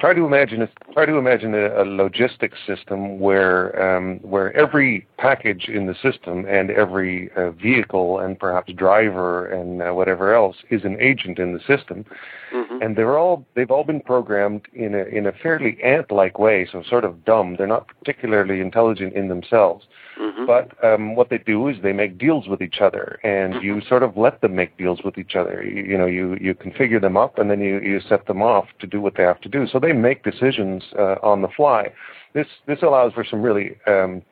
try 0.00 0.12
to 0.12 0.24
imagine 0.24 0.62
a, 0.62 0.68
try 0.92 1.06
to 1.06 1.16
imagine 1.16 1.54
a, 1.54 1.82
a 1.82 1.84
logistics 1.84 2.58
system 2.66 3.20
where 3.20 3.96
um, 3.96 4.18
where 4.22 4.54
every 4.56 5.06
package 5.18 5.68
in 5.68 5.86
the 5.86 5.94
system 5.94 6.44
and 6.46 6.70
every 6.70 7.30
uh, 7.36 7.50
vehicle 7.52 8.18
and 8.18 8.38
perhaps 8.38 8.72
driver 8.72 9.46
and 9.46 9.82
uh, 9.82 9.92
whatever 9.92 10.34
else 10.34 10.56
is 10.70 10.84
an 10.84 11.00
agent 11.00 11.38
in 11.38 11.52
the 11.52 11.60
system, 11.60 12.04
mm-hmm. 12.52 12.82
and 12.82 12.96
they're 12.96 13.18
all 13.18 13.46
they've 13.54 13.70
all 13.70 13.84
been 13.84 14.00
programmed 14.00 14.62
in 14.72 14.94
a 14.94 15.04
in 15.04 15.26
a 15.26 15.32
fairly 15.32 15.78
ant-like 15.82 16.38
way, 16.38 16.66
so 16.70 16.82
sort 16.82 17.04
of 17.04 17.24
dumb. 17.24 17.56
They're 17.56 17.66
not 17.66 17.86
particularly 17.88 18.60
intelligent 18.60 19.14
in 19.14 19.28
themselves. 19.28 19.86
Mm-hmm. 20.20 20.46
But 20.46 20.84
um, 20.84 21.16
what 21.16 21.28
they 21.30 21.38
do 21.38 21.66
is 21.68 21.76
they 21.82 21.92
make 21.92 22.18
deals 22.18 22.46
with 22.46 22.62
each 22.62 22.80
other, 22.80 23.18
and 23.24 23.54
mm-hmm. 23.54 23.64
you 23.64 23.80
sort 23.88 24.02
of 24.02 24.16
let 24.16 24.40
them 24.40 24.54
make 24.54 24.76
deals 24.78 25.00
with 25.04 25.18
each 25.18 25.34
other. 25.34 25.64
You, 25.64 25.82
you 25.82 25.98
know, 25.98 26.06
you 26.06 26.36
you 26.40 26.54
configure 26.54 27.00
them 27.00 27.16
up, 27.16 27.38
and 27.38 27.50
then 27.50 27.60
you 27.60 27.80
you 27.80 28.00
set 28.00 28.26
them 28.26 28.40
off 28.40 28.66
to 28.78 28.86
do 28.86 29.00
what 29.00 29.16
they 29.16 29.24
have 29.24 29.40
to 29.40 29.48
do. 29.48 29.66
So 29.66 29.80
they 29.84 29.92
make 29.92 30.24
decisions 30.24 30.82
uh, 30.98 31.16
on 31.22 31.42
the 31.42 31.48
fly. 31.48 31.92
This 32.32 32.46
this 32.66 32.82
allows 32.82 33.12
for 33.12 33.24
some 33.24 33.42
really 33.42 33.76
um, 33.86 34.22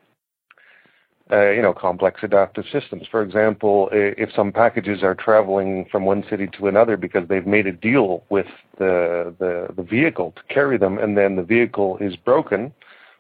uh, 1.33 1.51
you 1.51 1.63
know, 1.63 1.73
complex 1.73 2.21
adaptive 2.23 2.65
systems. 2.71 3.07
For 3.11 3.23
example, 3.23 3.89
if 3.93 4.31
some 4.35 4.53
packages 4.53 5.03
are 5.03 5.15
traveling 5.15 5.87
from 5.91 6.05
one 6.05 6.25
city 6.29 6.47
to 6.59 6.67
another 6.67 6.99
because 6.99 7.27
they've 7.27 7.47
made 7.47 7.67
a 7.67 7.73
deal 7.73 8.23
with 8.29 8.47
the, 8.79 9.35
the, 9.39 9.69
the 9.75 9.83
vehicle 9.83 10.35
to 10.37 10.55
carry 10.55 10.77
them, 10.77 10.99
and 10.99 11.17
then 11.17 11.37
the 11.37 11.43
vehicle 11.43 11.97
is 12.01 12.17
broken, 12.17 12.73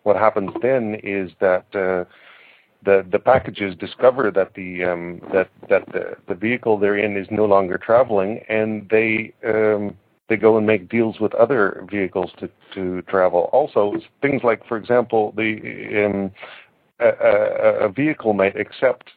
what 0.02 0.16
happens 0.16 0.50
then 0.60 1.00
is 1.02 1.30
that 1.40 1.64
uh, 1.74 2.04
the 2.84 3.06
the 3.10 3.18
packages 3.18 3.76
discover 3.76 4.30
that 4.32 4.54
the 4.54 4.84
um, 4.84 5.20
that 5.32 5.48
that 5.70 5.86
the, 5.92 6.16
the 6.28 6.34
vehicle 6.34 6.76
they're 6.76 6.98
in 6.98 7.16
is 7.16 7.28
no 7.30 7.44
longer 7.44 7.78
traveling, 7.78 8.40
and 8.48 8.88
they 8.90 9.32
um, 9.46 9.96
they 10.28 10.36
go 10.36 10.56
and 10.56 10.66
make 10.66 10.88
deals 10.88 11.20
with 11.20 11.34
other 11.34 11.86
vehicles 11.90 12.30
to 12.38 12.48
to 12.74 13.02
travel. 13.02 13.50
Also, 13.52 13.94
things 14.20 14.42
like, 14.42 14.66
for 14.66 14.76
example, 14.76 15.32
the 15.36 16.06
um, 16.06 16.30
a, 17.00 17.86
a, 17.86 17.88
vehicle 17.88 18.32
might 18.32 18.56
accept 18.56 19.10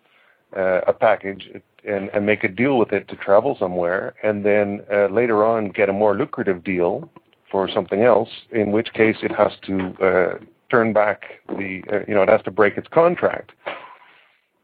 uh, 0.57 0.81
a 0.87 0.93
package 0.93 1.49
and, 1.87 2.09
and 2.09 2.25
make 2.25 2.43
a 2.43 2.47
deal 2.47 2.77
with 2.77 2.91
it 2.91 3.07
to 3.09 3.15
travel 3.15 3.55
somewhere, 3.59 4.15
and 4.23 4.43
then 4.45 4.81
uh, 4.91 5.07
later 5.07 5.45
on 5.45 5.69
get 5.69 5.89
a 5.89 5.93
more 5.93 6.15
lucrative 6.15 6.63
deal 6.63 7.09
for 7.51 7.69
something 7.69 8.01
else. 8.01 8.29
In 8.51 8.71
which 8.71 8.93
case, 8.93 9.17
it 9.21 9.31
has 9.31 9.51
to 9.67 9.93
uh, 10.03 10.45
turn 10.69 10.93
back 10.93 11.25
the, 11.47 11.83
uh, 11.91 11.99
you 12.07 12.15
know, 12.15 12.23
it 12.23 12.29
has 12.29 12.41
to 12.43 12.51
break 12.51 12.77
its 12.77 12.87
contract. 12.87 13.51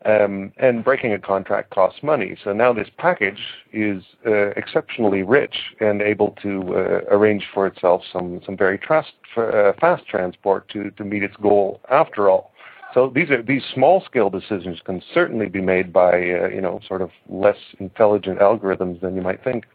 Um, 0.04 0.52
and 0.58 0.84
breaking 0.84 1.14
a 1.14 1.20
contract 1.20 1.70
costs 1.70 2.02
money. 2.02 2.36
So 2.44 2.54
now 2.54 2.74
this 2.74 2.88
package 2.98 3.40
is 3.72 4.02
uh, 4.26 4.48
exceptionally 4.58 5.22
rich 5.22 5.56
and 5.80 6.02
able 6.02 6.36
to 6.42 6.74
uh, 6.74 7.16
arrange 7.16 7.48
for 7.54 7.68
itself 7.68 8.02
some, 8.12 8.42
some 8.44 8.58
very 8.58 8.80
trust, 8.80 9.14
uh, 9.38 9.74
fast 9.80 10.08
transport 10.08 10.68
to, 10.70 10.90
to 10.90 11.04
meet 11.04 11.22
its 11.22 11.36
goal 11.36 11.82
after 11.92 12.32
all. 12.32 12.52
So 12.94 13.12
these 13.14 13.30
are 13.30 13.42
these 13.42 13.64
small 13.74 14.04
scale 14.06 14.30
decisions 14.30 14.80
can 14.84 15.02
certainly 15.14 15.48
be 15.48 15.62
made 15.62 15.94
by 15.94 16.14
uh, 16.14 16.48
you 16.48 16.62
know 16.62 16.82
sort 16.88 17.02
of 17.02 17.12
less 17.30 17.58
intelligent 17.80 18.40
algorithms 18.40 19.02
than 19.02 19.16
you 19.16 19.22
might 19.22 19.44
think. 19.44 19.66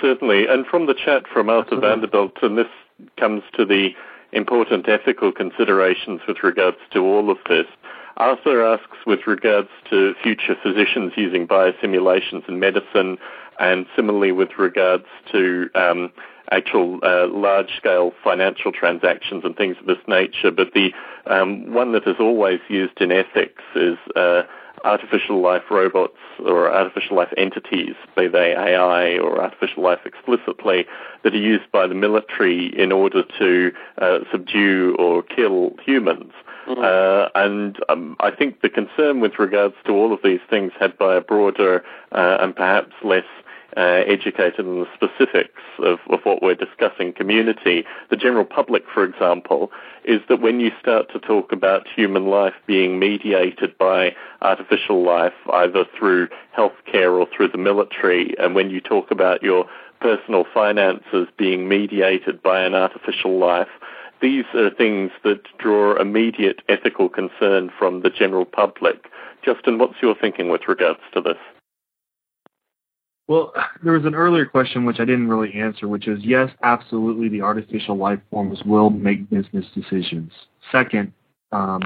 Certainly, 0.00 0.46
and 0.46 0.66
from 0.66 0.86
the 0.86 0.94
chat 0.94 1.24
from 1.32 1.50
Arthur 1.50 1.78
Vanderbilt, 1.80 2.38
and 2.42 2.56
this 2.56 2.68
comes 3.18 3.42
to 3.56 3.64
the 3.64 3.90
important 4.32 4.88
ethical 4.88 5.32
considerations 5.32 6.20
with 6.26 6.38
regards 6.42 6.78
to 6.92 7.00
all 7.00 7.30
of 7.30 7.38
this. 7.48 7.66
Arthur 8.16 8.64
asks 8.64 8.98
with 9.06 9.20
regards 9.26 9.68
to 9.90 10.14
future 10.22 10.56
physicians 10.62 11.12
using 11.16 11.46
biosimulations 11.46 12.48
in 12.48 12.60
medicine 12.60 13.18
and 13.58 13.86
similarly 13.94 14.32
with 14.32 14.50
regards 14.58 15.06
to 15.30 15.68
um, 15.74 16.12
actual 16.50 16.98
uh, 17.02 17.26
large-scale 17.28 18.12
financial 18.22 18.72
transactions 18.72 19.44
and 19.44 19.56
things 19.56 19.76
of 19.80 19.86
this 19.86 19.98
nature. 20.06 20.50
But 20.50 20.72
the 20.74 20.92
um, 21.26 21.72
one 21.72 21.92
that 21.92 22.06
is 22.06 22.16
always 22.18 22.60
used 22.68 23.00
in 23.00 23.12
ethics 23.12 23.62
is 23.74 23.96
uh, 24.16 24.42
artificial 24.84 25.40
life 25.40 25.62
robots 25.70 26.18
or 26.44 26.72
artificial 26.72 27.16
life 27.16 27.32
entities, 27.36 27.94
be 28.16 28.28
they 28.28 28.54
AI 28.54 29.18
or 29.18 29.40
artificial 29.40 29.82
life 29.82 30.00
explicitly, 30.04 30.86
that 31.22 31.34
are 31.34 31.38
used 31.38 31.70
by 31.72 31.86
the 31.86 31.94
military 31.94 32.66
in 32.78 32.92
order 32.92 33.22
to 33.38 33.72
uh, 33.98 34.18
subdue 34.30 34.96
or 34.98 35.22
kill 35.22 35.72
humans. 35.84 36.32
Mm-hmm. 36.66 36.80
Uh, 36.80 37.28
and 37.34 37.78
um, 37.88 38.16
I 38.20 38.30
think 38.30 38.60
the 38.62 38.68
concern 38.68 39.20
with 39.20 39.38
regards 39.38 39.74
to 39.86 39.92
all 39.92 40.12
of 40.12 40.20
these 40.22 40.40
things 40.48 40.72
had 40.78 40.96
by 40.96 41.16
a 41.16 41.20
broader 41.20 41.84
uh, 42.12 42.38
and 42.40 42.54
perhaps 42.54 42.92
less 43.02 43.24
uh, 43.76 44.02
educated 44.06 44.60
in 44.60 44.80
the 44.80 44.86
specifics 44.94 45.62
of, 45.78 45.98
of 46.10 46.20
what 46.24 46.42
we're 46.42 46.54
discussing 46.54 47.12
community, 47.12 47.84
the 48.10 48.16
general 48.16 48.44
public, 48.44 48.84
for 48.92 49.02
example, 49.02 49.70
is 50.04 50.20
that 50.28 50.40
when 50.40 50.60
you 50.60 50.70
start 50.78 51.10
to 51.10 51.18
talk 51.18 51.52
about 51.52 51.86
human 51.88 52.26
life 52.26 52.54
being 52.66 52.98
mediated 52.98 53.76
by 53.78 54.14
artificial 54.42 55.02
life, 55.02 55.32
either 55.52 55.86
through 55.98 56.28
healthcare 56.56 57.18
or 57.18 57.26
through 57.34 57.48
the 57.48 57.58
military, 57.58 58.34
and 58.38 58.54
when 58.54 58.68
you 58.68 58.80
talk 58.80 59.10
about 59.10 59.42
your 59.42 59.66
personal 60.00 60.44
finances 60.52 61.28
being 61.38 61.68
mediated 61.68 62.42
by 62.42 62.60
an 62.60 62.74
artificial 62.74 63.38
life, 63.38 63.68
these 64.22 64.44
are 64.54 64.70
things 64.70 65.10
that 65.24 65.40
draw 65.58 66.00
immediate 66.00 66.62
ethical 66.68 67.08
concern 67.08 67.70
from 67.78 68.02
the 68.02 68.10
general 68.10 68.46
public. 68.46 69.08
Justin, 69.44 69.78
what's 69.78 70.00
your 70.00 70.14
thinking 70.14 70.48
with 70.48 70.62
regards 70.68 71.00
to 71.12 71.20
this? 71.20 71.36
Well, 73.28 73.52
there 73.82 73.92
was 73.92 74.04
an 74.04 74.14
earlier 74.14 74.46
question 74.46 74.84
which 74.84 75.00
I 75.00 75.04
didn't 75.04 75.28
really 75.28 75.52
answer, 75.54 75.88
which 75.88 76.08
is 76.08 76.20
yes, 76.22 76.50
absolutely, 76.62 77.28
the 77.28 77.40
artificial 77.40 77.96
life 77.96 78.20
forms 78.30 78.62
will 78.64 78.90
make 78.90 79.28
business 79.30 79.66
decisions. 79.74 80.32
Second, 80.70 81.12
um, 81.50 81.82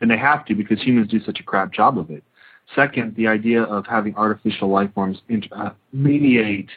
and 0.00 0.10
they 0.10 0.16
have 0.16 0.44
to 0.46 0.54
because 0.54 0.80
humans 0.80 1.08
do 1.08 1.20
such 1.24 1.40
a 1.40 1.42
crap 1.42 1.72
job 1.72 1.98
of 1.98 2.10
it. 2.10 2.22
Second, 2.74 3.16
the 3.16 3.26
idea 3.26 3.62
of 3.62 3.86
having 3.86 4.14
artificial 4.16 4.68
life 4.68 4.90
forms 4.94 5.18
inter- 5.28 5.48
uh, 5.56 5.70
mediate 5.92 6.68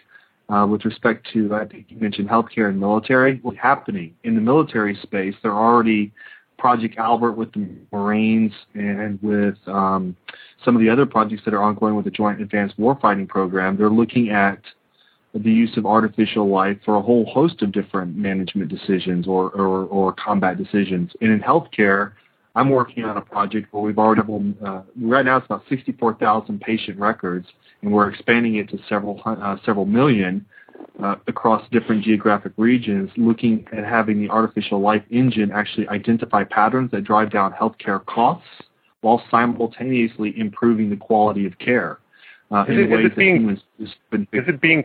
uh, 0.52 0.66
with 0.68 0.86
respect 0.86 1.28
to, 1.34 1.54
I 1.56 1.66
think 1.66 1.86
you 1.90 1.98
mentioned 1.98 2.30
healthcare 2.30 2.70
and 2.70 2.80
military, 2.80 3.40
what's 3.42 3.58
happening 3.58 4.16
in 4.24 4.36
the 4.36 4.42
military 4.42 4.96
space, 5.02 5.34
they're 5.42 5.54
already 5.54 6.12
Project 6.58 6.98
Albert 6.98 7.32
with 7.34 7.52
the 7.54 7.68
Marines 7.92 8.52
and 8.76 9.18
with 9.24 9.56
um, 9.68 10.16
some 10.64 10.76
of 10.76 10.82
the 10.82 10.90
other 10.90 11.06
projects 11.06 11.42
that 11.46 11.54
are 11.54 11.64
ongoing 11.64 11.96
with 11.96 12.06
the 12.06 12.12
Joint 12.12 12.40
Advanced 12.42 12.78
Warfighting 12.78 13.28
Program, 13.28 13.78
they're 13.78 13.90
looking 13.90 14.30
at 14.30 14.60
the 15.34 15.52
use 15.52 15.76
of 15.78 15.86
artificial 15.86 16.50
life 16.50 16.78
for 16.84 16.98
a 16.98 17.02
whole 17.02 17.26
host 17.26 17.62
of 17.62 17.72
different 17.72 18.16
management 18.16 18.70
decisions 18.70 19.28
or, 19.28 19.50
or, 19.52 19.86
or 19.86 20.14
combat 20.14 20.58
decisions. 20.58 21.12
And 21.22 21.32
in 21.32 21.40
healthcare, 21.40 22.12
I'm 22.56 22.70
working 22.70 23.06
on 23.06 23.18
a 23.18 23.22
project 23.22 23.74
where 23.74 23.82
we've 23.82 23.98
already 23.98 24.22
uh, 24.66 24.82
right 25.02 25.26
now 25.26 25.38
it's 25.38 25.46
about 25.46 25.64
64,000 25.70 26.60
patient 26.60 27.00
records, 27.00 27.48
and 27.82 27.92
we're 27.92 28.10
expanding 28.10 28.56
it 28.56 28.70
to 28.70 28.80
several 28.90 29.22
uh, 29.26 29.56
several 29.66 29.86
million 29.86 30.46
uh, 31.02 31.16
across 31.28 31.64
different 31.72 32.04
geographic 32.04 32.52
regions, 32.58 33.10
looking 33.16 33.66
at 33.72 33.86
having 33.86 34.20
the 34.20 34.30
artificial 34.30 34.82
life 34.82 35.04
engine 35.10 35.52
actually 35.52 35.88
identify 35.88 36.44
patterns 36.44 36.92
that 36.92 37.04
drive 37.04 37.32
down 37.32 37.54
healthcare 37.54 38.06
costs 38.06 38.48
while 39.02 39.22
simultaneously 39.32 40.34
improving 40.38 40.90
the 40.90 40.96
quality 40.96 41.46
of 41.46 41.58
care. 41.58 42.00
Uh, 42.52 42.66
is, 42.68 42.78
it, 42.78 42.92
is, 42.92 43.06
it 43.06 43.16
being, 43.16 43.50
is 43.80 43.90
it 44.34 44.62
being 44.62 44.84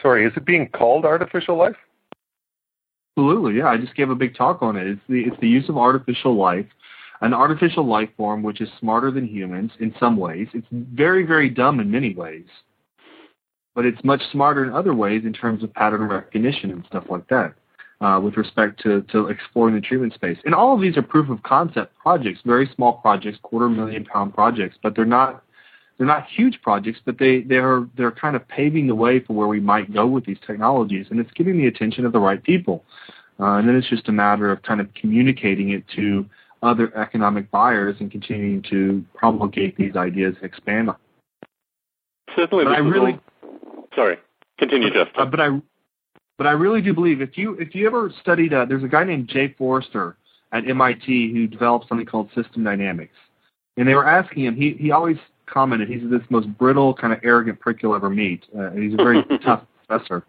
sorry? 0.00 0.24
Is 0.24 0.32
it 0.36 0.44
being 0.44 0.68
called 0.68 1.04
artificial 1.04 1.56
life? 1.56 1.76
Absolutely, 3.16 3.56
yeah. 3.56 3.66
I 3.66 3.76
just 3.76 3.96
gave 3.96 4.10
a 4.10 4.14
big 4.14 4.36
talk 4.36 4.62
on 4.62 4.76
it. 4.76 4.86
It's 4.86 5.00
the 5.08 5.22
it's 5.22 5.40
the 5.40 5.48
use 5.48 5.68
of 5.68 5.76
artificial 5.76 6.36
life, 6.36 6.66
an 7.20 7.34
artificial 7.34 7.86
life 7.86 8.10
form 8.16 8.42
which 8.42 8.60
is 8.60 8.68
smarter 8.78 9.10
than 9.10 9.26
humans 9.26 9.72
in 9.80 9.94
some 9.98 10.16
ways. 10.16 10.48
It's 10.54 10.66
very 10.70 11.24
very 11.24 11.48
dumb 11.48 11.80
in 11.80 11.90
many 11.90 12.14
ways, 12.14 12.46
but 13.74 13.84
it's 13.84 14.02
much 14.04 14.22
smarter 14.32 14.64
in 14.64 14.72
other 14.72 14.94
ways 14.94 15.22
in 15.24 15.32
terms 15.32 15.62
of 15.62 15.72
pattern 15.74 16.02
recognition 16.02 16.70
and 16.70 16.84
stuff 16.86 17.04
like 17.08 17.26
that. 17.28 17.54
Uh, 18.00 18.20
with 18.20 18.36
respect 18.36 18.80
to, 18.80 19.02
to 19.10 19.26
exploring 19.26 19.74
the 19.74 19.80
treatment 19.80 20.14
space. 20.14 20.38
And 20.44 20.54
all 20.54 20.72
of 20.72 20.80
these 20.80 20.96
are 20.96 21.02
proof 21.02 21.28
of 21.30 21.42
concept 21.42 21.96
projects, 21.96 22.38
very 22.46 22.70
small 22.76 22.92
projects, 22.92 23.40
quarter 23.42 23.68
million 23.68 24.04
pound 24.04 24.34
projects, 24.34 24.78
but 24.80 24.94
they're 24.94 25.04
not 25.04 25.42
they're 25.98 26.06
not 26.06 26.26
huge 26.28 26.62
projects, 26.62 27.00
but 27.04 27.18
they 27.18 27.40
they're 27.40 27.86
they're 27.96 28.12
kind 28.12 28.36
of 28.36 28.46
paving 28.46 28.86
the 28.86 28.94
way 28.94 29.18
for 29.18 29.32
where 29.32 29.48
we 29.48 29.58
might 29.58 29.92
go 29.92 30.06
with 30.06 30.24
these 30.24 30.38
technologies, 30.46 31.06
and 31.10 31.18
it's 31.18 31.32
getting 31.32 31.58
the 31.58 31.66
attention 31.66 32.06
of 32.06 32.12
the 32.12 32.20
right 32.20 32.42
people. 32.42 32.84
Uh, 33.40 33.54
and 33.56 33.68
then 33.68 33.76
it's 33.76 33.88
just 33.88 34.08
a 34.08 34.12
matter 34.12 34.50
of 34.50 34.62
kind 34.62 34.80
of 34.80 34.92
communicating 34.94 35.70
it 35.70 35.84
to 35.96 36.24
other 36.62 36.94
economic 36.96 37.50
buyers 37.50 37.96
and 38.00 38.10
continuing 38.10 38.62
to 38.70 39.04
promulgate 39.14 39.76
these 39.76 39.96
ideas 39.96 40.34
and 40.36 40.44
expand 40.44 40.88
them. 40.88 40.96
Certainly, 42.36 42.64
but 42.64 42.72
I 42.72 42.78
really 42.78 43.18
all... 43.42 43.88
sorry. 43.94 44.18
Continue, 44.58 44.88
Justin. 44.88 45.14
Uh, 45.16 45.24
but 45.24 45.40
I 45.40 45.60
but 46.36 46.46
I 46.46 46.52
really 46.52 46.80
do 46.80 46.94
believe 46.94 47.20
if 47.20 47.38
you 47.38 47.54
if 47.54 47.74
you 47.74 47.86
ever 47.86 48.12
studied, 48.20 48.52
uh, 48.52 48.64
there's 48.64 48.84
a 48.84 48.88
guy 48.88 49.04
named 49.04 49.28
Jay 49.28 49.54
Forrester 49.56 50.16
at 50.52 50.68
MIT 50.68 51.32
who 51.32 51.46
developed 51.46 51.88
something 51.88 52.06
called 52.06 52.28
system 52.34 52.64
dynamics, 52.64 53.14
and 53.76 53.86
they 53.86 53.94
were 53.94 54.06
asking 54.06 54.44
him. 54.44 54.56
He 54.56 54.74
he 54.78 54.90
always 54.90 55.16
commented 55.46 55.88
he's 55.88 56.08
this 56.10 56.22
most 56.30 56.46
brittle, 56.58 56.94
kind 56.94 57.12
of 57.12 57.20
arrogant 57.24 57.58
prick 57.60 57.82
you'll 57.82 57.94
ever 57.94 58.10
meet. 58.10 58.44
Uh, 58.56 58.70
he's 58.70 58.94
a 58.94 58.96
very 58.96 59.24
tough 59.44 59.62
professor, 59.86 60.24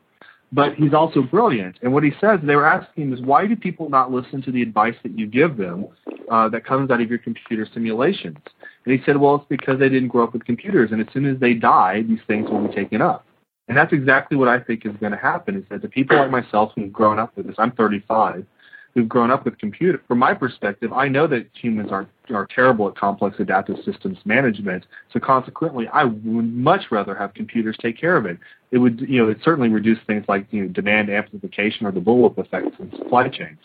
but 0.52 0.74
he's 0.76 0.94
also 0.94 1.22
brilliant. 1.22 1.78
And 1.82 1.94
what 1.94 2.04
he 2.04 2.12
says, 2.20 2.40
they 2.44 2.56
were 2.56 2.66
asking 2.66 3.04
him 3.04 3.14
is, 3.14 3.22
why 3.22 3.46
do 3.46 3.56
people 3.56 3.90
not 3.90 4.12
listen 4.12 4.42
to 4.44 4.52
the 4.52 4.62
advice 4.62 4.96
that 5.04 5.18
you 5.18 5.28
give 5.28 5.58
them 5.58 5.88
uh, 6.32 6.50
that 6.50 6.66
comes 6.66 6.90
out 6.90 7.02
of 7.02 7.10
your 7.10 7.20
computer 7.20 7.68
simulations? 7.72 8.38
And 8.86 8.98
he 8.98 9.04
said, 9.06 9.18
well, 9.18 9.36
it's 9.36 9.46
because 9.50 9.80
they 9.80 9.90
didn't 9.90 10.10
grow 10.10 10.24
up 10.24 10.34
with 10.34 10.46
computers, 10.46 10.92
and 10.92 11.02
as 11.02 11.08
soon 11.14 11.26
as 11.26 11.40
they 11.40 11.54
die, 11.54 12.04
these 12.04 12.20
things 12.28 12.50
will 12.50 12.68
be 12.68 12.74
taken 12.74 13.02
up. 13.02 13.26
And 13.68 13.78
that's 13.78 13.94
exactly 13.94 14.36
what 14.36 14.48
I 14.48 14.60
think 14.60 14.86
is 14.86 14.96
going 15.00 15.12
to 15.12 15.18
happen. 15.18 15.56
Is 15.56 15.64
that 15.70 15.84
the 15.84 15.90
people 15.90 16.18
like 16.18 16.32
myself 16.32 16.72
who've 16.76 16.92
grown 16.92 17.20
up 17.20 17.38
with 17.38 17.46
this, 17.46 17.56
I'm 17.60 17.72
35 17.72 18.46
who've 18.94 19.08
grown 19.08 19.32
up 19.32 19.46
with 19.46 19.58
computer. 19.58 20.02
From 20.08 20.20
my 20.20 20.34
perspective, 20.34 20.92
I 20.94 21.08
know 21.08 21.28
that 21.28 21.48
humans 21.54 21.92
are 21.92 22.08
are 22.34 22.48
terrible 22.48 22.88
at 22.88 22.96
complex 22.96 23.38
adaptive 23.40 23.78
systems 23.84 24.18
management. 24.24 24.86
So 25.12 25.20
consequently, 25.20 25.88
I 25.88 26.04
would 26.04 26.54
much 26.54 26.92
rather 26.92 27.16
have 27.16 27.34
computers 27.34 27.76
take 27.82 28.00
care 28.00 28.18
of 28.18 28.26
it. 28.26 28.38
It 28.72 28.78
would, 28.78 29.02
you 29.02 29.24
know, 29.24 29.30
it 29.30 29.40
certainly 29.44 29.70
reduce 29.70 29.98
things 30.06 30.26
like 30.28 30.46
you 30.52 30.64
know 30.64 30.68
demand 30.70 31.10
amplification 31.10 31.86
or 31.86 31.92
the 31.92 32.00
bullwhip 32.00 32.38
effects 32.38 32.76
in 32.80 32.92
supply 32.92 33.30
chains. 33.30 33.60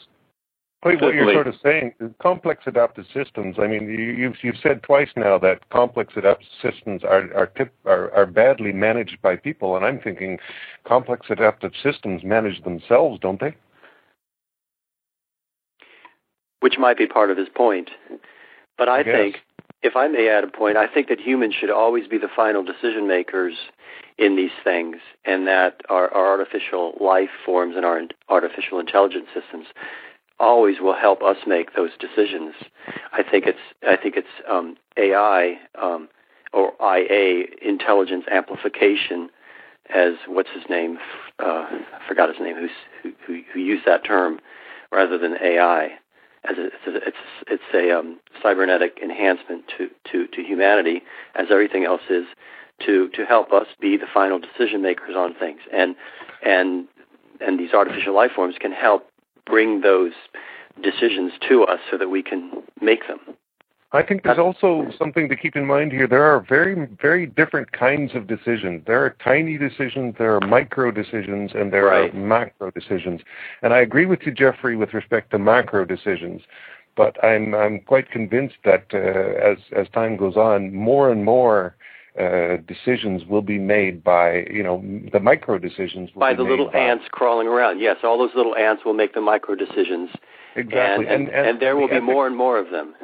Wait, 0.84 1.00
what 1.00 1.14
you're 1.14 1.32
sort 1.32 1.46
of 1.46 1.54
saying 1.62 1.94
is 1.98 2.10
complex 2.20 2.64
adaptive 2.66 3.06
systems. 3.14 3.56
I 3.58 3.66
mean, 3.66 3.88
you, 3.88 4.12
you've 4.12 4.36
you've 4.42 4.58
said 4.62 4.82
twice 4.82 5.08
now 5.16 5.38
that 5.38 5.66
complex 5.70 6.12
adaptive 6.14 6.46
systems 6.60 7.02
are 7.04 7.32
are, 7.34 7.46
tip, 7.46 7.72
are 7.86 8.12
are 8.12 8.26
badly 8.26 8.70
managed 8.70 9.16
by 9.22 9.36
people, 9.36 9.76
and 9.76 9.86
I'm 9.86 9.98
thinking 9.98 10.38
complex 10.84 11.26
adaptive 11.30 11.72
systems 11.82 12.22
manage 12.22 12.62
themselves, 12.64 13.18
don't 13.20 13.40
they? 13.40 13.54
Which 16.64 16.78
might 16.78 16.96
be 16.96 17.06
part 17.06 17.30
of 17.30 17.36
his 17.36 17.50
point. 17.54 17.90
But 18.78 18.88
I, 18.88 19.00
I 19.00 19.04
think, 19.04 19.36
if 19.82 19.96
I 19.96 20.08
may 20.08 20.30
add 20.30 20.44
a 20.44 20.46
point, 20.46 20.78
I 20.78 20.86
think 20.86 21.08
that 21.08 21.20
humans 21.20 21.54
should 21.54 21.68
always 21.68 22.08
be 22.08 22.16
the 22.16 22.30
final 22.34 22.64
decision 22.64 23.06
makers 23.06 23.52
in 24.16 24.34
these 24.34 24.56
things, 24.64 24.96
and 25.26 25.46
that 25.46 25.82
our, 25.90 26.08
our 26.14 26.26
artificial 26.26 26.94
life 26.98 27.28
forms 27.44 27.76
and 27.76 27.84
our 27.84 28.00
artificial 28.30 28.80
intelligence 28.80 29.26
systems 29.34 29.66
always 30.40 30.80
will 30.80 30.94
help 30.94 31.22
us 31.22 31.36
make 31.46 31.76
those 31.76 31.90
decisions. 32.00 32.54
I 33.12 33.22
think 33.22 33.44
it's 33.46 33.58
I 33.86 33.98
think 34.02 34.16
it's 34.16 34.26
um, 34.48 34.78
AI 34.96 35.58
um, 35.78 36.08
or 36.54 36.72
IA, 36.80 37.44
intelligence 37.60 38.24
amplification, 38.32 39.28
as 39.94 40.14
what's 40.26 40.48
his 40.54 40.64
name? 40.70 40.96
Uh, 41.38 41.66
I 41.68 42.08
forgot 42.08 42.30
his 42.30 42.40
name. 42.40 42.56
Who's, 42.56 43.12
who, 43.26 43.42
who 43.52 43.60
used 43.60 43.84
that 43.84 44.02
term 44.02 44.40
rather 44.90 45.18
than 45.18 45.36
AI 45.42 45.98
as 46.51 46.59
a, 46.59 46.66
it's 46.66 46.86
a, 46.86 46.97
it's, 46.97 47.16
it's 47.49 47.74
a 47.74 47.99
um, 47.99 48.20
cybernetic 48.42 48.99
enhancement 49.03 49.64
to, 49.78 49.88
to, 50.11 50.26
to 50.28 50.42
humanity, 50.42 51.03
as 51.34 51.47
everything 51.51 51.84
else 51.84 52.03
is, 52.11 52.24
to 52.84 53.09
to 53.11 53.24
help 53.24 53.53
us 53.53 53.66
be 53.80 53.97
the 53.97 54.07
final 54.12 54.38
decision 54.38 54.82
makers 54.82 55.14
on 55.16 55.34
things, 55.34 55.61
and 55.72 55.95
and 56.45 56.86
and 57.40 57.59
these 57.59 57.72
artificial 57.72 58.14
life 58.14 58.32
forms 58.34 58.57
can 58.59 58.72
help 58.72 59.09
bring 59.47 59.80
those 59.80 60.12
decisions 60.82 61.32
to 61.49 61.64
us 61.64 61.78
so 61.90 61.97
that 61.99 62.09
we 62.09 62.22
can 62.22 62.51
make 62.80 63.07
them. 63.07 63.20
I 63.95 64.03
think 64.03 64.24
there's 64.24 64.40
also 64.40 64.90
something 64.99 65.28
to 65.28 65.36
keep 65.36 65.55
in 65.55 65.64
mind 65.64 65.92
here. 65.92 66.09
There 66.09 66.24
are 66.24 66.45
very, 66.49 66.88
very 67.01 67.26
different 67.26 67.70
kinds 67.70 68.12
of 68.16 68.26
decisions. 68.26 68.82
There 68.88 69.05
are 69.05 69.16
tiny 69.22 69.57
decisions, 69.57 70.16
there 70.18 70.34
are 70.34 70.40
micro 70.40 70.90
decisions, 70.90 71.53
and 71.55 71.72
there 71.72 71.84
right. 71.84 72.12
are 72.12 72.16
macro 72.16 72.72
decisions. 72.72 73.20
And 73.62 73.72
I 73.72 73.78
agree 73.78 74.07
with 74.07 74.22
you, 74.22 74.32
Jeffrey, 74.32 74.74
with 74.74 74.95
respect 74.95 75.30
to 75.30 75.38
macro 75.38 75.84
decisions. 75.84 76.42
But 76.97 77.22
I'm 77.24 77.55
I'm 77.55 77.80
quite 77.80 78.11
convinced 78.11 78.57
that 78.64 78.86
uh, 78.92 78.99
as 78.99 79.59
as 79.76 79.88
time 79.95 80.16
goes 80.16 80.36
on, 80.36 80.74
more 80.74 81.11
and 81.11 81.24
more 81.24 81.76
uh, 82.18 82.57
decisions 82.66 83.24
will 83.26 83.42
be 83.42 83.59
made 83.59 84.03
by 84.03 84.45
you 84.51 84.62
know 84.62 84.84
the 85.12 85.20
micro 85.20 85.59
decisions 85.59 86.11
by 86.16 86.34
the 86.34 86.42
little 86.42 86.70
by, 86.70 86.78
ants 86.78 87.05
crawling 87.11 87.49
around. 87.49 87.80
Yes, 87.80 87.97
all 88.05 88.18
those 88.18 88.34
little 88.36 88.55
ants 88.57 88.84
will 88.84 88.95
make 88.95 89.14
the 89.14 89.20
micro 89.20 89.55
decisions. 89.55 90.11
Exactly, 90.55 91.07
and 91.07 91.14
and, 91.14 91.28
and, 91.28 91.36
and, 91.36 91.47
and 91.49 91.61
there 91.61 91.76
will 91.76 91.88
be 91.88 92.01
more 92.01 92.26
and 92.28 92.36
more 92.36 92.59
of 92.59 92.70
them. 92.70 92.95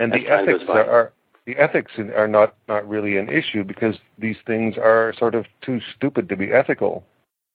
And 0.00 0.12
the 0.12 0.28
ethics 0.28 0.64
are, 0.66 0.90
are 0.90 1.12
the 1.46 1.56
ethics 1.58 1.92
are 1.98 2.26
not 2.26 2.54
not 2.68 2.88
really 2.88 3.18
an 3.18 3.28
issue 3.28 3.62
because 3.64 3.96
these 4.18 4.36
things 4.46 4.76
are 4.78 5.12
sort 5.18 5.34
of 5.34 5.44
too 5.60 5.80
stupid 5.94 6.28
to 6.30 6.36
be 6.36 6.52
ethical, 6.52 7.04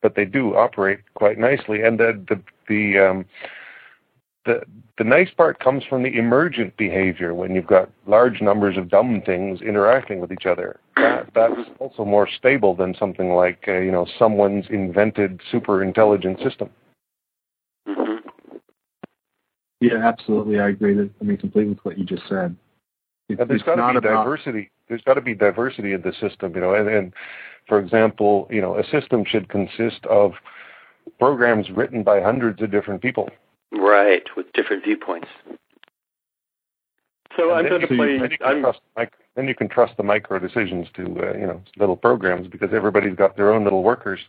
but 0.02 0.16
they 0.16 0.26
do 0.26 0.56
operate 0.56 1.00
quite 1.16 1.40
nicely. 1.40 1.82
And 1.82 2.00
the 2.00 2.24
the 2.30 2.42
the 2.70 3.00
um, 3.00 3.26
the 4.46 4.62
the 5.00 5.04
nice 5.04 5.32
part 5.36 5.60
comes 5.60 5.84
from 5.84 6.04
the 6.04 6.18
emergent 6.18 6.78
behavior 6.78 7.34
when 7.34 7.56
you've 7.56 7.68
got 7.68 7.90
large 8.06 8.42
numbers 8.42 8.78
of 8.78 8.90
dumb 8.90 9.24
things 9.26 9.62
interacting 9.62 10.20
with 10.20 10.32
each 10.32 10.46
other. 10.46 10.80
That 10.98 11.30
that's 11.34 11.70
also 11.80 12.06
more 12.06 12.30
stable 12.30 12.76
than 12.76 12.96
something 12.96 13.34
like 13.34 13.66
uh, 13.68 13.80
you 13.80 13.92
know 13.92 14.06
someone's 14.20 14.66
invented 14.70 15.42
super 15.52 15.84
intelligent 15.84 16.40
system. 16.42 16.70
Yeah, 19.92 20.08
absolutely. 20.08 20.60
I 20.60 20.70
agree. 20.70 20.96
That, 20.96 21.10
I 21.22 21.24
mean, 21.24 21.38
completely 21.38 21.74
with 21.74 21.86
what 21.86 21.98
you 21.98 22.06
just 22.06 22.24
said. 22.28 22.56
It, 23.30 23.40
there's 23.48 23.64
got 23.64 23.76
to 23.76 23.92
be 23.92 23.98
about... 23.98 24.24
diversity. 24.24 24.72
There's 24.88 25.02
got 25.02 25.16
to 25.16 25.22
be 25.22 25.34
diversity 25.34 25.94
in 25.94 26.02
the 26.02 26.14
system, 26.22 26.54
you 26.54 26.62
know. 26.62 26.76
And, 26.76 26.88
and 26.88 27.14
for 27.68 27.80
example, 27.80 28.48
you 28.52 28.62
know, 28.62 28.78
a 28.78 28.84
system 28.90 29.24
should 29.26 29.50
consist 29.50 30.06
of 30.10 30.34
programs 31.20 31.70
written 31.72 32.04
by 32.04 32.22
hundreds 32.22 32.62
of 32.62 32.72
different 32.72 33.02
people. 33.02 33.30
Right, 33.72 34.24
with 34.38 34.52
different 34.54 34.84
viewpoints. 34.84 35.28
So 37.38 37.54
and 37.54 37.68
I'm 37.68 37.70
going 37.70 37.82
to 37.82 37.88
play. 37.88 38.18
Then 38.18 38.32
you, 38.32 38.38
can 38.38 38.62
trust, 38.62 38.80
then 39.36 39.48
you 39.48 39.56
can 39.56 39.68
trust 39.68 39.98
the 39.98 40.04
micro 40.04 40.40
decisions 40.40 40.88
to 40.96 41.04
uh, 41.04 41.38
you 41.38 41.48
know 41.48 41.62
little 41.78 41.98
programs 41.98 42.48
because 42.48 42.70
everybody's 42.74 43.16
got 43.16 43.36
their 43.36 43.52
own 43.54 43.64
little 43.64 43.84
workers. 43.84 44.20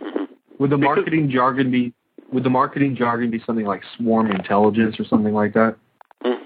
Mm-hmm. 0.00 0.24
Would 0.58 0.70
the 0.70 0.78
marketing 0.78 1.26
because, 1.26 1.34
jargon 1.34 1.70
be 1.70 1.92
would 2.32 2.44
the 2.44 2.50
marketing 2.50 2.96
jargon 2.96 3.30
be 3.30 3.42
something 3.44 3.66
like 3.66 3.82
swarm 3.96 4.30
intelligence 4.30 4.98
or 4.98 5.04
something 5.04 5.34
like 5.34 5.54
that? 5.54 5.76
Mm. 6.24 6.38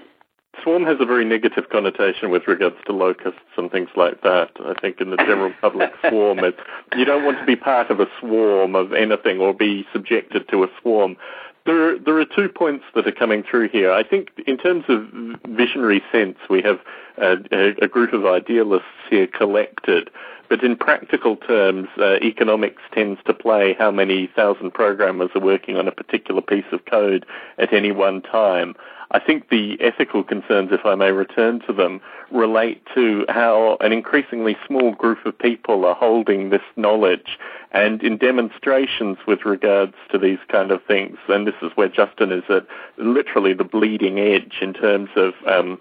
Swarm 0.63 0.83
has 0.85 0.97
a 0.99 1.05
very 1.05 1.25
negative 1.25 1.65
connotation 1.71 2.31
with 2.31 2.47
regards 2.47 2.77
to 2.85 2.93
locusts 2.93 3.39
and 3.57 3.71
things 3.71 3.89
like 3.95 4.21
that. 4.21 4.49
I 4.59 4.73
think 4.81 4.99
in 4.99 5.11
the 5.11 5.17
general 5.17 5.53
public, 5.61 5.91
swarm 6.09 6.39
is 6.39 6.53
you 6.95 7.05
don't 7.05 7.23
want 7.23 7.39
to 7.39 7.45
be 7.45 7.55
part 7.55 7.91
of 7.91 7.99
a 7.99 8.07
swarm 8.19 8.75
of 8.75 8.93
anything 8.93 9.39
or 9.39 9.53
be 9.53 9.85
subjected 9.93 10.47
to 10.49 10.63
a 10.63 10.67
swarm. 10.81 11.17
There, 11.65 11.97
there 11.97 12.17
are 12.19 12.25
two 12.25 12.47
points 12.47 12.85
that 12.93 13.07
are 13.07 13.11
coming 13.11 13.43
through 13.43 13.69
here. 13.69 13.91
I 13.91 14.03
think, 14.03 14.29
in 14.45 14.57
terms 14.57 14.85
of 14.87 15.07
visionary 15.49 16.01
sense, 16.11 16.37
we 16.49 16.61
have 16.61 16.79
a, 17.17 17.37
a 17.81 17.87
group 17.87 18.13
of 18.13 18.25
idealists 18.25 18.87
here 19.09 19.27
collected 19.27 20.09
But 20.49 20.63
in 20.63 20.75
practical 20.75 21.35
terms, 21.37 21.87
uh, 21.97 22.15
economics 22.21 22.81
tends 22.93 23.19
to 23.25 23.33
play 23.33 23.73
how 23.77 23.91
many 23.91 24.27
thousand 24.35 24.73
programmers 24.73 25.31
are 25.35 25.41
working 25.41 25.77
on 25.77 25.87
a 25.87 25.91
particular 25.91 26.41
piece 26.41 26.65
of 26.71 26.85
code 26.85 27.25
at 27.57 27.73
any 27.73 27.91
one 27.91 28.21
time. 28.21 28.75
I 29.11 29.19
think 29.19 29.49
the 29.49 29.77
ethical 29.81 30.23
concerns, 30.23 30.71
if 30.71 30.85
I 30.85 30.95
may 30.95 31.11
return 31.11 31.61
to 31.67 31.73
them, 31.73 32.01
relate 32.31 32.81
to 32.95 33.25
how 33.29 33.77
an 33.79 33.93
increasingly 33.93 34.57
small 34.67 34.91
group 34.91 35.25
of 35.25 35.37
people 35.37 35.85
are 35.85 35.95
holding 35.95 36.49
this 36.49 36.63
knowledge 36.75 37.37
and 37.71 38.01
in 38.03 38.17
demonstrations 38.17 39.17
with 39.27 39.45
regards 39.45 39.93
to 40.11 40.17
these 40.17 40.39
kind 40.49 40.71
of 40.71 40.83
things, 40.83 41.17
and 41.27 41.45
this 41.45 41.55
is 41.61 41.71
where 41.75 41.89
Justin 41.89 42.31
is 42.31 42.43
at 42.49 42.65
literally 42.97 43.53
the 43.53 43.63
bleeding 43.63 44.19
edge 44.19 44.57
in 44.61 44.73
terms 44.73 45.09
of 45.15 45.33
um, 45.47 45.79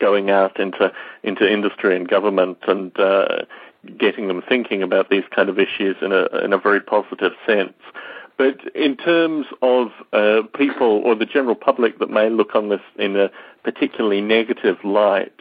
going 0.00 0.30
out 0.30 0.60
into 0.60 0.92
into 1.22 1.50
industry 1.50 1.96
and 1.96 2.08
government 2.08 2.58
and 2.68 2.98
uh, 2.98 3.42
getting 3.98 4.28
them 4.28 4.42
thinking 4.48 4.82
about 4.82 5.10
these 5.10 5.24
kind 5.34 5.48
of 5.48 5.58
issues 5.58 5.96
in 6.00 6.12
a 6.12 6.26
in 6.44 6.52
a 6.52 6.58
very 6.58 6.80
positive 6.80 7.32
sense. 7.46 7.74
But 8.36 8.60
in 8.74 8.96
terms 8.96 9.46
of 9.62 9.88
uh, 10.12 10.42
people 10.56 11.02
or 11.04 11.14
the 11.14 11.26
general 11.26 11.54
public 11.54 11.98
that 12.00 12.10
may 12.10 12.28
look 12.28 12.54
on 12.54 12.68
this 12.68 12.80
in 12.98 13.16
a 13.16 13.30
particularly 13.62 14.20
negative 14.20 14.76
light, 14.82 15.32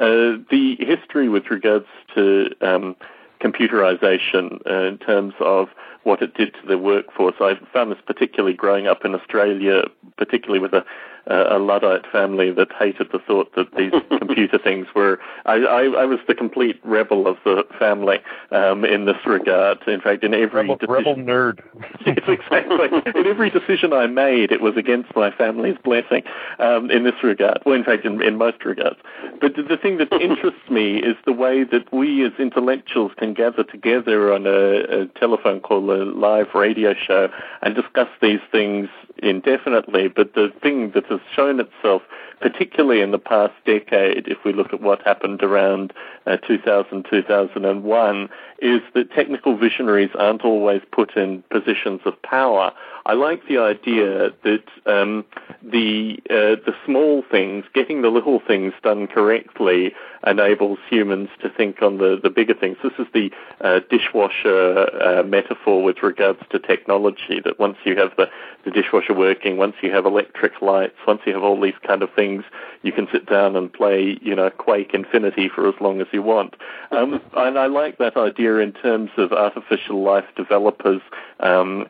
uh, 0.00 0.38
the 0.50 0.76
history 0.80 1.28
with 1.28 1.50
regards 1.50 1.86
to 2.14 2.50
um, 2.60 2.96
computerization 3.40 4.60
uh, 4.68 4.84
in 4.88 4.98
terms 4.98 5.34
of 5.40 5.68
what 6.02 6.22
it 6.22 6.34
did 6.34 6.54
to 6.54 6.66
the 6.66 6.78
workforce. 6.78 7.34
I 7.40 7.54
found 7.72 7.92
this 7.92 7.98
particularly 8.06 8.54
growing 8.54 8.86
up 8.86 9.04
in 9.04 9.14
Australia, 9.14 9.84
particularly 10.16 10.60
with 10.60 10.72
a 10.72 10.84
a 11.26 11.58
Luddite 11.58 12.06
family 12.10 12.50
that 12.50 12.72
hated 12.72 13.08
the 13.12 13.18
thought 13.18 13.54
that 13.54 13.74
these 13.76 13.92
computer 14.18 14.58
things 14.58 14.86
were. 14.94 15.20
I, 15.46 15.54
I, 15.54 15.82
I, 16.02 16.04
was 16.04 16.18
the 16.26 16.34
complete 16.34 16.80
rebel 16.82 17.26
of 17.26 17.36
the 17.44 17.64
family 17.78 18.18
um, 18.50 18.84
in 18.84 19.04
this 19.04 19.16
regard. 19.26 19.78
In 19.86 20.00
fact, 20.00 20.24
in 20.24 20.34
every 20.34 20.62
rebel, 20.62 20.76
decision, 20.76 20.92
rebel 20.92 21.16
nerd. 21.16 21.60
exactly. 22.06 23.20
in 23.20 23.26
every 23.26 23.50
decision 23.50 23.92
I 23.92 24.06
made, 24.06 24.50
it 24.50 24.60
was 24.60 24.76
against 24.76 25.14
my 25.14 25.30
family's 25.30 25.76
blessing. 25.84 26.22
Um, 26.58 26.90
in 26.90 27.04
this 27.04 27.22
regard, 27.22 27.58
well, 27.64 27.74
in 27.74 27.84
fact, 27.84 28.04
in, 28.04 28.22
in 28.22 28.36
most 28.36 28.64
regards. 28.64 28.98
But 29.40 29.54
the 29.56 29.76
thing 29.76 29.98
that 29.98 30.12
interests 30.20 30.68
me 30.70 30.96
is 30.96 31.16
the 31.26 31.32
way 31.32 31.64
that 31.64 31.92
we 31.92 32.24
as 32.24 32.32
intellectuals 32.38 33.12
can 33.16 33.34
gather 33.34 33.64
together 33.64 34.32
on 34.32 34.46
a, 34.46 35.02
a 35.02 35.06
telephone 35.18 35.60
call, 35.60 35.89
a 35.90 36.04
live 36.04 36.54
radio 36.54 36.94
show, 36.94 37.28
and 37.62 37.74
discuss 37.74 38.08
these 38.20 38.40
things 38.50 38.88
indefinitely. 39.22 40.08
But 40.08 40.34
the 40.34 40.52
thing 40.62 40.92
that 40.92 41.06
has 41.06 41.20
shown 41.34 41.60
itself, 41.60 42.02
particularly 42.40 43.00
in 43.00 43.10
the 43.10 43.18
past 43.18 43.54
decade, 43.64 44.28
if 44.28 44.38
we 44.44 44.52
look 44.52 44.72
at 44.72 44.80
what 44.80 45.02
happened 45.02 45.42
around 45.42 45.92
uh, 46.26 46.36
2000, 46.38 47.06
2001, 47.10 48.28
is 48.60 48.80
that 48.94 49.10
technical 49.12 49.56
visionaries 49.56 50.10
aren't 50.18 50.44
always 50.44 50.82
put 50.92 51.16
in 51.16 51.42
positions 51.50 52.00
of 52.04 52.20
power. 52.22 52.72
I 53.06 53.14
like 53.14 53.46
the 53.48 53.58
idea 53.58 54.30
that 54.44 54.64
um, 54.86 55.24
the 55.62 56.18
uh, 56.28 56.60
the 56.64 56.74
small 56.84 57.22
things, 57.30 57.64
getting 57.74 58.02
the 58.02 58.08
little 58.08 58.40
things 58.46 58.74
done 58.82 59.06
correctly, 59.06 59.92
enables 60.26 60.78
humans 60.88 61.30
to 61.40 61.48
think 61.48 61.82
on 61.82 61.98
the, 61.98 62.20
the 62.22 62.30
bigger 62.30 62.54
things. 62.54 62.76
This 62.82 62.92
is 62.98 63.06
the 63.14 63.30
uh, 63.62 63.80
dishwasher 63.90 64.86
uh, 65.02 65.22
metaphor 65.22 65.82
with 65.82 66.02
regards 66.02 66.40
to 66.50 66.58
technology. 66.58 67.40
That 67.42 67.58
once 67.58 67.78
you 67.84 67.96
have 67.96 68.12
the, 68.16 68.28
the 68.64 68.70
dishwasher 68.70 69.09
working, 69.14 69.56
once 69.56 69.74
you 69.82 69.90
have 69.92 70.06
electric 70.06 70.60
lights, 70.62 70.96
once 71.06 71.20
you 71.26 71.32
have 71.32 71.42
all 71.42 71.60
these 71.60 71.74
kind 71.86 72.02
of 72.02 72.12
things, 72.14 72.44
you 72.82 72.92
can 72.92 73.08
sit 73.12 73.26
down 73.26 73.56
and 73.56 73.72
play, 73.72 74.18
you 74.22 74.34
know, 74.34 74.50
Quake 74.50 74.94
Infinity 74.94 75.48
for 75.48 75.68
as 75.68 75.74
long 75.80 76.00
as 76.00 76.06
you 76.12 76.22
want. 76.22 76.54
Um, 76.90 77.20
and 77.36 77.58
I 77.58 77.66
like 77.66 77.98
that 77.98 78.16
idea 78.16 78.56
in 78.58 78.72
terms 78.72 79.10
of 79.16 79.32
artificial 79.32 80.02
life 80.02 80.26
developers. 80.36 81.00
Um, 81.40 81.88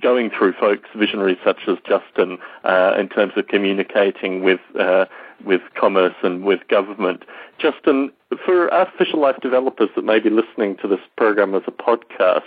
going 0.00 0.30
through 0.30 0.52
folks, 0.52 0.88
visionaries 0.94 1.38
such 1.44 1.60
as 1.66 1.78
Justin, 1.86 2.38
uh, 2.64 2.94
in 2.98 3.08
terms 3.08 3.32
of 3.36 3.48
communicating 3.48 4.42
with 4.42 4.60
uh, 4.78 5.06
with 5.44 5.62
commerce 5.74 6.14
and 6.22 6.44
with 6.44 6.60
government. 6.68 7.24
Justin, 7.58 8.10
for 8.44 8.72
artificial 8.72 9.20
life 9.20 9.36
developers 9.42 9.88
that 9.96 10.04
may 10.04 10.18
be 10.18 10.30
listening 10.30 10.76
to 10.76 10.88
this 10.88 11.00
program 11.16 11.54
as 11.54 11.62
a 11.66 11.72
podcast, 11.72 12.42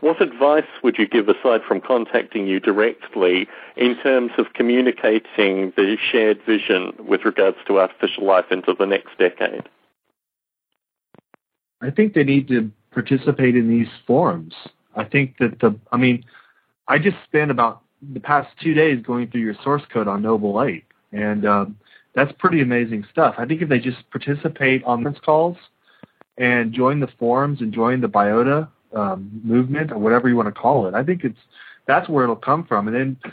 what 0.00 0.20
advice 0.22 0.66
would 0.82 0.98
you 0.98 1.06
give 1.06 1.28
aside 1.28 1.60
from 1.66 1.80
contacting 1.80 2.46
you 2.46 2.60
directly 2.60 3.48
in 3.76 3.96
terms 4.02 4.32
of 4.38 4.52
communicating 4.54 5.72
the 5.76 5.96
shared 6.10 6.40
vision 6.44 6.92
with 6.98 7.24
regards 7.24 7.58
to 7.66 7.80
artificial 7.80 8.24
life 8.24 8.46
into 8.50 8.74
the 8.78 8.86
next 8.86 9.18
decade? 9.18 9.68
I 11.82 11.90
think 11.90 12.14
they 12.14 12.24
need 12.24 12.48
to 12.48 12.70
participate 12.92 13.56
in 13.56 13.68
these 13.68 13.88
forums. 14.06 14.54
I 14.96 15.04
think 15.04 15.36
that 15.38 15.60
the, 15.60 15.78
I 15.92 15.96
mean, 15.96 16.24
I 16.88 16.98
just 16.98 17.16
spent 17.24 17.50
about 17.50 17.82
the 18.02 18.20
past 18.20 18.48
two 18.62 18.74
days 18.74 19.02
going 19.04 19.30
through 19.30 19.42
your 19.42 19.54
source 19.62 19.82
code 19.92 20.08
on 20.08 20.22
Noble 20.22 20.62
Ape, 20.62 20.92
and 21.12 21.46
um, 21.46 21.78
that's 22.14 22.32
pretty 22.38 22.60
amazing 22.60 23.06
stuff. 23.10 23.34
I 23.38 23.46
think 23.46 23.62
if 23.62 23.68
they 23.68 23.78
just 23.78 23.98
participate 24.10 24.82
on 24.84 25.04
these 25.04 25.18
calls 25.24 25.56
and 26.36 26.72
join 26.72 27.00
the 27.00 27.08
forums 27.18 27.60
and 27.60 27.72
join 27.72 28.00
the 28.00 28.08
biota 28.08 28.68
um, 28.94 29.40
movement 29.44 29.92
or 29.92 29.98
whatever 29.98 30.28
you 30.28 30.36
want 30.36 30.48
to 30.48 30.60
call 30.60 30.86
it, 30.86 30.94
I 30.94 31.02
think 31.02 31.24
it's 31.24 31.38
that's 31.86 32.08
where 32.08 32.24
it'll 32.24 32.36
come 32.36 32.64
from. 32.64 32.88
And 32.88 32.96
then 32.96 33.32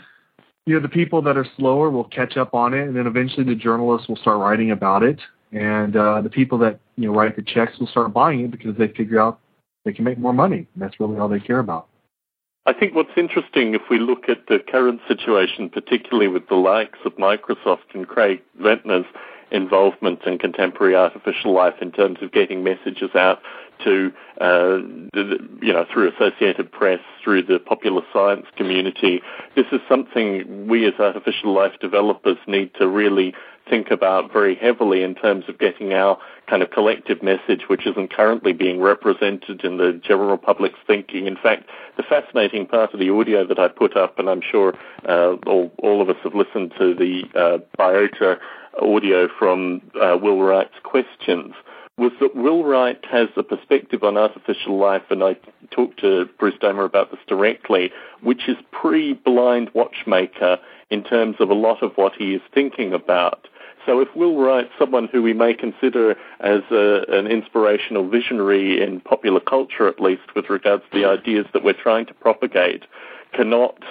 you 0.66 0.74
know 0.74 0.80
the 0.80 0.88
people 0.88 1.22
that 1.22 1.36
are 1.36 1.46
slower 1.56 1.90
will 1.90 2.04
catch 2.04 2.36
up 2.36 2.54
on 2.54 2.74
it, 2.74 2.86
and 2.86 2.96
then 2.96 3.06
eventually 3.06 3.44
the 3.44 3.54
journalists 3.54 4.08
will 4.08 4.16
start 4.16 4.38
writing 4.38 4.70
about 4.70 5.02
it, 5.02 5.18
and 5.52 5.96
uh, 5.96 6.20
the 6.20 6.30
people 6.30 6.58
that 6.58 6.80
you 6.96 7.06
know 7.06 7.14
write 7.18 7.36
the 7.36 7.42
checks 7.42 7.78
will 7.78 7.86
start 7.86 8.12
buying 8.12 8.40
it 8.40 8.50
because 8.50 8.76
they 8.76 8.88
figure 8.88 9.20
out 9.20 9.40
they 9.84 9.92
can 9.92 10.04
make 10.04 10.18
more 10.18 10.34
money. 10.34 10.66
And 10.74 10.82
that's 10.82 11.00
really 11.00 11.18
all 11.18 11.28
they 11.28 11.40
care 11.40 11.60
about. 11.60 11.88
I 12.66 12.74
think 12.74 12.94
what's 12.94 13.16
interesting, 13.16 13.74
if 13.74 13.80
we 13.88 13.98
look 13.98 14.28
at 14.28 14.46
the 14.46 14.58
current 14.58 15.00
situation, 15.08 15.70
particularly 15.70 16.28
with 16.28 16.48
the 16.48 16.56
likes 16.56 16.98
of 17.06 17.16
Microsoft 17.16 17.94
and 17.94 18.06
Craig 18.06 18.42
Venter's 18.60 19.06
involvement 19.50 20.22
in 20.24 20.38
contemporary 20.38 20.94
artificial 20.96 21.52
life 21.52 21.74
in 21.80 21.92
terms 21.92 22.18
of 22.22 22.32
getting 22.32 22.62
messages 22.62 23.14
out 23.14 23.40
to, 23.84 24.12
uh, 24.40 24.78
you 25.62 25.72
know, 25.72 25.86
through 25.92 26.10
Associated 26.12 26.70
Press, 26.72 27.00
through 27.22 27.42
the 27.42 27.58
popular 27.58 28.02
science 28.12 28.46
community. 28.56 29.22
This 29.54 29.66
is 29.72 29.80
something 29.88 30.66
we 30.68 30.86
as 30.86 30.94
artificial 30.98 31.52
life 31.54 31.72
developers 31.80 32.38
need 32.46 32.74
to 32.74 32.88
really 32.88 33.34
think 33.68 33.90
about 33.90 34.32
very 34.32 34.54
heavily 34.54 35.02
in 35.02 35.14
terms 35.14 35.44
of 35.46 35.58
getting 35.58 35.92
our 35.92 36.18
kind 36.48 36.62
of 36.62 36.70
collective 36.70 37.22
message, 37.22 37.68
which 37.68 37.86
isn't 37.86 38.12
currently 38.12 38.52
being 38.52 38.80
represented 38.80 39.62
in 39.62 39.76
the 39.76 40.00
general 40.02 40.38
public's 40.38 40.78
thinking. 40.86 41.26
In 41.26 41.36
fact, 41.36 41.68
the 41.96 42.02
fascinating 42.02 42.66
part 42.66 42.94
of 42.94 43.00
the 43.00 43.10
audio 43.10 43.46
that 43.46 43.58
I 43.58 43.68
put 43.68 43.96
up, 43.96 44.18
and 44.18 44.28
I'm 44.30 44.40
sure 44.40 44.74
uh, 45.06 45.34
all, 45.46 45.70
all 45.82 46.00
of 46.00 46.08
us 46.08 46.16
have 46.24 46.34
listened 46.34 46.72
to 46.78 46.94
the 46.94 47.24
uh, 47.34 47.58
Biota 47.78 48.38
audio 48.82 49.28
from 49.38 49.82
uh, 50.00 50.16
Will 50.20 50.40
Wright's 50.40 50.78
questions, 50.82 51.54
was 51.96 52.12
that 52.20 52.36
Will 52.36 52.64
Wright 52.64 53.02
has 53.10 53.28
a 53.36 53.42
perspective 53.42 54.04
on 54.04 54.16
artificial 54.16 54.78
life, 54.78 55.02
and 55.10 55.22
I 55.22 55.36
talked 55.70 56.00
to 56.00 56.26
Bruce 56.38 56.54
Damer 56.60 56.84
about 56.84 57.10
this 57.10 57.20
directly, 57.26 57.90
which 58.22 58.48
is 58.48 58.56
pre-blind 58.70 59.70
watchmaker 59.74 60.58
in 60.90 61.02
terms 61.02 61.36
of 61.40 61.50
a 61.50 61.54
lot 61.54 61.82
of 61.82 61.92
what 61.96 62.12
he 62.14 62.34
is 62.34 62.42
thinking 62.54 62.94
about. 62.94 63.48
So 63.84 64.00
if 64.00 64.08
Will 64.14 64.36
Wright, 64.36 64.70
someone 64.78 65.08
who 65.10 65.22
we 65.22 65.32
may 65.32 65.54
consider 65.54 66.12
as 66.40 66.60
a, 66.70 67.04
an 67.08 67.26
inspirational 67.26 68.08
visionary 68.08 68.82
in 68.82 69.00
popular 69.00 69.40
culture, 69.40 69.88
at 69.88 69.98
least 69.98 70.34
with 70.36 70.50
regards 70.50 70.84
to 70.92 70.98
the 71.00 71.08
ideas 71.08 71.46
that 71.52 71.64
we're 71.64 71.72
trying 71.72 72.06
to 72.06 72.14
propagate, 72.14 72.84
cannot 73.32 73.82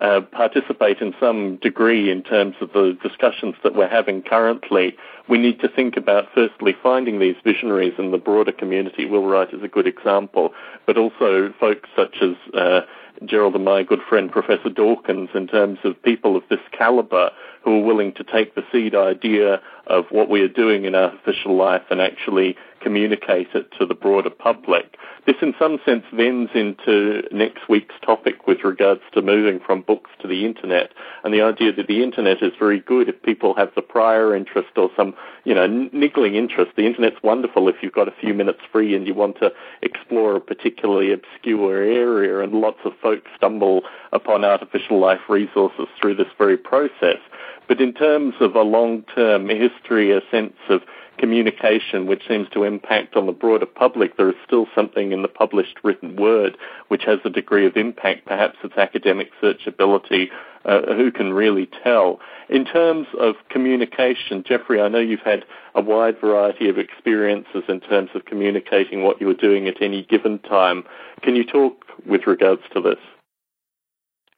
uh, 0.00 0.20
participate 0.32 0.98
in 0.98 1.14
some 1.20 1.56
degree 1.56 2.10
in 2.10 2.22
terms 2.22 2.56
of 2.60 2.72
the 2.72 2.96
discussions 3.02 3.54
that 3.62 3.74
we're 3.74 3.88
having 3.88 4.22
currently, 4.22 4.96
we 5.28 5.38
need 5.38 5.60
to 5.60 5.68
think 5.68 5.96
about 5.96 6.26
firstly 6.34 6.74
finding 6.82 7.20
these 7.20 7.36
visionaries 7.44 7.94
in 7.98 8.10
the 8.10 8.18
broader 8.18 8.52
community. 8.52 9.06
Will 9.06 9.26
Wright 9.26 9.52
is 9.54 9.62
a 9.62 9.68
good 9.68 9.86
example, 9.86 10.52
but 10.86 10.98
also 10.98 11.52
folks 11.60 11.88
such 11.96 12.16
as 12.20 12.34
uh, 12.54 12.80
Gerald 13.24 13.54
and 13.54 13.64
my 13.64 13.82
good 13.82 14.00
friend 14.08 14.30
Professor 14.30 14.68
Dawkins 14.68 15.30
in 15.34 15.46
terms 15.46 15.78
of 15.84 16.02
people 16.02 16.36
of 16.36 16.42
this 16.50 16.60
caliber 16.72 17.30
who 17.62 17.78
are 17.78 17.84
willing 17.84 18.12
to 18.14 18.24
take 18.24 18.54
the 18.54 18.64
seed 18.72 18.94
idea 18.94 19.60
of 19.86 20.06
what 20.10 20.28
we 20.28 20.40
are 20.40 20.48
doing 20.48 20.84
in 20.84 20.94
artificial 20.94 21.56
life 21.56 21.82
and 21.90 22.00
actually 22.00 22.56
communicate 22.84 23.48
it 23.54 23.66
to 23.78 23.86
the 23.86 23.94
broader 23.94 24.30
public. 24.30 24.96
This, 25.26 25.36
in 25.40 25.54
some 25.58 25.78
sense, 25.86 26.04
vends 26.12 26.50
into 26.54 27.22
next 27.32 27.66
week's 27.66 27.94
topic 28.04 28.46
with 28.46 28.62
regards 28.62 29.00
to 29.14 29.22
moving 29.22 29.58
from 29.58 29.80
books 29.80 30.10
to 30.20 30.28
the 30.28 30.44
internet 30.44 30.90
and 31.24 31.32
the 31.32 31.40
idea 31.40 31.72
that 31.72 31.86
the 31.86 32.02
internet 32.02 32.42
is 32.42 32.52
very 32.58 32.80
good 32.80 33.08
if 33.08 33.22
people 33.22 33.54
have 33.54 33.70
the 33.74 33.80
prior 33.80 34.36
interest 34.36 34.68
or 34.76 34.90
some, 34.94 35.14
you 35.44 35.54
know, 35.54 35.66
niggling 35.66 36.34
interest. 36.34 36.72
The 36.76 36.86
internet's 36.86 37.22
wonderful 37.22 37.68
if 37.68 37.76
you've 37.80 37.94
got 37.94 38.06
a 38.06 38.14
few 38.20 38.34
minutes 38.34 38.60
free 38.70 38.94
and 38.94 39.06
you 39.06 39.14
want 39.14 39.38
to 39.38 39.50
explore 39.80 40.36
a 40.36 40.40
particularly 40.40 41.10
obscure 41.10 41.82
area, 41.82 42.40
and 42.40 42.52
lots 42.52 42.80
of 42.84 42.92
folks 43.00 43.30
stumble 43.34 43.82
upon 44.12 44.44
artificial 44.44 45.00
life 45.00 45.20
resources 45.28 45.86
through 45.98 46.16
this 46.16 46.28
very 46.36 46.58
process. 46.58 47.18
But 47.66 47.80
in 47.80 47.94
terms 47.94 48.34
of 48.40 48.54
a 48.54 48.62
long-term 48.62 49.48
history, 49.48 50.12
a 50.12 50.20
sense 50.30 50.52
of 50.68 50.82
communication 51.18 52.06
which 52.06 52.22
seems 52.28 52.48
to 52.50 52.64
impact 52.64 53.16
on 53.16 53.26
the 53.26 53.32
broader 53.32 53.66
public, 53.66 54.16
there 54.16 54.28
is 54.28 54.34
still 54.46 54.66
something 54.74 55.12
in 55.12 55.22
the 55.22 55.28
published 55.28 55.78
written 55.82 56.16
word 56.16 56.56
which 56.88 57.04
has 57.04 57.18
a 57.24 57.30
degree 57.30 57.66
of 57.66 57.76
impact. 57.76 58.26
Perhaps 58.26 58.56
it's 58.64 58.76
academic 58.76 59.30
searchability. 59.42 60.28
Uh, 60.64 60.94
who 60.94 61.12
can 61.12 61.32
really 61.34 61.68
tell? 61.82 62.20
In 62.48 62.64
terms 62.64 63.06
of 63.20 63.34
communication, 63.50 64.42
Jeffrey, 64.46 64.80
I 64.80 64.88
know 64.88 64.98
you've 64.98 65.20
had 65.20 65.44
a 65.74 65.82
wide 65.82 66.18
variety 66.18 66.68
of 66.70 66.78
experiences 66.78 67.64
in 67.68 67.80
terms 67.80 68.10
of 68.14 68.24
communicating 68.24 69.02
what 69.02 69.20
you 69.20 69.26
were 69.26 69.34
doing 69.34 69.68
at 69.68 69.82
any 69.82 70.04
given 70.04 70.38
time. 70.38 70.84
Can 71.22 71.36
you 71.36 71.44
talk 71.44 71.84
with 72.06 72.26
regards 72.26 72.62
to 72.72 72.80
this? 72.80 72.98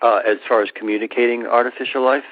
Uh, 0.03 0.21
as 0.27 0.39
far 0.49 0.63
as 0.63 0.69
communicating 0.75 1.47
artificial 1.47 2.05
life? 2.05 2.25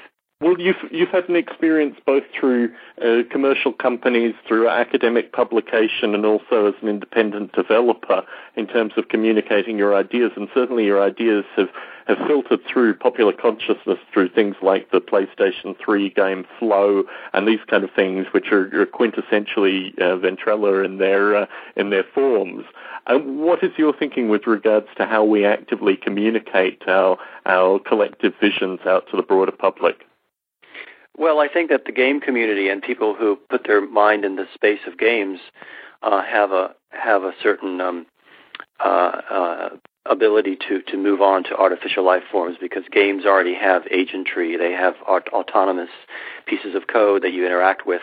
Well, 0.44 0.60
you've 0.60 0.76
you've 0.90 1.08
had 1.08 1.26
an 1.30 1.36
experience 1.36 1.96
both 2.04 2.24
through 2.38 2.70
uh, 3.00 3.22
commercial 3.30 3.72
companies, 3.72 4.34
through 4.46 4.68
academic 4.68 5.32
publication, 5.32 6.14
and 6.14 6.26
also 6.26 6.66
as 6.66 6.74
an 6.82 6.88
independent 6.88 7.52
developer 7.52 8.22
in 8.54 8.66
terms 8.66 8.92
of 8.98 9.08
communicating 9.08 9.78
your 9.78 9.94
ideas. 9.96 10.32
And 10.36 10.50
certainly, 10.52 10.84
your 10.84 11.02
ideas 11.02 11.46
have 11.56 11.70
have 12.08 12.18
filtered 12.26 12.60
through 12.66 12.92
popular 12.96 13.32
consciousness 13.32 13.98
through 14.12 14.28
things 14.28 14.54
like 14.60 14.90
the 14.90 15.00
PlayStation 15.00 15.74
3 15.82 16.10
game 16.10 16.44
Flow 16.58 17.04
and 17.32 17.48
these 17.48 17.64
kind 17.66 17.82
of 17.82 17.90
things, 17.92 18.26
which 18.32 18.52
are, 18.52 18.66
are 18.82 18.84
quintessentially 18.84 19.98
uh, 19.98 20.18
Ventrella 20.18 20.84
in 20.84 20.98
their 20.98 21.34
uh, 21.34 21.46
in 21.74 21.88
their 21.88 22.04
forms. 22.14 22.66
What 23.08 23.64
is 23.64 23.70
your 23.78 23.94
thinking 23.96 24.28
with 24.28 24.46
regards 24.46 24.88
to 24.98 25.06
how 25.06 25.24
we 25.24 25.46
actively 25.46 25.96
communicate 25.96 26.82
our 26.86 27.16
our 27.46 27.78
collective 27.78 28.34
visions 28.38 28.80
out 28.84 29.08
to 29.10 29.16
the 29.16 29.22
broader 29.22 29.50
public? 29.50 30.04
Well, 31.16 31.38
I 31.38 31.48
think 31.48 31.70
that 31.70 31.84
the 31.84 31.92
game 31.92 32.20
community 32.20 32.68
and 32.68 32.82
people 32.82 33.14
who 33.14 33.36
put 33.48 33.66
their 33.66 33.86
mind 33.86 34.24
in 34.24 34.36
the 34.36 34.46
space 34.52 34.80
of 34.86 34.98
games 34.98 35.38
uh, 36.02 36.22
have 36.22 36.50
a 36.50 36.74
have 36.90 37.22
a 37.22 37.32
certain 37.42 37.80
um, 37.80 38.06
uh, 38.84 39.20
uh, 39.30 39.68
ability 40.06 40.56
to 40.68 40.82
to 40.82 40.96
move 40.96 41.20
on 41.20 41.44
to 41.44 41.56
artificial 41.56 42.04
life 42.04 42.24
forms 42.30 42.56
because 42.60 42.84
games 42.90 43.24
already 43.24 43.54
have 43.54 43.82
agentry. 43.84 44.58
They 44.58 44.72
have 44.72 44.94
aut- 45.06 45.28
autonomous 45.32 45.90
pieces 46.46 46.74
of 46.74 46.88
code 46.88 47.22
that 47.22 47.32
you 47.32 47.46
interact 47.46 47.86
with, 47.86 48.02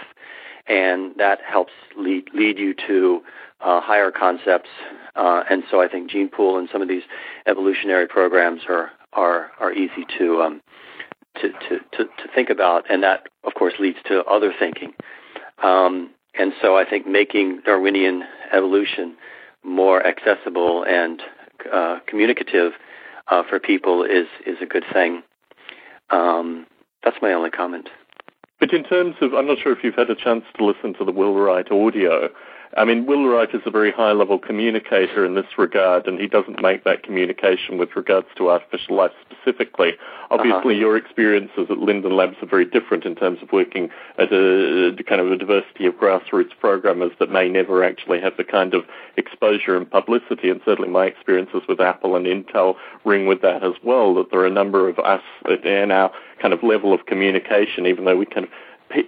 and 0.68 1.14
that 1.18 1.40
helps 1.46 1.74
lead 1.98 2.30
lead 2.34 2.58
you 2.58 2.74
to 2.88 3.22
uh, 3.60 3.82
higher 3.82 4.12
concepts. 4.12 4.70
Uh, 5.16 5.44
and 5.50 5.64
so 5.70 5.82
I 5.82 5.90
think 5.90 6.10
gene 6.10 6.30
pool 6.30 6.58
and 6.58 6.70
some 6.72 6.82
of 6.82 6.88
these 6.88 7.04
evolutionary 7.46 8.08
programs 8.08 8.62
are 8.70 8.92
are 9.14 9.52
are 9.60 9.74
easy 9.74 10.06
to 10.18 10.42
um, 10.42 10.62
to, 11.36 11.50
to, 11.50 11.80
to, 11.98 12.04
to 12.06 12.34
think 12.34 12.50
about, 12.50 12.90
and 12.90 13.04
that, 13.04 13.28
of 13.44 13.54
course, 13.54 13.74
leads 13.80 13.98
to 14.08 14.24
other 14.26 14.54
thinking. 14.58 14.94
Um, 15.64 16.12
and 16.34 16.54
so 16.62 16.78
I 16.78 16.86
think 16.90 17.08
making 17.08 17.62
Darwinian 17.66 18.24
evolution 18.52 19.16
more 19.64 20.06
accessible 20.06 20.84
and 20.84 21.22
uh, 21.72 22.00
communicative 22.08 22.74
uh, 23.28 23.44
for 23.48 23.60
people 23.60 24.04
is, 24.04 24.28
is 24.46 24.58
a 24.62 24.66
good 24.66 24.84
thing. 24.92 25.24
Um, 26.10 26.66
that's 27.04 27.18
my 27.22 27.34
only 27.34 27.50
comment. 27.50 27.90
But 28.60 28.74
in 28.74 28.84
terms 28.84 29.16
of, 29.22 29.34
I'm 29.34 29.48
not 29.48 29.58
sure 29.60 29.72
if 29.72 29.84
you've 29.84 29.96
had 29.96 30.10
a 30.10 30.16
chance 30.16 30.44
to 30.58 30.66
listen 30.66 30.94
to 30.96 31.06
the 31.06 31.12
Will 31.12 31.34
Wright 31.34 31.70
audio, 31.72 32.30
I 32.78 32.86
mean, 32.86 33.06
Will 33.06 33.28
Wright 33.28 33.54
is 33.54 33.62
a 33.66 33.72
very 33.72 33.92
high 33.92 34.14
level 34.14 34.40
communicator 34.40 35.26
in 35.26 35.36
this 35.36 35.58
regard, 35.58 36.08
and 36.08 36.20
he 36.20 36.28
doesn't 36.28 36.62
make 36.62 36.84
that 36.86 37.04
communication 37.04 37.78
with 37.78 37.96
regards 37.96 38.28
to 38.38 38.50
artificial 38.50 38.96
life 38.96 39.12
specifically. 39.30 39.94
Obviously, 40.30 40.76
uh-huh. 40.76 40.80
your 40.80 40.98
experiences 40.98 41.68
at 41.70 41.78
Linden 41.78 42.16
Labs 42.16 42.38
are 42.42 42.48
very 42.48 42.64
different 42.64 43.04
in 43.06 43.16
terms 43.16 43.40
of 43.42 43.52
working 43.52 43.90
at 44.18 44.32
a, 44.32 44.96
a 44.98 45.04
kind 45.04 45.20
of 45.20 45.32
a 45.32 45.38
diversity 45.38 45.86
of 45.86 45.96
grassroots 45.96 46.58
programmers 46.60 47.12
that 47.20 47.30
may 47.30 47.50
never 47.50 47.84
actually 47.84 48.22
have 48.22 48.38
the 48.38 48.44
kind 48.46 48.74
of 48.74 48.86
exposure 49.18 49.76
and 49.76 49.92
publicity. 49.92 50.50
And 50.50 50.62
certainly, 50.64 50.90
my 50.90 51.06
experiences 51.06 51.64
with 51.68 51.82
Apple 51.82 52.16
and 52.16 52.26
Intel 52.26 52.76
ring 53.04 53.26
with 53.26 53.42
that 53.42 53.64
as 53.64 53.74
well. 53.84 54.14
That 54.16 54.32
there 54.32 54.40
are 54.40 54.48
a 54.48 54.52
number 54.52 54.88
of 54.88 54.98
us 55.00 55.24
that 55.46 55.66
in 55.66 55.92
our 55.92 56.12
kind 56.42 56.54
of 56.54 56.64
level 56.64 56.94
of 56.94 57.06
communication, 57.06 57.86
even 57.86 58.06
though 58.06 58.18
we 58.18 58.26
kind 58.26 58.46
of 58.46 58.52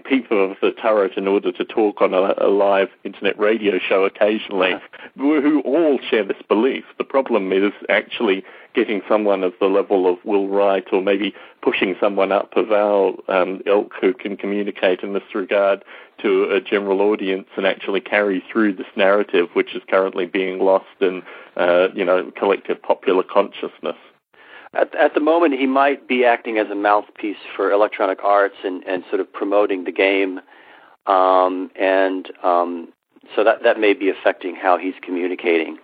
people 0.06 0.52
of 0.52 0.58
the 0.62 0.72
turret 0.72 1.18
in 1.18 1.28
order 1.28 1.52
to 1.52 1.66
talk 1.66 2.02
on 2.02 2.14
a, 2.14 2.34
a 2.38 2.48
live 2.48 2.90
internet 3.04 3.38
radio 3.38 3.80
show 3.80 4.04
occasionally 4.04 4.74
who 5.16 5.62
all 5.62 6.00
share 6.10 6.24
this 6.24 6.42
belief. 6.48 6.84
The 6.98 7.04
problem 7.04 7.52
is 7.52 7.72
actually 7.90 8.44
getting 8.74 9.02
someone 9.08 9.44
of 9.44 9.54
the 9.60 9.68
level 9.68 10.12
of 10.12 10.18
Will 10.26 10.48
Wright 10.48 10.86
or 10.92 11.02
maybe 11.02 11.34
pushing 11.62 11.96
someone 12.00 12.32
up 12.32 12.56
of 12.58 12.72
our 12.72 13.14
um, 13.28 13.62
ilk 13.66 13.94
who 14.02 14.14
can 14.14 14.36
communicate 14.36 15.02
in 15.02 15.14
this 15.14 15.36
regard 15.36 15.84
to 16.20 16.46
a 16.52 16.60
general 16.60 17.02
audience 17.02 17.48
and 17.56 17.66
actually 17.66 18.02
carry 18.02 18.44
through 18.52 18.74
this 18.74 18.88
narrative 18.96 19.50
which 19.54 19.76
is 19.76 19.82
currently 19.90 20.26
being 20.26 20.60
lost 20.60 20.86
in, 21.02 21.22
uh, 21.58 21.88
you 21.94 22.06
know, 22.06 22.32
collective 22.36 22.82
popular 22.82 23.24
consciousness 23.24 23.98
at, 24.74 24.94
at 24.96 25.14
the 25.14 25.20
moment 25.20 25.54
he 25.54 25.68
might 25.68 26.08
be 26.08 26.26
acting 26.26 26.58
as 26.58 26.70
a 26.70 26.76
mouthpiece 26.76 27.38
for 27.56 27.72
electronic 27.72 28.24
arts 28.24 28.56
and, 28.64 28.84
and 28.86 29.04
sort 29.10 29.20
of 29.20 29.32
promoting 29.32 29.84
the 29.84 29.92
game 29.92 30.40
um, 31.06 31.70
and 31.76 32.32
um, 32.44 32.92
so 33.36 33.44
that 33.44 33.64
that 33.64 33.80
may 33.80 33.94
be 33.94 34.10
affecting 34.10 34.56
how 34.56 34.78
he's 34.78 34.96
communicating 35.02 35.78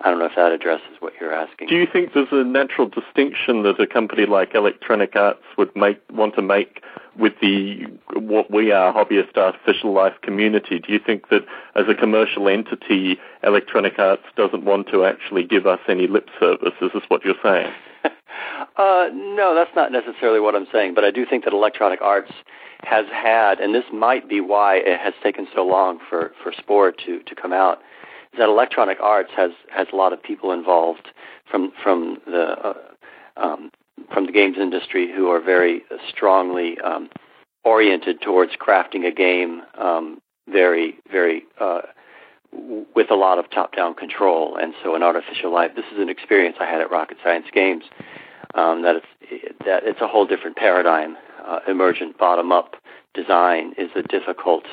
I 0.00 0.10
don't 0.10 0.18
know 0.18 0.26
if 0.26 0.34
that 0.36 0.52
addresses 0.52 0.96
what 1.00 1.12
you're 1.20 1.32
asking. 1.32 1.68
Do 1.68 1.76
you 1.76 1.86
think 1.90 2.12
there's 2.12 2.28
a 2.32 2.44
natural 2.44 2.88
distinction 2.88 3.62
that 3.62 3.80
a 3.80 3.86
company 3.86 4.26
like 4.26 4.54
Electronic 4.54 5.14
Arts 5.14 5.42
would 5.56 5.74
make 5.76 6.00
want 6.10 6.34
to 6.34 6.42
make 6.42 6.82
with 7.16 7.32
the 7.40 7.86
what 8.12 8.50
we 8.50 8.72
are 8.72 8.92
hobbyist 8.92 9.36
artificial 9.36 9.92
life 9.92 10.14
community? 10.20 10.80
Do 10.80 10.92
you 10.92 10.98
think 10.98 11.28
that 11.28 11.46
as 11.76 11.84
a 11.88 11.94
commercial 11.94 12.48
entity, 12.48 13.18
Electronic 13.44 13.98
Arts 13.98 14.24
doesn't 14.36 14.64
want 14.64 14.88
to 14.88 15.04
actually 15.04 15.44
give 15.44 15.66
us 15.66 15.80
any 15.88 16.08
lip 16.08 16.28
service? 16.40 16.74
Is 16.82 16.90
this 16.92 17.04
what 17.08 17.24
you're 17.24 17.34
saying? 17.42 17.72
Uh, 18.76 19.08
no, 19.12 19.54
that's 19.54 19.74
not 19.76 19.92
necessarily 19.92 20.40
what 20.40 20.56
I'm 20.56 20.66
saying, 20.72 20.94
but 20.94 21.04
I 21.04 21.12
do 21.12 21.24
think 21.24 21.44
that 21.44 21.52
Electronic 21.52 22.00
Arts 22.00 22.32
has 22.82 23.06
had, 23.12 23.60
and 23.60 23.72
this 23.72 23.84
might 23.92 24.28
be 24.28 24.40
why 24.40 24.76
it 24.76 24.98
has 24.98 25.14
taken 25.22 25.46
so 25.54 25.64
long 25.64 26.00
for, 26.08 26.32
for 26.42 26.52
Spore 26.52 26.90
to, 26.90 27.20
to 27.20 27.34
come 27.34 27.52
out, 27.52 27.78
is 28.32 28.38
that 28.38 28.48
Electronic 28.48 28.98
Arts 29.00 29.30
has, 29.36 29.52
has 29.70 29.86
a 29.92 29.96
lot 29.96 30.12
of 30.12 30.20
people 30.20 30.50
involved 30.50 31.08
from, 31.48 31.72
from 31.82 32.18
the 32.26 32.56
uh, 32.66 32.74
um, 33.36 33.70
from 34.12 34.26
the 34.26 34.32
games 34.32 34.56
industry 34.58 35.10
who 35.14 35.28
are 35.28 35.40
very 35.40 35.82
strongly 36.08 36.78
um, 36.80 37.08
oriented 37.64 38.20
towards 38.20 38.52
crafting 38.56 39.06
a 39.06 39.12
game 39.12 39.62
um, 39.78 40.20
very, 40.48 40.98
very 41.10 41.44
uh, 41.60 41.82
with 42.94 43.10
a 43.10 43.14
lot 43.14 43.38
of 43.38 43.50
top-down 43.50 43.94
control. 43.94 44.56
And 44.56 44.74
so, 44.82 44.94
in 44.94 45.02
artificial 45.02 45.52
life, 45.52 45.72
this 45.74 45.84
is 45.92 45.98
an 45.98 46.08
experience 46.08 46.56
I 46.60 46.66
had 46.66 46.80
at 46.80 46.90
Rocket 46.90 47.18
Science 47.22 47.46
Games. 47.52 47.84
Um, 48.54 48.82
that 48.82 48.96
it's 48.96 49.54
that 49.64 49.82
it's 49.84 50.00
a 50.00 50.06
whole 50.06 50.26
different 50.26 50.56
paradigm. 50.56 51.16
Uh, 51.44 51.58
emergent 51.66 52.16
bottom-up 52.18 52.76
design 53.12 53.74
is 53.76 53.90
a 53.96 54.02
difficult 54.02 54.64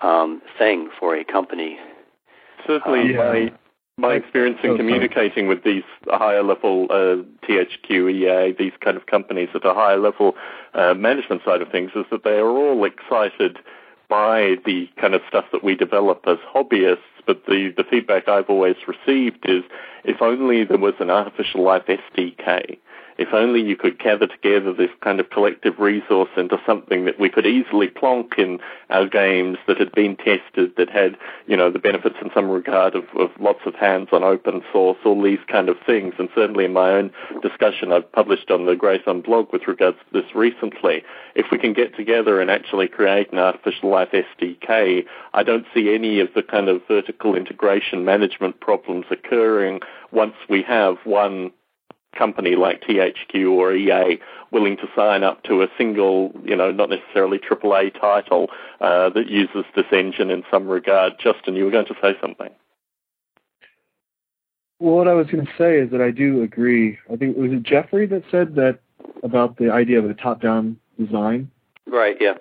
um, 0.00 0.40
thing 0.58 0.90
for 0.98 1.16
a 1.16 1.24
company. 1.24 1.78
Certainly, 2.66 3.16
um, 3.16 3.26
my 3.26 3.52
my 3.96 4.14
experience 4.14 4.58
in 4.64 4.70
oh, 4.70 4.76
communicating 4.76 5.46
with 5.46 5.62
these 5.62 5.84
higher 6.08 6.42
level 6.42 6.86
uh, 6.90 7.22
THQ, 7.46 8.10
EA, 8.10 8.52
these 8.58 8.72
kind 8.80 8.96
of 8.96 9.06
companies 9.06 9.48
at 9.54 9.64
a 9.64 9.72
higher 9.72 9.98
level 9.98 10.34
uh, 10.74 10.94
management 10.94 11.42
side 11.44 11.62
of 11.62 11.70
things 11.70 11.92
is 11.94 12.04
that 12.10 12.24
they 12.24 12.38
are 12.38 12.50
all 12.50 12.84
excited 12.84 13.58
by 14.08 14.56
the 14.64 14.88
kind 15.00 15.14
of 15.14 15.22
stuff 15.28 15.46
that 15.52 15.64
we 15.64 15.74
develop 15.74 16.24
as 16.26 16.38
hobbyists, 16.54 16.98
but 17.26 17.46
the, 17.46 17.72
the 17.76 17.84
feedback 17.84 18.28
I've 18.28 18.50
always 18.50 18.76
received 18.86 19.48
is 19.48 19.62
if 20.04 20.20
only 20.20 20.64
there 20.64 20.78
was 20.78 20.94
an 21.00 21.10
artificial 21.10 21.62
life 21.62 21.84
SDK 21.86 22.78
if 23.18 23.32
only 23.32 23.62
you 23.62 23.76
could 23.76 23.98
gather 23.98 24.26
together 24.26 24.72
this 24.72 24.90
kind 25.00 25.20
of 25.20 25.30
collective 25.30 25.78
resource 25.78 26.30
into 26.36 26.60
something 26.66 27.04
that 27.04 27.18
we 27.18 27.28
could 27.28 27.46
easily 27.46 27.88
plonk 27.88 28.34
in 28.38 28.58
our 28.90 29.06
games 29.06 29.58
that 29.66 29.78
had 29.78 29.92
been 29.92 30.16
tested, 30.16 30.74
that 30.76 30.90
had, 30.90 31.16
you 31.46 31.56
know, 31.56 31.70
the 31.70 31.78
benefits 31.78 32.16
in 32.20 32.30
some 32.34 32.50
regard 32.50 32.94
of, 32.94 33.04
of 33.16 33.30
lots 33.38 33.60
of 33.66 33.74
hands 33.74 34.08
on 34.12 34.24
open 34.24 34.62
source, 34.72 34.98
all 35.04 35.22
these 35.22 35.38
kind 35.48 35.68
of 35.68 35.76
things. 35.86 36.14
And 36.18 36.28
certainly 36.34 36.64
in 36.64 36.72
my 36.72 36.90
own 36.90 37.12
discussion 37.42 37.92
I've 37.92 38.10
published 38.12 38.50
on 38.50 38.66
the 38.66 38.76
Grey 38.76 39.00
Thumb 39.02 39.20
blog 39.20 39.52
with 39.52 39.66
regards 39.66 39.98
to 39.98 40.22
this 40.22 40.34
recently, 40.34 41.02
if 41.34 41.46
we 41.50 41.58
can 41.58 41.72
get 41.72 41.96
together 41.96 42.40
and 42.40 42.50
actually 42.50 42.88
create 42.88 43.32
an 43.32 43.38
artificial 43.38 43.90
life 43.90 44.10
SDK, 44.12 45.04
I 45.32 45.42
don't 45.42 45.66
see 45.74 45.94
any 45.94 46.20
of 46.20 46.28
the 46.34 46.42
kind 46.42 46.68
of 46.68 46.82
vertical 46.88 47.34
integration 47.34 48.04
management 48.04 48.60
problems 48.60 49.06
occurring 49.10 49.80
once 50.10 50.34
we 50.48 50.62
have 50.62 50.96
one 51.04 51.50
company 52.14 52.56
like 52.56 52.82
THQ 52.82 53.50
or 53.50 53.74
EA 53.74 54.18
willing 54.50 54.76
to 54.76 54.88
sign 54.94 55.22
up 55.24 55.42
to 55.44 55.62
a 55.62 55.68
single, 55.76 56.32
you 56.44 56.56
know, 56.56 56.70
not 56.70 56.90
necessarily 56.90 57.38
AAA 57.38 57.98
title 58.00 58.50
uh, 58.80 59.10
that 59.10 59.28
uses 59.28 59.64
this 59.74 59.86
engine 59.92 60.30
in 60.30 60.44
some 60.50 60.68
regard. 60.68 61.14
Justin, 61.18 61.54
you 61.54 61.64
were 61.64 61.70
going 61.70 61.86
to 61.86 61.96
say 62.00 62.16
something. 62.20 62.50
Well, 64.78 64.96
what 64.96 65.08
I 65.08 65.14
was 65.14 65.26
going 65.28 65.46
to 65.46 65.52
say 65.56 65.78
is 65.78 65.90
that 65.90 66.00
I 66.00 66.10
do 66.10 66.42
agree. 66.42 66.98
I 67.12 67.16
think 67.16 67.36
was 67.36 67.52
it 67.52 67.62
Jeffrey 67.62 68.06
that 68.06 68.24
said 68.30 68.54
that 68.56 68.80
about 69.22 69.56
the 69.56 69.70
idea 69.70 69.98
of 69.98 70.08
a 70.08 70.14
top-down 70.14 70.78
design. 70.98 71.50
Right. 71.86 72.16
Yeah. 72.20 72.34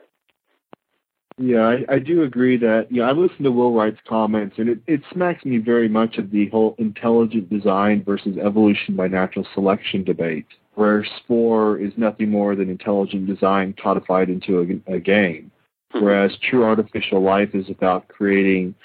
Yeah, 1.38 1.62
I, 1.62 1.96
I 1.96 2.00
do 2.00 2.24
agree 2.24 2.58
that 2.58 2.92
you 2.92 3.02
know 3.02 3.08
I 3.08 3.12
listened 3.12 3.44
to 3.46 3.52
Will 3.52 3.74
Wright's 3.74 4.00
comments, 4.08 4.56
and 4.60 4.70
it, 4.70 4.80
it 4.86 5.02
smacks 5.12 5.44
me 5.46 5.58
very 5.58 5.90
much 5.90 6.18
of 6.18 6.30
the 6.30 6.48
whole 6.50 6.76
intelligent 6.78 7.50
design 7.50 8.04
versus 8.04 8.38
evolution 8.38 8.96
by 8.96 9.08
natural 9.08 9.48
selection 9.54 10.04
debate, 10.04 10.46
where 10.76 11.06
Spore 11.18 11.80
is 11.80 11.94
nothing 11.98 12.30
more 12.30 12.56
than 12.56 12.70
intelligent 12.70 13.26
design 13.26 13.74
codified 13.82 14.30
into 14.30 14.82
a, 14.88 14.94
a 14.94 15.00
game, 15.00 15.52
hmm. 15.92 16.04
whereas 16.04 16.32
true 16.50 16.64
artificial 16.64 17.22
life 17.22 17.56
is 17.56 17.68
about 17.70 18.08
creating 18.10 18.76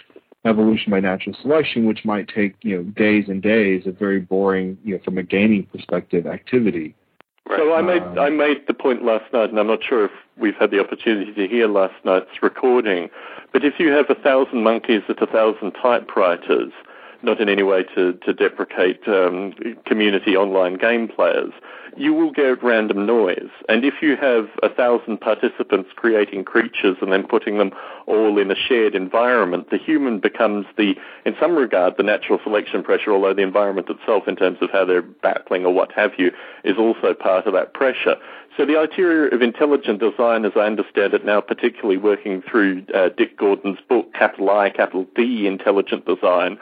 evolution 0.46 0.90
by 0.90 1.00
natural 1.00 1.36
selection, 1.42 1.86
which 1.86 2.04
might 2.04 2.28
take 2.28 2.54
you 2.62 2.78
know 2.78 2.82
days 2.82 3.24
and 3.28 3.42
days 3.42 3.86
of 3.86 3.98
very 3.98 4.20
boring, 4.20 4.78
you 4.84 4.94
know, 4.94 5.02
from 5.04 5.18
a 5.18 5.22
gaming 5.22 5.64
perspective, 5.64 6.26
activity. 6.26 6.94
Right. 7.46 7.58
So 7.58 7.74
I 7.74 7.82
made 7.82 8.02
uh, 8.02 8.20
I 8.20 8.30
made 8.30 8.66
the 8.66 8.74
point 8.74 9.04
last 9.04 9.30
night, 9.32 9.50
and 9.50 9.58
I'm 9.58 9.66
not 9.66 9.80
sure 9.86 10.06
if 10.06 10.10
we've 10.38 10.56
had 10.56 10.70
the 10.70 10.80
opportunity 10.80 11.32
to 11.32 11.48
hear 11.48 11.68
last 11.68 11.94
night's 12.04 12.42
recording. 12.42 13.10
But 13.52 13.64
if 13.64 13.78
you 13.78 13.90
have 13.92 14.10
a 14.10 14.14
thousand 14.14 14.62
monkeys 14.62 15.02
at 15.08 15.22
a 15.22 15.26
thousand 15.26 15.72
typewriters, 15.72 16.72
not 17.22 17.40
in 17.40 17.48
any 17.48 17.62
way 17.62 17.82
to, 17.94 18.12
to 18.12 18.32
deprecate 18.32 19.06
um, 19.08 19.52
community 19.84 20.36
online 20.36 20.74
game 20.74 21.08
players, 21.08 21.52
you 21.96 22.12
will 22.14 22.30
get 22.30 22.62
random 22.62 23.06
noise. 23.06 23.50
And 23.68 23.84
if 23.84 23.94
you 24.02 24.16
have 24.16 24.48
a 24.62 24.68
thousand 24.68 25.20
participants 25.20 25.90
creating 25.96 26.44
creatures 26.44 26.96
and 27.00 27.12
then 27.12 27.26
putting 27.26 27.58
them 27.58 27.72
all 28.06 28.38
in 28.38 28.50
a 28.50 28.54
shared 28.54 28.94
environment, 28.94 29.70
the 29.70 29.78
human 29.78 30.20
becomes 30.20 30.66
the, 30.76 30.94
in 31.24 31.34
some 31.40 31.56
regard, 31.56 31.96
the 31.96 32.02
natural 32.02 32.38
selection 32.42 32.82
pressure, 32.82 33.12
although 33.12 33.34
the 33.34 33.42
environment 33.42 33.88
itself, 33.88 34.28
in 34.28 34.36
terms 34.36 34.58
of 34.60 34.70
how 34.70 34.84
they're 34.84 35.02
battling 35.02 35.64
or 35.64 35.72
what 35.72 35.92
have 35.92 36.12
you, 36.18 36.30
is 36.64 36.76
also 36.78 37.14
part 37.14 37.46
of 37.46 37.52
that 37.52 37.74
pressure. 37.74 38.16
So 38.56 38.66
the 38.66 38.76
idea 38.76 39.26
of 39.28 39.40
intelligent 39.40 40.00
design, 40.00 40.44
as 40.44 40.52
I 40.56 40.66
understand 40.66 41.14
it 41.14 41.24
now, 41.24 41.40
particularly 41.40 41.96
working 41.96 42.42
through 42.42 42.84
uh, 42.92 43.10
Dick 43.16 43.36
Gordon's 43.36 43.78
book, 43.88 44.12
capital 44.14 44.50
I, 44.50 44.70
capital 44.70 45.06
D, 45.14 45.46
Intelligent 45.46 46.06
Design, 46.06 46.58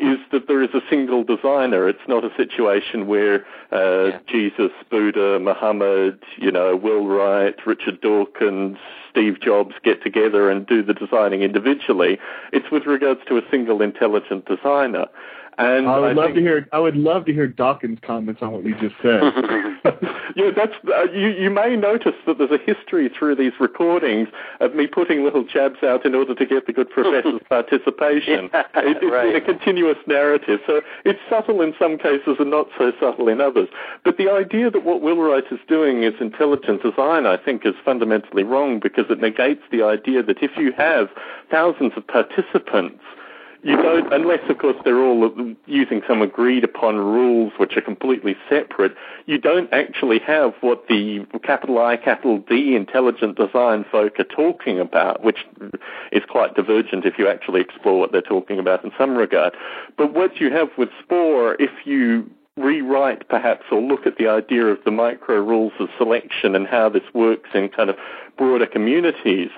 is 0.00 0.18
that 0.32 0.46
there 0.46 0.62
is 0.62 0.70
a 0.74 0.80
single 0.88 1.24
designer. 1.24 1.88
It's 1.88 2.06
not 2.08 2.24
a 2.24 2.34
situation 2.36 3.06
where 3.06 3.44
uh, 3.72 4.04
yeah. 4.04 4.18
Jesus, 4.28 4.70
Buddha, 4.90 5.38
Muhammad, 5.40 6.22
you 6.36 6.50
know, 6.50 6.76
Will 6.76 7.06
Wright, 7.06 7.54
Richard 7.66 8.00
Dawkins, 8.00 8.78
Steve 9.10 9.40
Jobs 9.40 9.74
get 9.82 10.02
together 10.02 10.50
and 10.50 10.66
do 10.66 10.82
the 10.82 10.94
designing 10.94 11.42
individually. 11.42 12.18
It's 12.52 12.70
with 12.70 12.86
regards 12.86 13.20
to 13.28 13.38
a 13.38 13.42
single 13.50 13.82
intelligent 13.82 14.46
designer. 14.46 15.06
And 15.58 15.88
I 15.88 15.98
would 15.98 16.10
I 16.10 16.12
love 16.12 16.26
think, 16.26 16.36
to 16.36 16.40
hear. 16.40 16.68
I 16.72 16.78
would 16.78 16.96
love 16.96 17.24
to 17.24 17.32
hear 17.32 17.48
Dawkins' 17.48 17.98
comments 18.02 18.42
on 18.42 18.52
what 18.52 18.64
you 18.64 18.76
just 18.78 18.94
said. 19.02 19.20
yeah, 20.36 20.50
that's. 20.54 20.72
Uh, 20.86 21.10
you 21.12 21.30
you 21.30 21.50
may 21.50 21.74
notice 21.74 22.14
that 22.26 22.38
there's 22.38 22.52
a 22.52 22.58
history 22.58 23.08
through 23.08 23.34
these 23.34 23.52
recordings 23.58 24.28
of 24.60 24.76
me 24.76 24.86
putting 24.86 25.24
little 25.24 25.42
jabs 25.42 25.82
out 25.82 26.06
in 26.06 26.14
order 26.14 26.32
to 26.32 26.46
get 26.46 26.66
the 26.66 26.72
good 26.72 26.88
professor's 26.88 27.40
participation. 27.48 28.50
Yeah, 28.52 28.60
it, 28.76 28.98
it's 29.02 29.12
right. 29.12 29.34
a 29.34 29.40
continuous 29.40 29.98
narrative, 30.06 30.60
so 30.64 30.80
it's 31.04 31.18
subtle 31.28 31.60
in 31.60 31.74
some 31.76 31.98
cases 31.98 32.36
and 32.38 32.50
not 32.50 32.68
so 32.78 32.92
subtle 33.00 33.28
in 33.28 33.40
others. 33.40 33.68
But 34.04 34.16
the 34.16 34.30
idea 34.30 34.70
that 34.70 34.84
what 34.84 35.00
Will 35.00 35.16
Wright 35.20 35.44
is 35.50 35.58
doing 35.66 36.04
is 36.04 36.14
intelligent 36.20 36.84
design, 36.84 37.26
I 37.26 37.36
think, 37.36 37.66
is 37.66 37.74
fundamentally 37.84 38.44
wrong 38.44 38.78
because 38.78 39.06
it 39.10 39.18
negates 39.18 39.62
the 39.72 39.82
idea 39.82 40.22
that 40.22 40.40
if 40.40 40.52
you 40.56 40.70
have 40.78 41.08
thousands 41.50 41.94
of 41.96 42.06
participants 42.06 43.02
you 43.62 43.76
don't, 43.76 44.12
unless 44.12 44.40
of 44.48 44.58
course 44.58 44.76
they're 44.84 45.02
all 45.02 45.30
using 45.66 46.02
some 46.06 46.22
agreed 46.22 46.64
upon 46.64 46.96
rules 46.96 47.52
which 47.58 47.76
are 47.76 47.80
completely 47.80 48.36
separate, 48.48 48.94
you 49.26 49.38
don't 49.38 49.72
actually 49.72 50.20
have 50.20 50.54
what 50.60 50.86
the 50.88 51.26
capital 51.42 51.78
I, 51.78 51.96
capital 51.96 52.38
D 52.38 52.76
intelligent 52.76 53.36
design 53.36 53.84
folk 53.90 54.18
are 54.20 54.24
talking 54.24 54.78
about, 54.78 55.24
which 55.24 55.44
is 56.12 56.22
quite 56.28 56.54
divergent 56.54 57.04
if 57.04 57.18
you 57.18 57.28
actually 57.28 57.60
explore 57.60 57.98
what 57.98 58.12
they're 58.12 58.22
talking 58.22 58.58
about 58.58 58.84
in 58.84 58.92
some 58.96 59.16
regard. 59.16 59.54
But 59.96 60.14
what 60.14 60.36
you 60.40 60.52
have 60.52 60.68
with 60.78 60.90
Spore, 61.02 61.56
if 61.58 61.70
you 61.84 62.30
rewrite 62.56 63.28
perhaps 63.28 63.64
or 63.70 63.80
look 63.80 64.06
at 64.06 64.18
the 64.18 64.28
idea 64.28 64.66
of 64.66 64.78
the 64.84 64.90
micro 64.90 65.36
rules 65.40 65.72
of 65.78 65.88
selection 65.96 66.54
and 66.54 66.66
how 66.66 66.88
this 66.88 67.04
works 67.14 67.50
in 67.54 67.68
kind 67.68 67.90
of 67.90 67.96
broader 68.36 68.66
communities, 68.66 69.50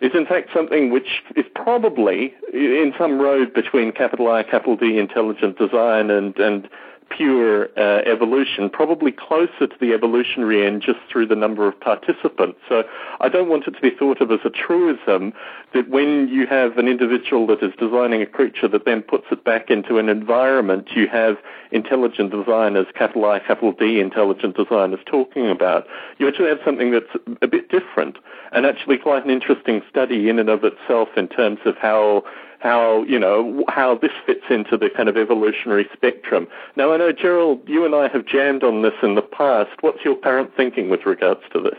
is 0.00 0.12
in 0.14 0.26
fact 0.26 0.50
something 0.54 0.90
which 0.90 1.22
is 1.36 1.46
probably 1.54 2.34
in 2.52 2.92
some 2.98 3.18
road 3.18 3.52
between 3.54 3.92
capital 3.92 4.30
I, 4.30 4.42
capital 4.42 4.76
D 4.76 4.98
intelligent 4.98 5.58
design 5.58 6.10
and, 6.10 6.36
and 6.38 6.68
pure 7.08 7.68
uh, 7.76 8.02
evolution, 8.04 8.68
probably 8.68 9.12
closer 9.12 9.66
to 9.66 9.76
the 9.80 9.92
evolutionary 9.92 10.66
end 10.66 10.82
just 10.82 10.98
through 11.10 11.26
the 11.26 11.36
number 11.36 11.66
of 11.66 11.78
participants. 11.80 12.58
So 12.68 12.84
I 13.20 13.28
don't 13.28 13.48
want 13.48 13.66
it 13.66 13.72
to 13.72 13.80
be 13.80 13.90
thought 13.90 14.20
of 14.20 14.30
as 14.30 14.40
a 14.44 14.50
truism 14.50 15.32
that 15.72 15.88
when 15.88 16.28
you 16.28 16.46
have 16.46 16.78
an 16.78 16.88
individual 16.88 17.46
that 17.48 17.62
is 17.62 17.72
designing 17.78 18.22
a 18.22 18.26
creature 18.26 18.68
that 18.68 18.84
then 18.84 19.02
puts 19.02 19.26
it 19.30 19.44
back 19.44 19.70
into 19.70 19.98
an 19.98 20.08
environment, 20.08 20.88
you 20.94 21.06
have 21.08 21.36
intelligent 21.70 22.30
designers, 22.30 22.86
capital 22.94 23.24
I, 23.26 23.38
capital 23.38 23.72
D 23.72 24.00
intelligent 24.00 24.56
designers 24.56 25.00
talking 25.06 25.48
about. 25.48 25.86
You 26.18 26.28
actually 26.28 26.48
have 26.48 26.60
something 26.64 26.90
that's 26.90 27.38
a 27.42 27.46
bit 27.46 27.68
different 27.68 28.18
and 28.52 28.66
actually 28.66 28.98
quite 28.98 29.24
an 29.24 29.30
interesting 29.30 29.82
study 29.88 30.28
in 30.28 30.38
and 30.38 30.48
of 30.48 30.64
itself 30.64 31.08
in 31.16 31.28
terms 31.28 31.60
of 31.64 31.76
how 31.76 32.24
how 32.60 33.02
you 33.04 33.18
know 33.18 33.64
how 33.68 33.96
this 33.96 34.12
fits 34.24 34.44
into 34.50 34.76
the 34.76 34.90
kind 34.90 35.08
of 35.08 35.16
evolutionary 35.16 35.88
spectrum. 35.92 36.48
Now, 36.76 36.92
I 36.92 36.96
know 36.96 37.12
Gerald, 37.12 37.60
you 37.66 37.84
and 37.84 37.94
I 37.94 38.08
have 38.08 38.26
jammed 38.26 38.62
on 38.62 38.82
this 38.82 38.94
in 39.02 39.14
the 39.14 39.22
past. 39.22 39.70
What's 39.80 40.04
your 40.04 40.16
current 40.16 40.50
thinking 40.56 40.88
with 40.88 41.06
regards 41.06 41.40
to 41.52 41.60
this? 41.60 41.78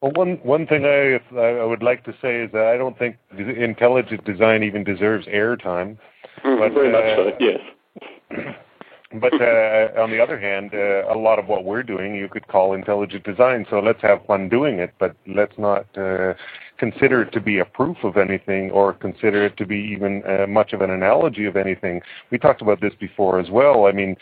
Well, 0.00 0.12
one 0.14 0.38
one 0.42 0.66
thing 0.66 0.84
I 0.84 1.20
I 1.36 1.64
would 1.64 1.82
like 1.82 2.04
to 2.04 2.14
say 2.20 2.42
is 2.42 2.52
that 2.52 2.66
I 2.66 2.76
don't 2.76 2.98
think 2.98 3.16
intelligent 3.38 4.24
design 4.24 4.62
even 4.62 4.84
deserves 4.84 5.26
airtime. 5.26 5.98
Mm, 6.44 6.58
but, 6.58 6.72
very 6.72 6.88
uh, 6.88 6.92
much 6.92 7.16
so. 7.16 7.36
Yes. 7.38 8.54
But 9.20 9.34
uh, 9.34 9.88
on 10.00 10.10
the 10.10 10.20
other 10.22 10.38
hand, 10.38 10.70
uh, 10.72 11.12
a 11.12 11.16
lot 11.16 11.38
of 11.38 11.46
what 11.46 11.64
we're 11.64 11.82
doing 11.82 12.14
you 12.14 12.28
could 12.28 12.48
call 12.48 12.72
intelligent 12.72 13.24
design. 13.24 13.66
So 13.68 13.78
let's 13.78 14.00
have 14.00 14.24
fun 14.24 14.48
doing 14.48 14.78
it, 14.78 14.94
but 14.98 15.14
let's 15.26 15.58
not 15.58 15.86
uh, 15.98 16.32
consider 16.82 17.22
it 17.22 17.30
to 17.32 17.40
be 17.40 17.60
a 17.60 17.64
proof 17.64 17.98
of 18.02 18.16
anything 18.16 18.68
or 18.72 18.92
consider 18.92 19.46
it 19.46 19.56
to 19.56 19.64
be 19.64 19.76
even 19.94 20.20
uh, 20.26 20.48
much 20.48 20.72
of 20.72 20.80
an 20.80 20.90
analogy 20.90 21.44
of 21.44 21.54
anything. 21.56 22.00
We 22.32 22.38
talked 22.38 22.60
about 22.60 22.80
this 22.80 22.92
before 22.98 23.38
as 23.38 23.50
well. 23.50 23.86
I 23.86 23.92
mean, 23.92 24.16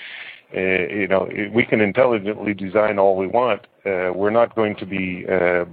uh, 0.55 0.61
you 0.61 1.09
know, 1.09 1.27
we 1.55 1.65
can 1.65 1.81
intelligently 1.81 2.53
design 2.53 2.99
all 2.99 3.17
we 3.17 3.27
want. 3.27 3.63
Uh, 3.87 4.13
we're 4.15 4.37
not 4.43 4.55
going 4.55 4.77
to 4.77 4.85
be 4.85 5.25
uh, 5.27 5.65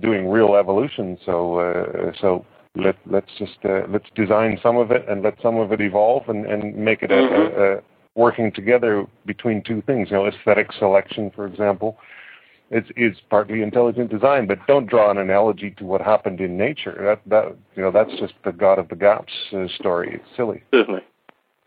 doing 0.00 0.28
real 0.28 0.56
evolution. 0.56 1.16
So, 1.24 1.60
uh, 1.60 2.10
so 2.20 2.44
let 2.74 2.96
let's 3.06 3.30
just 3.38 3.58
uh, 3.64 3.82
let's 3.88 4.10
design 4.16 4.58
some 4.60 4.76
of 4.78 4.90
it 4.90 5.08
and 5.08 5.22
let 5.22 5.36
some 5.40 5.58
of 5.58 5.70
it 5.70 5.80
evolve 5.80 6.28
and, 6.28 6.44
and 6.46 6.74
make 6.74 7.02
it 7.02 7.10
mm-hmm. 7.10 7.60
a, 7.60 7.76
a 7.76 7.80
working 8.20 8.50
together 8.50 9.06
between 9.26 9.62
two 9.62 9.80
things. 9.82 10.08
You 10.10 10.16
know, 10.16 10.26
aesthetic 10.26 10.72
selection, 10.72 11.30
for 11.36 11.46
example, 11.46 11.98
is 12.72 12.84
is 12.96 13.16
partly 13.30 13.62
intelligent 13.62 14.10
design. 14.10 14.46
But 14.46 14.66
don't 14.66 14.86
draw 14.86 15.10
an 15.10 15.18
analogy 15.18 15.70
to 15.78 15.84
what 15.84 16.00
happened 16.00 16.40
in 16.40 16.56
nature. 16.56 16.96
That 16.98 17.20
that 17.26 17.56
you 17.76 17.82
know 17.82 17.90
that's 17.90 18.18
just 18.18 18.34
the 18.44 18.52
God 18.52 18.78
of 18.78 18.88
the 18.88 18.96
Gaps 18.96 19.32
uh, 19.52 19.68
story. 19.78 20.14
It's 20.14 20.36
silly. 20.36 20.62
Certainly. 20.72 21.02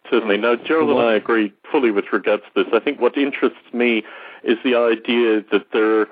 Certainly. 0.09 0.37
No, 0.37 0.55
Gerald 0.55 0.91
and 0.91 0.99
I 0.99 1.13
agree 1.15 1.53
fully 1.71 1.91
with 1.91 2.05
regards 2.11 2.43
to 2.43 2.63
this. 2.63 2.73
I 2.73 2.79
think 2.79 2.99
what 2.99 3.17
interests 3.17 3.73
me 3.73 4.03
is 4.43 4.57
the 4.63 4.75
idea 4.75 5.43
that 5.51 5.67
there 5.73 6.07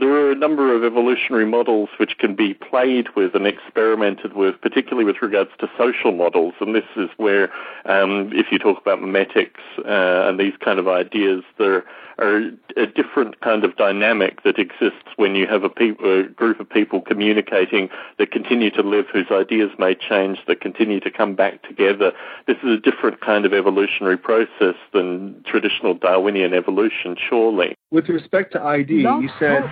there 0.00 0.10
are 0.10 0.30
a 0.30 0.34
number 0.34 0.74
of 0.74 0.84
evolutionary 0.84 1.46
models 1.46 1.88
which 1.98 2.18
can 2.18 2.34
be 2.34 2.54
played 2.54 3.08
with 3.16 3.34
and 3.34 3.46
experimented 3.46 4.34
with, 4.34 4.60
particularly 4.60 5.04
with 5.04 5.22
regards 5.22 5.50
to 5.58 5.70
social 5.76 6.12
models. 6.12 6.54
And 6.60 6.74
this 6.74 6.84
is 6.96 7.08
where, 7.16 7.50
um, 7.84 8.30
if 8.32 8.52
you 8.52 8.58
talk 8.58 8.80
about 8.80 9.00
memetics 9.00 9.60
uh, 9.78 10.28
and 10.28 10.38
these 10.38 10.54
kind 10.60 10.78
of 10.78 10.88
ideas, 10.88 11.42
there 11.58 11.84
are 12.18 12.50
a 12.76 12.86
different 12.86 13.40
kind 13.40 13.64
of 13.64 13.76
dynamic 13.76 14.42
that 14.42 14.58
exists 14.58 15.08
when 15.16 15.36
you 15.36 15.46
have 15.46 15.62
a, 15.62 15.68
pe- 15.68 15.96
a 16.04 16.24
group 16.24 16.58
of 16.58 16.68
people 16.68 17.00
communicating 17.00 17.88
that 18.18 18.32
continue 18.32 18.70
to 18.70 18.82
live, 18.82 19.06
whose 19.12 19.30
ideas 19.30 19.70
may 19.78 19.94
change, 19.94 20.38
that 20.46 20.60
continue 20.60 20.98
to 20.98 21.10
come 21.10 21.34
back 21.34 21.62
together. 21.62 22.12
This 22.46 22.56
is 22.64 22.70
a 22.70 22.80
different 22.80 23.20
kind 23.20 23.46
of 23.46 23.54
evolutionary 23.54 24.18
process 24.18 24.74
than 24.92 25.42
traditional 25.44 25.94
Darwinian 25.94 26.54
evolution, 26.54 27.16
surely. 27.16 27.77
With 27.90 28.08
respect 28.08 28.52
to 28.52 28.62
ID, 28.62 28.94
you 28.94 29.30
said, 29.38 29.62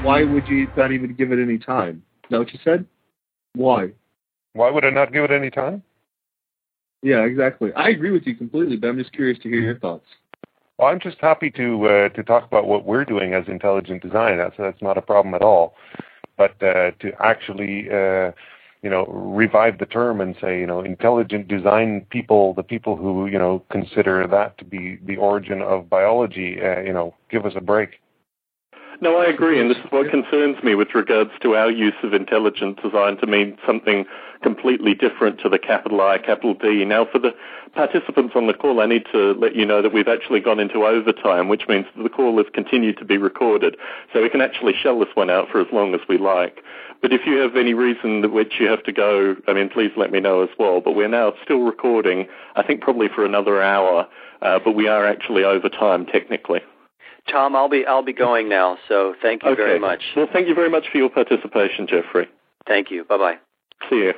why 0.00 0.24
would 0.24 0.48
you 0.48 0.70
not 0.76 0.92
even 0.92 1.14
give 1.14 1.30
it 1.30 1.42
any 1.42 1.58
time? 1.58 2.02
Is 2.24 2.30
that 2.30 2.38
what 2.38 2.52
you 2.52 2.58
said? 2.64 2.86
Why? 3.54 3.90
Why 4.54 4.70
would 4.70 4.84
I 4.84 4.90
not 4.90 5.12
give 5.12 5.24
it 5.24 5.30
any 5.30 5.50
time? 5.50 5.82
Yeah, 7.02 7.24
exactly. 7.24 7.72
I 7.74 7.90
agree 7.90 8.10
with 8.10 8.26
you 8.26 8.34
completely, 8.34 8.76
but 8.76 8.88
I'm 8.88 8.98
just 8.98 9.12
curious 9.12 9.38
to 9.40 9.48
hear 9.48 9.60
your 9.60 9.78
thoughts. 9.78 10.06
Well, 10.78 10.88
I'm 10.88 11.00
just 11.00 11.18
happy 11.20 11.50
to 11.52 11.86
uh, 11.86 12.08
to 12.10 12.22
talk 12.22 12.44
about 12.44 12.66
what 12.66 12.84
we're 12.84 13.04
doing 13.04 13.34
as 13.34 13.44
intelligent 13.46 14.02
design. 14.02 14.38
That's 14.38 14.54
that's 14.58 14.80
not 14.80 14.96
a 14.96 15.02
problem 15.02 15.34
at 15.34 15.42
all. 15.42 15.74
But 16.38 16.52
uh, 16.62 16.92
to 17.00 17.12
actually, 17.20 17.88
uh, 17.90 18.32
you 18.82 18.90
know, 18.90 19.06
revive 19.06 19.78
the 19.78 19.86
term 19.86 20.20
and 20.20 20.34
say, 20.40 20.58
you 20.58 20.66
know, 20.66 20.80
intelligent 20.80 21.46
design 21.48 22.04
people, 22.10 22.52
the 22.54 22.62
people 22.62 22.96
who 22.96 23.26
you 23.26 23.38
know 23.38 23.62
consider 23.70 24.26
that 24.26 24.58
to 24.58 24.64
be 24.64 24.98
the 25.04 25.16
origin 25.16 25.62
of 25.62 25.88
biology, 25.88 26.60
uh, 26.60 26.80
you 26.80 26.92
know, 26.92 27.14
give 27.30 27.46
us 27.46 27.52
a 27.56 27.60
break. 27.60 28.00
No, 29.00 29.16
I 29.16 29.26
agree, 29.26 29.60
and 29.60 29.68
this 29.68 29.78
is 29.78 29.90
what 29.90 30.10
concerns 30.10 30.62
me 30.62 30.76
with 30.76 30.94
regards 30.94 31.32
to 31.40 31.56
our 31.56 31.72
use 31.72 31.94
of 32.04 32.14
intelligent 32.14 32.80
design 32.80 33.16
to 33.16 33.26
mean 33.26 33.58
something 33.66 34.04
completely 34.42 34.94
different 34.94 35.40
to 35.40 35.48
the 35.48 35.58
capital 35.58 36.00
I, 36.00 36.18
capital 36.18 36.54
D. 36.54 36.84
Now, 36.84 37.04
for 37.04 37.18
the 37.18 37.34
participants 37.74 38.34
on 38.36 38.46
the 38.46 38.54
call, 38.54 38.80
I 38.80 38.86
need 38.86 39.04
to 39.10 39.32
let 39.32 39.56
you 39.56 39.66
know 39.66 39.82
that 39.82 39.92
we've 39.92 40.06
actually 40.06 40.38
gone 40.38 40.60
into 40.60 40.84
overtime, 40.84 41.48
which 41.48 41.66
means 41.68 41.86
the 42.00 42.08
call 42.08 42.36
has 42.36 42.46
continued 42.52 42.96
to 42.98 43.04
be 43.04 43.18
recorded, 43.18 43.76
so 44.12 44.22
we 44.22 44.28
can 44.28 44.40
actually 44.40 44.74
shell 44.80 45.00
this 45.00 45.14
one 45.14 45.30
out 45.30 45.48
for 45.50 45.60
as 45.60 45.66
long 45.72 45.94
as 45.94 46.00
we 46.08 46.16
like. 46.16 46.62
But 47.02 47.12
if 47.12 47.22
you 47.26 47.38
have 47.38 47.56
any 47.56 47.74
reason 47.74 48.32
which 48.32 48.54
you 48.60 48.68
have 48.68 48.84
to 48.84 48.92
go, 48.92 49.34
I 49.48 49.52
mean, 49.52 49.68
please 49.68 49.90
let 49.96 50.12
me 50.12 50.20
know 50.20 50.42
as 50.42 50.48
well. 50.56 50.80
But 50.80 50.92
we're 50.92 51.08
now 51.08 51.32
still 51.42 51.62
recording, 51.62 52.28
I 52.54 52.62
think 52.62 52.80
probably 52.80 53.08
for 53.08 53.24
another 53.24 53.60
hour, 53.60 54.06
uh, 54.40 54.60
but 54.64 54.72
we 54.72 54.86
are 54.86 55.04
actually 55.04 55.42
over 55.44 55.68
time 55.68 56.06
technically. 56.06 56.60
Tom, 57.30 57.54
I'll 57.54 57.68
be 57.68 57.84
I'll 57.86 58.04
be 58.04 58.12
going 58.12 58.48
now. 58.48 58.78
So 58.88 59.14
thank 59.20 59.42
you 59.42 59.50
okay. 59.50 59.62
very 59.62 59.78
much. 59.78 60.02
Well, 60.16 60.28
thank 60.32 60.48
you 60.48 60.54
very 60.54 60.70
much 60.70 60.86
for 60.90 60.98
your 60.98 61.10
participation, 61.10 61.86
Jeffrey. 61.86 62.28
Thank 62.66 62.90
you. 62.90 63.04
Bye 63.04 63.18
bye. 63.18 63.34
See 63.90 63.96
you. 63.96 64.12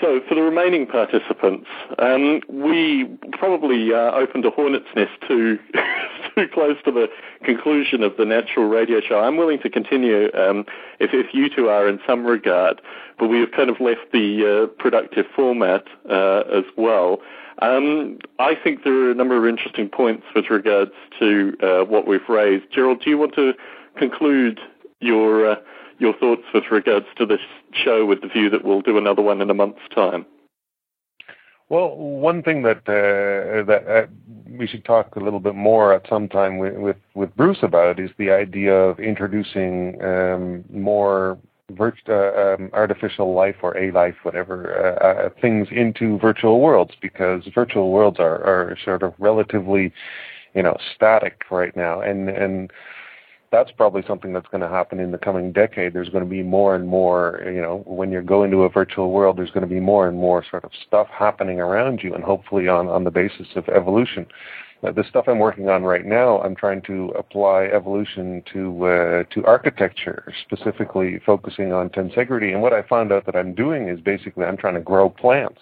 So, 0.00 0.20
for 0.28 0.34
the 0.34 0.42
remaining 0.42 0.86
participants, 0.86 1.66
um, 1.98 2.40
we 2.48 3.06
probably 3.32 3.92
uh, 3.92 4.10
opened 4.12 4.44
a 4.44 4.50
hornet's 4.50 4.88
nest 4.96 5.12
too, 5.26 5.58
too 6.34 6.48
close 6.52 6.76
to 6.84 6.90
the 6.90 7.08
conclusion 7.44 8.02
of 8.02 8.16
the 8.16 8.24
natural 8.24 8.66
radio 8.66 9.00
show. 9.00 9.20
I'm 9.20 9.36
willing 9.36 9.60
to 9.60 9.70
continue 9.70 10.30
um, 10.34 10.64
if, 10.98 11.14
if 11.14 11.32
you 11.32 11.48
two 11.48 11.68
are 11.68 11.88
in 11.88 12.00
some 12.06 12.26
regard, 12.26 12.82
but 13.18 13.28
we 13.28 13.38
have 13.40 13.52
kind 13.52 13.70
of 13.70 13.80
left 13.80 14.12
the 14.12 14.64
uh, 14.64 14.82
productive 14.82 15.26
format 15.34 15.84
uh, 16.10 16.42
as 16.52 16.64
well. 16.76 17.20
Um, 17.62 18.18
I 18.40 18.56
think 18.56 18.82
there 18.82 18.94
are 18.94 19.10
a 19.12 19.14
number 19.14 19.36
of 19.36 19.46
interesting 19.46 19.88
points 19.88 20.24
with 20.34 20.50
regards 20.50 20.90
to 21.20 21.56
uh, 21.62 21.84
what 21.84 22.08
we've 22.08 22.28
raised. 22.28 22.64
Gerald, 22.72 23.00
do 23.00 23.10
you 23.10 23.18
want 23.18 23.34
to 23.36 23.54
conclude 23.96 24.58
your 25.00 25.52
uh, 25.52 25.56
your 25.98 26.14
thoughts 26.14 26.42
with 26.52 26.64
regards 26.72 27.06
to 27.16 27.24
this 27.24 27.40
show 27.74 28.06
with 28.06 28.20
the 28.22 28.28
view 28.28 28.50
that 28.50 28.64
we'll 28.64 28.82
do 28.82 28.98
another 28.98 29.22
one 29.22 29.40
in 29.40 29.50
a 29.50 29.54
month's 29.54 29.88
time? 29.94 30.26
Well, 31.70 31.96
one 31.96 32.42
thing 32.42 32.62
that 32.62 32.78
uh, 32.86 33.64
that 33.64 33.88
uh, 33.88 34.06
we 34.50 34.66
should 34.66 34.84
talk 34.84 35.16
a 35.16 35.20
little 35.20 35.40
bit 35.40 35.54
more 35.54 35.94
at 35.94 36.06
some 36.08 36.28
time 36.28 36.58
with 36.58 36.74
with, 36.74 36.96
with 37.14 37.34
Bruce 37.36 37.62
about 37.62 37.98
is 37.98 38.10
the 38.18 38.30
idea 38.30 38.74
of 38.74 39.00
introducing 39.00 40.02
um, 40.02 40.64
more 40.70 41.38
virt- 41.72 42.08
uh, 42.08 42.54
um, 42.62 42.70
artificial 42.74 43.34
life 43.34 43.56
or 43.62 43.76
a 43.78 43.90
life, 43.92 44.16
whatever 44.22 44.76
uh, 44.76 45.04
uh, 45.04 45.30
things 45.40 45.68
into 45.70 46.18
virtual 46.18 46.60
worlds 46.60 46.92
because 47.00 47.42
virtual 47.54 47.90
worlds 47.90 48.18
are, 48.20 48.42
are 48.44 48.76
sort 48.84 49.02
of 49.02 49.14
relatively, 49.18 49.92
you 50.54 50.62
know, 50.62 50.76
static 50.94 51.44
right 51.50 51.74
now, 51.74 52.00
and 52.00 52.28
and 52.28 52.70
that's 53.54 53.70
probably 53.70 54.02
something 54.06 54.32
that's 54.32 54.48
going 54.48 54.60
to 54.60 54.68
happen 54.68 54.98
in 54.98 55.12
the 55.12 55.18
coming 55.18 55.52
decade. 55.52 55.92
There's 55.92 56.08
going 56.08 56.24
to 56.24 56.30
be 56.30 56.42
more 56.42 56.74
and 56.74 56.88
more, 56.88 57.40
you 57.46 57.62
know, 57.62 57.84
when 57.86 58.10
you 58.10 58.20
go 58.20 58.42
into 58.42 58.64
a 58.64 58.68
virtual 58.68 59.12
world, 59.12 59.38
there's 59.38 59.52
going 59.52 59.66
to 59.68 59.72
be 59.72 59.80
more 59.80 60.08
and 60.08 60.18
more 60.18 60.44
sort 60.50 60.64
of 60.64 60.72
stuff 60.86 61.06
happening 61.08 61.60
around 61.60 62.00
you, 62.02 62.14
and 62.14 62.24
hopefully 62.24 62.66
on 62.68 62.88
on 62.88 63.04
the 63.04 63.10
basis 63.10 63.46
of 63.54 63.68
evolution. 63.68 64.26
Uh, 64.82 64.90
the 64.90 65.04
stuff 65.08 65.26
I'm 65.28 65.38
working 65.38 65.68
on 65.68 65.84
right 65.84 66.04
now, 66.04 66.40
I'm 66.40 66.56
trying 66.56 66.82
to 66.82 67.14
apply 67.16 67.66
evolution 67.66 68.42
to 68.52 68.86
uh, 68.86 69.24
to 69.32 69.44
architecture, 69.44 70.32
specifically 70.44 71.20
focusing 71.24 71.72
on 71.72 71.90
tensegrity. 71.90 72.52
And 72.52 72.60
what 72.60 72.72
I 72.72 72.82
found 72.82 73.12
out 73.12 73.24
that 73.26 73.36
I'm 73.36 73.54
doing 73.54 73.88
is 73.88 74.00
basically 74.00 74.44
I'm 74.44 74.56
trying 74.56 74.74
to 74.74 74.80
grow 74.80 75.08
plants. 75.08 75.60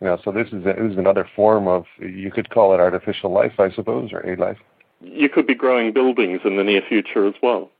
You 0.00 0.08
know, 0.08 0.18
so 0.24 0.32
this 0.32 0.48
is 0.48 0.66
a, 0.66 0.74
this 0.74 0.92
is 0.92 0.98
another 0.98 1.26
form 1.36 1.68
of 1.68 1.84
you 2.00 2.30
could 2.30 2.50
call 2.50 2.74
it 2.74 2.80
artificial 2.80 3.32
life, 3.32 3.58
I 3.58 3.70
suppose, 3.70 4.12
or 4.12 4.20
a 4.20 4.36
life. 4.36 4.58
You 5.00 5.28
could 5.28 5.46
be 5.46 5.54
growing 5.54 5.92
buildings 5.92 6.40
in 6.44 6.56
the 6.56 6.64
near 6.64 6.82
future 6.88 7.26
as 7.26 7.34
well. 7.42 7.70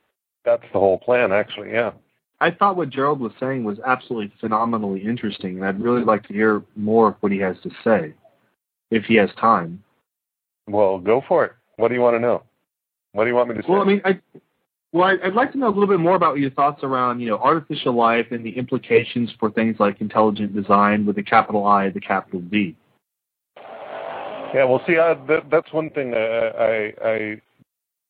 That's 0.43 0.63
the 0.73 0.79
whole 0.79 0.99
plan, 0.99 1.31
actually. 1.31 1.71
Yeah. 1.71 1.91
I 2.41 2.51
thought 2.51 2.75
what 2.75 2.89
Gerald 2.89 3.19
was 3.19 3.31
saying 3.39 3.63
was 3.63 3.79
absolutely 3.85 4.31
phenomenally 4.39 5.01
interesting, 5.03 5.57
and 5.57 5.65
I'd 5.65 5.81
really 5.81 6.03
like 6.03 6.27
to 6.27 6.33
hear 6.33 6.63
more 6.75 7.09
of 7.09 7.15
what 7.21 7.31
he 7.31 7.39
has 7.39 7.55
to 7.63 7.71
say, 7.83 8.13
if 8.91 9.05
he 9.05 9.15
has 9.15 9.29
time. 9.39 9.83
Well, 10.67 10.99
go 10.99 11.23
for 11.27 11.45
it. 11.45 11.53
What 11.77 11.87
do 11.87 11.95
you 11.95 12.01
want 12.01 12.15
to 12.15 12.19
know? 12.19 12.43
What 13.13 13.23
do 13.23 13.29
you 13.29 13.35
want 13.35 13.49
me 13.49 13.55
to 13.55 13.61
say? 13.61 13.67
Well, 13.69 13.81
I 13.81 13.85
mean, 13.85 14.01
I, 14.03 14.19
well, 14.91 15.17
I'd 15.23 15.33
like 15.33 15.51
to 15.53 15.57
know 15.57 15.67
a 15.67 15.69
little 15.69 15.87
bit 15.87 15.99
more 15.99 16.15
about 16.15 16.37
your 16.37 16.51
thoughts 16.51 16.83
around, 16.83 17.19
you 17.19 17.27
know, 17.29 17.37
artificial 17.37 17.93
life 17.93 18.27
and 18.31 18.45
the 18.45 18.57
implications 18.57 19.31
for 19.39 19.49
things 19.51 19.77
like 19.79 20.01
intelligent 20.01 20.53
design 20.53 21.05
with 21.05 21.15
the 21.15 21.23
capital 21.23 21.65
I, 21.65 21.89
the 21.89 22.01
capital 22.01 22.41
D. 22.41 22.75
Yeah, 24.53 24.65
well, 24.65 24.81
see, 24.87 24.97
uh, 24.97 25.15
that, 25.27 25.49
that's 25.49 25.71
one 25.73 25.89
thing 25.89 26.13
uh, 26.13 26.51
I, 26.57 26.93
I 27.03 27.41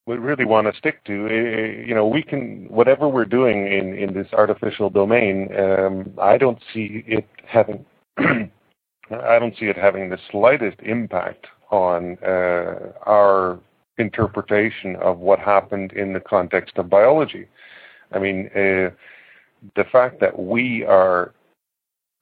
would 0.06 0.20
really 0.20 0.46
want 0.46 0.72
to 0.72 0.78
stick 0.78 1.04
to. 1.06 1.26
Uh, 1.26 1.86
you 1.86 1.96
know, 1.96 2.08
we 2.08 2.22
can 2.22 2.68
whatever 2.70 3.08
we're 3.10 3.26
doing 3.26 3.68
in 3.72 3.94
in 3.96 4.14
this 4.14 4.28
artificial 4.34 4.90
domain. 4.90 5.50
Um, 5.58 6.14
I 6.22 6.38
don't 6.38 6.60
see 6.74 7.04
it 7.08 7.28
having. 7.48 7.86
I 8.18 9.40
don't 9.40 9.56
see 9.60 9.66
it 9.66 9.78
having 9.78 10.10
the 10.10 10.18
slightest 10.32 10.80
impact 10.82 11.48
on 11.72 12.18
uh, 12.24 12.92
our 13.06 13.60
interpretation 13.98 14.96
of 14.98 15.20
what 15.20 15.40
happened 15.40 15.94
in 15.94 16.14
the 16.14 16.20
context 16.20 16.78
of 16.78 16.90
biology. 16.90 17.48
I 18.12 18.20
mean, 18.20 18.48
uh, 18.56 18.90
the 19.76 19.86
fact 19.92 20.20
that 20.22 20.38
we 20.38 20.84
are 20.86 21.34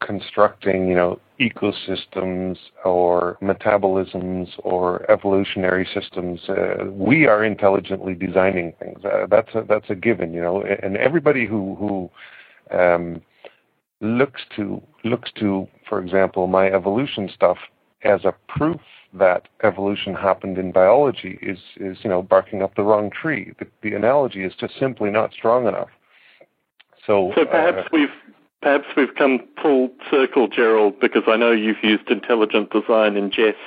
constructing, 0.06 0.88
you 0.88 0.96
know, 0.96 1.20
ecosystems 1.40 2.58
or 2.86 3.38
metabolisms 3.42 4.50
or 4.60 5.10
evolutionary 5.10 5.88
systems, 5.94 6.42
uh, 6.50 6.86
we 6.92 7.26
are 7.26 7.44
intelligently 7.44 8.14
designing 8.14 8.74
things. 8.80 9.04
Uh, 9.04 9.26
that's 9.30 9.54
a, 9.56 9.64
that's 9.68 9.90
a 9.90 9.96
given, 9.96 10.34
you 10.34 10.42
know. 10.42 10.62
And 10.62 10.98
everybody 10.98 11.46
who 11.46 11.76
who 11.76 12.78
um, 12.78 13.22
looks 14.02 14.42
to 14.56 14.82
looks 15.04 15.32
to, 15.40 15.68
for 15.88 16.00
example, 16.02 16.48
my 16.48 16.68
evolution 16.68 17.30
stuff 17.34 17.58
as 18.04 18.26
a 18.26 18.34
proof 18.48 18.82
that 19.14 19.48
evolution 19.64 20.14
happened 20.16 20.58
in 20.58 20.72
biology 20.72 21.40
is 21.42 21.60
is 21.78 21.98
you 22.04 22.10
know 22.10 22.22
barking 22.22 22.62
up 22.62 22.76
the 22.76 22.84
wrong 22.84 23.10
tree. 23.10 23.54
The, 23.60 23.68
the 23.82 23.96
analogy 23.96 24.44
is 24.44 24.54
just 24.60 24.74
simply 24.80 25.10
not 25.10 25.34
strong 25.34 25.68
enough. 25.68 25.90
So, 27.06 27.34
so 27.36 27.46
perhaps 27.46 27.80
uh, 27.80 27.90
we've 27.92 28.10
perhaps 28.64 28.88
we've 28.96 29.14
come 29.16 29.42
full 29.62 29.90
circle, 30.10 30.48
Gerald, 30.48 31.00
because 31.00 31.24
I 31.28 31.36
know 31.36 31.52
you've 31.52 31.84
used 31.84 32.10
intelligent 32.10 32.72
design 32.72 33.18
in 33.18 33.30
jest 33.30 33.60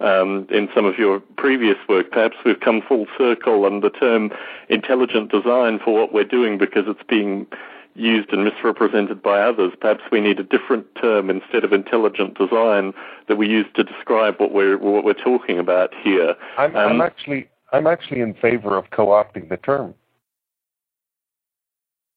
um, 0.00 0.46
in 0.48 0.68
some 0.74 0.84
of 0.84 0.96
your 0.96 1.20
previous 1.36 1.76
work. 1.88 2.12
Perhaps 2.12 2.36
we've 2.44 2.60
come 2.60 2.80
full 2.80 3.06
circle 3.18 3.66
on 3.66 3.80
the 3.80 3.90
term 3.90 4.30
intelligent 4.68 5.32
design 5.32 5.80
for 5.84 5.92
what 5.92 6.14
we're 6.14 6.24
doing 6.24 6.56
because 6.56 6.84
it's 6.86 7.02
being 7.08 7.46
used 7.94 8.32
and 8.32 8.44
misrepresented 8.44 9.20
by 9.20 9.40
others. 9.40 9.72
Perhaps 9.80 10.04
we 10.12 10.20
need 10.20 10.38
a 10.38 10.44
different 10.44 10.86
term 10.94 11.28
instead 11.30 11.64
of 11.64 11.72
intelligent 11.72 12.38
design 12.38 12.94
that 13.26 13.36
we 13.36 13.48
use 13.48 13.66
to 13.74 13.82
describe 13.82 14.36
what 14.38 14.52
we're 14.52 14.78
what 14.78 15.04
we're 15.04 15.14
talking 15.14 15.58
about 15.58 15.92
here. 16.00 16.36
I'm, 16.56 16.76
um, 16.76 16.92
I'm 16.92 17.00
actually 17.00 17.48
I'm 17.72 17.88
actually 17.88 18.20
in 18.20 18.34
favor 18.34 18.76
of 18.78 18.90
co-opting 18.90 19.48
the 19.48 19.56
term. 19.56 19.94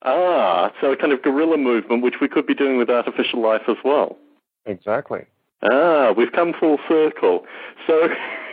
Ah, 0.03 0.71
so 0.81 0.91
a 0.91 0.97
kind 0.97 1.13
of 1.13 1.21
guerrilla 1.21 1.57
movement, 1.57 2.01
which 2.01 2.15
we 2.21 2.27
could 2.27 2.47
be 2.47 2.55
doing 2.55 2.77
with 2.77 2.89
artificial 2.89 3.41
life 3.41 3.61
as 3.67 3.77
well. 3.85 4.17
Exactly. 4.65 5.25
Ah, 5.63 6.11
we've 6.15 6.31
come 6.31 6.53
full 6.59 6.79
circle. 6.87 7.45
So, 7.85 8.09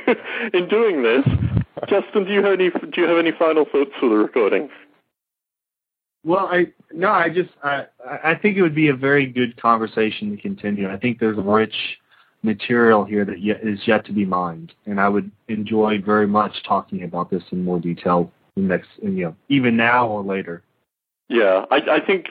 in 0.53 0.69
doing 0.69 1.03
this, 1.03 1.25
Justin, 1.89 2.25
do 2.25 2.33
you 2.33 2.43
have 2.43 2.55
any 2.55 2.71
do 2.71 3.01
you 3.01 3.09
have 3.09 3.19
any 3.19 3.33
final 3.33 3.65
thoughts 3.65 3.93
for 3.99 4.09
the 4.09 4.17
recording? 4.17 4.69
Well, 6.25 6.49
I 6.51 6.67
no, 6.93 7.11
I 7.11 7.29
just 7.31 7.51
I 7.63 7.87
I 8.23 8.35
think 8.35 8.57
it 8.57 8.63
would 8.63 8.75
be 8.75 8.89
a 8.89 8.95
very 8.95 9.27
good 9.27 9.61
conversation 9.61 10.37
to 10.37 10.43
continue. 10.43 10.91
I 10.91 10.99
think 10.99 11.19
there's 11.19 11.39
rich 11.39 11.75
material 12.43 13.05
here 13.05 13.25
that 13.25 13.41
yet, 13.41 13.61
is 13.63 13.81
yet 13.87 14.05
to 14.07 14.13
be 14.13 14.25
mined, 14.25 14.73
and 14.87 15.01
I 15.01 15.09
would 15.09 15.31
enjoy 15.49 16.01
very 16.05 16.27
much 16.27 16.53
talking 16.67 17.05
about 17.05 17.31
this 17.31 17.43
in 17.51 17.65
more 17.65 17.81
detail 17.81 18.31
next, 18.57 18.89
you 19.01 19.11
know, 19.11 19.37
even 19.49 19.77
now 19.77 20.09
or 20.09 20.23
later. 20.23 20.63
Yeah, 21.29 21.67
I, 21.71 21.77
I 21.77 22.01
think 22.01 22.29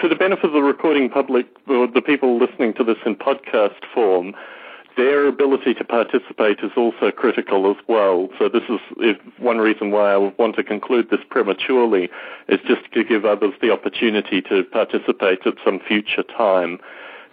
for 0.00 0.08
the 0.08 0.14
benefit 0.14 0.44
of 0.44 0.52
the 0.52 0.62
recording 0.62 1.10
public, 1.10 1.46
or 1.66 1.88
the 1.88 2.00
people 2.00 2.38
listening 2.38 2.74
to 2.74 2.84
this 2.84 2.98
in 3.04 3.16
podcast 3.16 3.84
form, 3.92 4.34
their 4.96 5.26
ability 5.26 5.74
to 5.74 5.84
participate 5.84 6.60
is 6.60 6.70
also 6.76 7.10
critical 7.10 7.70
as 7.70 7.76
well. 7.88 8.28
So 8.38 8.48
this 8.48 8.62
is 9.00 9.16
one 9.38 9.58
reason 9.58 9.90
why 9.90 10.12
I 10.12 10.16
want 10.16 10.56
to 10.56 10.64
conclude 10.64 11.10
this 11.10 11.20
prematurely, 11.28 12.08
is 12.48 12.60
just 12.66 12.90
to 12.94 13.04
give 13.04 13.24
others 13.24 13.52
the 13.60 13.72
opportunity 13.72 14.40
to 14.42 14.62
participate 14.64 15.46
at 15.46 15.54
some 15.64 15.80
future 15.80 16.22
time. 16.22 16.78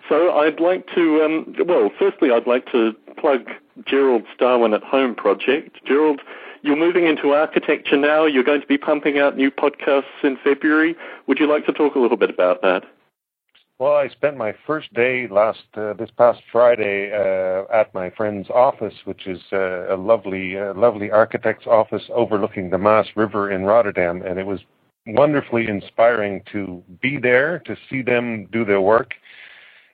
So 0.10 0.34
I'd 0.34 0.60
like 0.60 0.88
to, 0.96 1.24
um, 1.24 1.56
well, 1.66 1.90
firstly, 1.98 2.32
I'd 2.32 2.48
like 2.48 2.70
to 2.72 2.94
plug 3.18 3.50
Gerald's 3.86 4.28
Darwin 4.38 4.74
at 4.74 4.84
Home 4.84 5.16
project. 5.16 5.78
Gerald, 5.86 6.22
you're 6.64 6.78
moving 6.78 7.06
into 7.06 7.30
architecture 7.30 7.98
now. 7.98 8.26
You're 8.26 8.44
going 8.44 8.62
to 8.62 8.68
be 8.68 8.78
pumping 8.78 9.20
out 9.20 9.38
new 9.38 9.52
podcasts 9.52 10.24
in 10.24 10.38
February. 10.44 10.96
Would 11.28 11.38
you 11.38 11.48
like 11.48 11.66
to 11.68 11.74
talk 11.74 11.96
a 11.96 12.00
little 12.00 12.18
bit 12.18 12.30
about 12.30 12.62
that? 12.62 12.84
Well, 13.80 13.96
I 13.96 14.08
spent 14.08 14.38
my 14.38 14.54
first 14.66 14.94
day 14.94 15.28
last 15.28 15.66
uh, 15.76 15.94
this 15.94 16.10
past 16.18 16.42
Friday 16.52 17.12
uh, 17.12 17.66
at 17.74 17.94
my 17.94 18.10
friend's 18.12 18.50
office, 18.50 18.94
which 19.04 19.28
is 19.28 19.42
uh, 19.52 19.94
a 19.94 19.98
lovely, 19.98 20.58
uh, 20.58 20.74
lovely 20.74 21.12
architect's 21.12 21.68
office 21.68 22.04
overlooking 22.14 22.70
the 22.70 22.78
Maas 22.78 23.08
River 23.16 23.52
in 23.52 23.64
Rotterdam, 23.64 24.22
and 24.22 24.40
it 24.40 24.46
was 24.46 24.62
wonderfully 25.06 25.68
inspiring 25.68 26.42
to 26.54 26.82
be 27.02 27.18
there 27.18 27.60
to 27.66 27.76
see 27.90 28.02
them 28.02 28.48
do 28.54 28.64
their 28.64 28.80
work, 28.80 29.16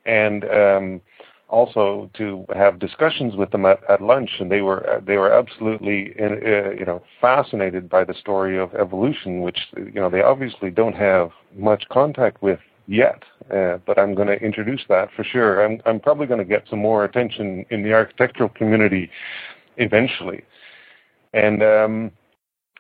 and 0.06 0.44
um, 0.44 1.02
also 1.50 2.10
to 2.14 2.46
have 2.56 2.80
discussions 2.80 3.36
with 3.36 3.52
them 3.52 3.66
at, 3.66 3.80
at 3.90 4.02
lunch. 4.02 4.32
And 4.40 4.52
they 4.52 4.62
were 4.62 5.02
they 5.06 5.18
were 5.18 5.32
absolutely 5.32 6.14
uh, 6.20 6.72
you 6.72 6.86
know 6.86 7.02
fascinated 7.20 7.90
by 7.90 8.04
the 8.04 8.14
story 8.14 8.58
of 8.58 8.74
evolution, 8.76 9.42
which 9.42 9.60
you 9.76 10.00
know 10.00 10.10
they 10.10 10.22
obviously 10.22 10.70
don't 10.70 10.96
have 10.96 11.32
much 11.56 11.84
contact 11.90 12.42
with 12.42 12.60
yet, 12.90 13.24
uh, 13.54 13.78
but 13.86 14.00
I'm 14.00 14.16
going 14.16 14.28
to 14.28 14.40
introduce 14.44 14.82
that 14.90 15.10
for 15.16 15.24
sure. 15.24 15.64
I'm, 15.64 15.80
I'm 15.86 16.00
probably 16.00 16.26
going 16.26 16.40
to 16.40 16.46
get 16.46 16.66
some 16.70 16.80
more 16.80 17.06
attention 17.06 17.66
in 17.70 17.84
the 17.84 17.94
architectural 17.94 18.50
community 18.50 19.12
eventually. 19.78 20.44
And 21.34 21.62
um, 21.62 22.12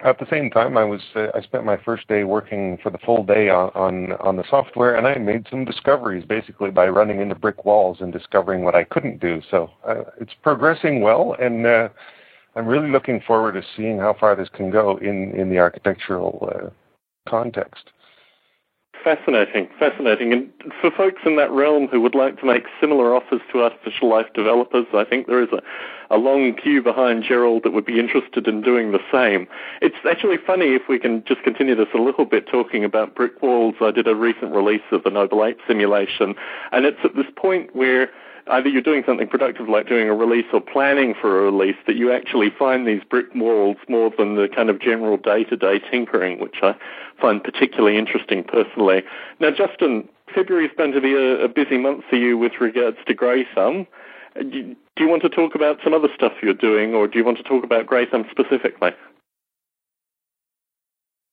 at 0.02 0.18
the 0.18 0.28
same 0.30 0.50
time, 0.50 0.78
I 0.78 0.84
was 0.86 1.02
uh, 1.16 1.28
I 1.34 1.42
spent 1.42 1.66
my 1.66 1.78
first 1.78 2.08
day 2.08 2.24
working 2.24 2.78
for 2.82 2.90
the 2.90 2.98
full 3.00 3.24
day 3.24 3.50
on, 3.50 3.70
on 3.76 4.14
on 4.14 4.38
the 4.38 4.46
software, 4.50 4.96
and 4.96 5.06
I 5.06 5.16
made 5.16 5.46
some 5.50 5.66
discoveries 5.66 6.26
basically 6.26 6.72
by 6.72 6.88
running 6.88 7.20
into 7.20 7.36
brick 7.36 7.66
walls 7.66 7.98
and 8.00 8.12
discovering 8.14 8.64
what 8.64 8.76
I 8.76 8.86
couldn't 8.86 9.20
do. 9.20 9.42
So 9.52 9.70
uh, 9.86 10.04
it's 10.20 10.34
progressing 10.42 11.02
well, 11.02 11.36
and 11.40 11.66
uh, 11.66 11.90
I'm 12.56 12.66
really 12.66 12.90
looking 12.90 13.22
forward 13.28 13.54
to 13.54 13.64
seeing 13.76 14.00
how 14.00 14.16
far 14.18 14.36
this 14.36 14.50
can 14.50 14.72
go 14.72 14.98
in 14.98 15.34
in 15.36 15.50
the 15.50 15.60
architectural 15.60 16.50
uh, 16.56 17.30
context. 17.30 17.90
Fascinating, 19.04 19.70
fascinating. 19.80 20.34
And 20.34 20.50
for 20.82 20.92
folks 20.92 21.22
in 21.26 21.38
that 21.38 21.52
realm 21.52 21.88
who 21.88 22.02
would 22.02 22.16
like 22.16 22.38
to 22.40 22.46
make 22.46 22.66
similar 22.82 23.16
offers 23.16 23.40
to 23.52 23.64
artificial 23.64 24.10
life 24.10 24.26
developers, 24.34 24.88
I 24.94 25.06
think 25.06 25.28
there 25.28 25.42
is 25.42 25.48
a, 25.54 25.62
a 26.14 26.18
long 26.18 26.54
queue 26.54 26.84
behind 26.84 27.24
Gerald 27.24 27.64
that 27.64 27.72
would 27.72 27.86
be 27.86 27.98
interested 27.98 28.46
in 28.46 28.62
doing 28.62 28.92
the 28.92 29.00
same. 29.10 29.48
It's 29.82 29.96
actually 30.10 30.36
funny 30.46 30.76
if 30.76 30.82
we 30.90 31.00
can 31.00 31.24
just 31.26 31.44
continue 31.44 31.76
this 31.76 31.88
a 31.94 31.98
little 31.98 32.26
bit 32.26 32.48
talking 32.48 32.84
about 32.84 33.16
brick 33.16 33.42
walls. 33.42 33.76
I 33.80 33.92
did 33.92 34.06
a 34.06 34.16
recent 34.16 34.54
release 34.54 34.82
of 34.92 35.04
the 35.04 35.12
Noble 35.12 35.46
Ape 35.46 35.60
simulation, 35.66 36.36
and 36.74 36.86
it's 36.86 37.00
at 37.06 37.16
this 37.16 37.28
point 37.38 37.74
where 37.74 38.10
either 38.50 38.70
you're 38.70 38.82
doing 38.82 39.04
something 39.06 39.28
productive 39.28 39.70
like 39.70 39.88
doing 39.88 40.10
a 40.10 40.14
release 40.14 40.46
or 40.52 40.62
planning 40.62 41.14
for 41.20 41.40
a 41.40 41.52
release 41.52 41.76
that 41.88 41.96
you 41.96 42.12
actually 42.12 42.50
find 42.50 42.88
these 42.88 43.02
brick 43.10 43.28
walls 43.36 43.78
more 43.88 44.12
than 44.18 44.36
the 44.36 44.48
kind 44.48 44.70
of 44.70 44.80
general 44.80 45.18
day-to-day 45.18 45.80
tinkering, 45.92 46.40
which 46.40 46.58
I 46.62 46.76
find 47.22 47.44
particularly 47.44 47.98
interesting 47.98 48.44
personally. 48.44 49.04
Now, 49.40 49.52
Justin, 49.52 50.10
February 50.34 50.66
is 50.66 50.72
going 50.78 50.92
to 50.94 51.02
be 51.02 51.14
a, 51.14 51.46
a 51.46 51.48
busy 51.48 51.78
month 51.78 52.06
for 52.10 52.16
you 52.16 52.38
with 52.38 52.54
regards 52.60 52.98
to 53.06 53.14
Grey. 53.14 53.48
Do 54.36 54.76
you 54.98 55.08
want 55.08 55.22
to 55.24 55.30
talk 55.30 55.56
about 55.56 55.80
some 55.84 55.94
other 55.94 56.10
stuff 56.14 56.34
you're 56.42 56.54
doing, 56.54 56.94
or 56.94 57.08
do 57.08 57.18
you 57.18 57.26
want 57.26 57.38
to 57.38 57.44
talk 57.44 57.64
about 57.64 57.86
Grey 57.86 58.08
specifically? 58.30 58.92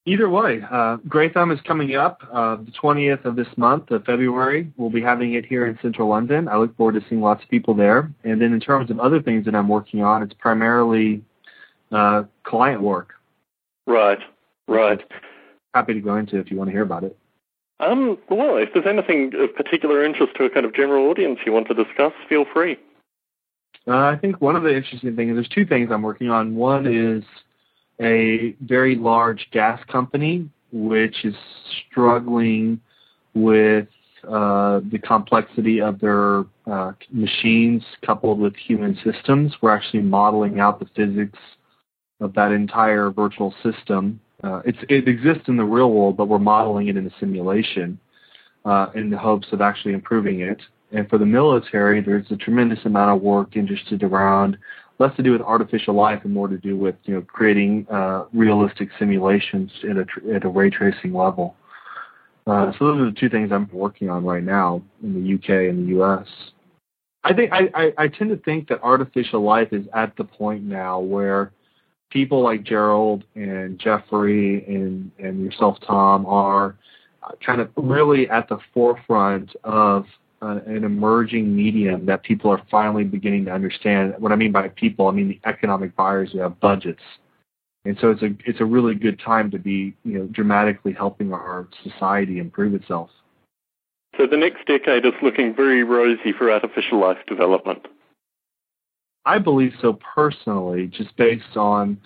Either 0.08 0.28
way, 0.30 0.62
uh, 0.70 0.98
Grey 1.08 1.28
Thumb 1.32 1.50
is 1.50 1.60
coming 1.62 1.96
up 1.96 2.22
uh, 2.32 2.56
the 2.56 2.70
20th 2.80 3.24
of 3.24 3.34
this 3.34 3.48
month 3.56 3.90
of 3.90 4.04
February. 4.04 4.72
We'll 4.76 4.88
be 4.88 5.02
having 5.02 5.34
it 5.34 5.44
here 5.44 5.66
in 5.66 5.76
central 5.82 6.08
London. 6.08 6.46
I 6.46 6.56
look 6.58 6.76
forward 6.76 6.94
to 6.94 7.04
seeing 7.08 7.20
lots 7.20 7.42
of 7.42 7.50
people 7.50 7.74
there. 7.74 8.12
And 8.22 8.40
then 8.40 8.52
in 8.52 8.60
terms 8.60 8.88
of 8.88 9.00
other 9.00 9.20
things 9.20 9.44
that 9.46 9.56
I'm 9.56 9.68
working 9.68 10.04
on, 10.04 10.22
it's 10.22 10.34
primarily 10.34 11.24
uh, 11.90 12.22
client 12.44 12.82
work. 12.82 13.14
Right, 13.88 14.20
right. 14.68 15.02
Happy 15.74 15.94
to 15.94 16.00
go 16.00 16.14
into 16.14 16.38
if 16.38 16.52
you 16.52 16.56
want 16.56 16.68
to 16.68 16.72
hear 16.72 16.82
about 16.82 17.02
it. 17.02 17.18
Um, 17.80 18.16
well, 18.30 18.58
if 18.58 18.68
there's 18.74 18.86
anything 18.86 19.32
of 19.34 19.54
particular 19.56 20.04
interest 20.04 20.34
to 20.36 20.44
a 20.44 20.50
kind 20.50 20.64
of 20.64 20.72
general 20.72 21.08
audience 21.08 21.40
you 21.44 21.52
want 21.52 21.66
to 21.66 21.74
discuss, 21.74 22.12
feel 22.28 22.44
free. 22.54 22.78
Uh, 23.88 23.96
I 23.96 24.16
think 24.16 24.40
one 24.40 24.54
of 24.54 24.62
the 24.62 24.74
interesting 24.74 25.16
things, 25.16 25.34
there's 25.34 25.48
two 25.48 25.66
things 25.66 25.90
I'm 25.90 26.02
working 26.02 26.30
on. 26.30 26.54
One 26.54 26.86
is 26.86 27.24
a 28.00 28.54
very 28.60 28.94
large 28.96 29.48
gas 29.52 29.80
company 29.90 30.48
which 30.72 31.24
is 31.24 31.34
struggling 31.90 32.80
with 33.34 33.88
uh, 34.28 34.80
the 34.90 34.98
complexity 34.98 35.80
of 35.80 36.00
their 36.00 36.44
uh, 36.66 36.92
machines 37.10 37.82
coupled 38.04 38.40
with 38.40 38.54
human 38.56 38.98
systems. 39.04 39.54
We're 39.62 39.74
actually 39.74 40.02
modeling 40.02 40.58
out 40.58 40.80
the 40.80 40.86
physics 40.96 41.38
of 42.20 42.34
that 42.34 42.50
entire 42.50 43.10
virtual 43.10 43.54
system. 43.62 44.20
Uh, 44.42 44.62
it 44.64 45.08
exists 45.08 45.48
in 45.48 45.56
the 45.56 45.64
real 45.64 45.90
world, 45.92 46.16
but 46.16 46.28
we're 46.28 46.38
modeling 46.38 46.88
it 46.88 46.96
in 46.96 47.06
a 47.06 47.10
simulation 47.20 47.98
uh, 48.64 48.88
in 48.94 49.10
the 49.10 49.18
hopes 49.18 49.46
of 49.52 49.60
actually 49.60 49.94
improving 49.94 50.40
it. 50.40 50.60
And 50.92 51.08
for 51.08 51.18
the 51.18 51.26
military, 51.26 52.00
there's 52.00 52.30
a 52.30 52.36
tremendous 52.36 52.78
amount 52.84 53.16
of 53.16 53.22
work 53.22 53.56
interested 53.56 54.02
around 54.02 54.56
less 54.98 55.14
to 55.16 55.22
do 55.22 55.32
with 55.32 55.40
artificial 55.40 55.94
life 55.94 56.20
and 56.24 56.32
more 56.32 56.48
to 56.48 56.58
do 56.58 56.76
with 56.76 56.96
you 57.04 57.14
know 57.14 57.22
creating 57.22 57.86
uh, 57.90 58.24
realistic 58.32 58.88
simulations 58.98 59.70
at 59.88 59.96
a 59.96 60.34
at 60.34 60.44
a 60.44 60.48
ray 60.48 60.70
tracing 60.70 61.12
level. 61.12 61.56
Uh, 62.46 62.72
so 62.78 62.86
those 62.86 63.00
are 63.00 63.04
the 63.06 63.16
two 63.18 63.28
things 63.28 63.50
I'm 63.50 63.68
working 63.72 64.08
on 64.08 64.24
right 64.24 64.42
now 64.42 64.80
in 65.02 65.14
the 65.14 65.34
UK 65.34 65.68
and 65.68 65.88
the 65.88 66.00
US. 66.00 66.26
I 67.24 67.34
think 67.34 67.52
I, 67.52 67.68
I, 67.74 67.92
I 67.98 68.08
tend 68.08 68.30
to 68.30 68.36
think 68.36 68.68
that 68.68 68.80
artificial 68.82 69.42
life 69.42 69.72
is 69.72 69.84
at 69.92 70.16
the 70.16 70.22
point 70.22 70.62
now 70.62 71.00
where 71.00 71.50
people 72.10 72.42
like 72.42 72.62
Gerald 72.62 73.24
and 73.34 73.78
Jeffrey 73.80 74.64
and 74.66 75.10
and 75.18 75.44
yourself, 75.44 75.78
Tom, 75.84 76.24
are 76.26 76.76
kind 77.44 77.60
of 77.60 77.70
really 77.76 78.30
at 78.30 78.48
the 78.48 78.58
forefront 78.72 79.54
of 79.64 80.06
uh, 80.46 80.60
an 80.66 80.84
emerging 80.84 81.54
medium 81.56 82.06
that 82.06 82.22
people 82.22 82.50
are 82.50 82.62
finally 82.70 83.04
beginning 83.04 83.44
to 83.46 83.52
understand. 83.52 84.14
What 84.18 84.32
I 84.32 84.36
mean 84.36 84.52
by 84.52 84.68
people, 84.68 85.08
I 85.08 85.12
mean 85.12 85.28
the 85.28 85.40
economic 85.48 85.96
buyers 85.96 86.30
who 86.32 86.38
have 86.38 86.60
budgets. 86.60 87.02
And 87.84 87.96
so 88.00 88.10
it's 88.10 88.22
a 88.22 88.30
it's 88.44 88.60
a 88.60 88.64
really 88.64 88.94
good 88.94 89.20
time 89.20 89.50
to 89.52 89.58
be 89.58 89.94
you 90.04 90.18
know 90.18 90.26
dramatically 90.26 90.92
helping 90.92 91.32
our 91.32 91.68
society 91.82 92.38
improve 92.38 92.74
itself. 92.74 93.10
So 94.16 94.26
the 94.26 94.36
next 94.36 94.66
decade 94.66 95.04
is 95.04 95.12
looking 95.22 95.54
very 95.54 95.82
rosy 95.82 96.32
for 96.36 96.50
artificial 96.50 97.00
life 97.00 97.18
development. 97.28 97.86
I 99.24 99.38
believe 99.38 99.72
so 99.80 99.98
personally, 100.14 100.86
just 100.86 101.14
based 101.16 101.56
on 101.56 101.98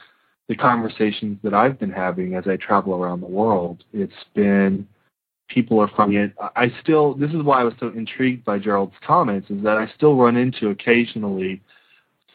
the 0.48 0.56
conversations 0.56 1.38
that 1.44 1.54
I've 1.54 1.78
been 1.78 1.92
having 1.92 2.34
as 2.34 2.44
I 2.46 2.56
travel 2.56 2.94
around 2.94 3.20
the 3.20 3.26
world. 3.26 3.84
It's 3.92 4.12
been 4.34 4.86
people 5.50 5.80
are 5.80 5.88
from 5.88 6.16
it. 6.16 6.32
I 6.56 6.72
still, 6.82 7.14
this 7.14 7.30
is 7.30 7.42
why 7.42 7.60
I 7.60 7.64
was 7.64 7.74
so 7.78 7.88
intrigued 7.88 8.44
by 8.44 8.58
Gerald's 8.58 8.94
comments, 9.06 9.50
is 9.50 9.62
that 9.62 9.76
I 9.76 9.90
still 9.96 10.16
run 10.16 10.36
into 10.36 10.70
occasionally 10.70 11.60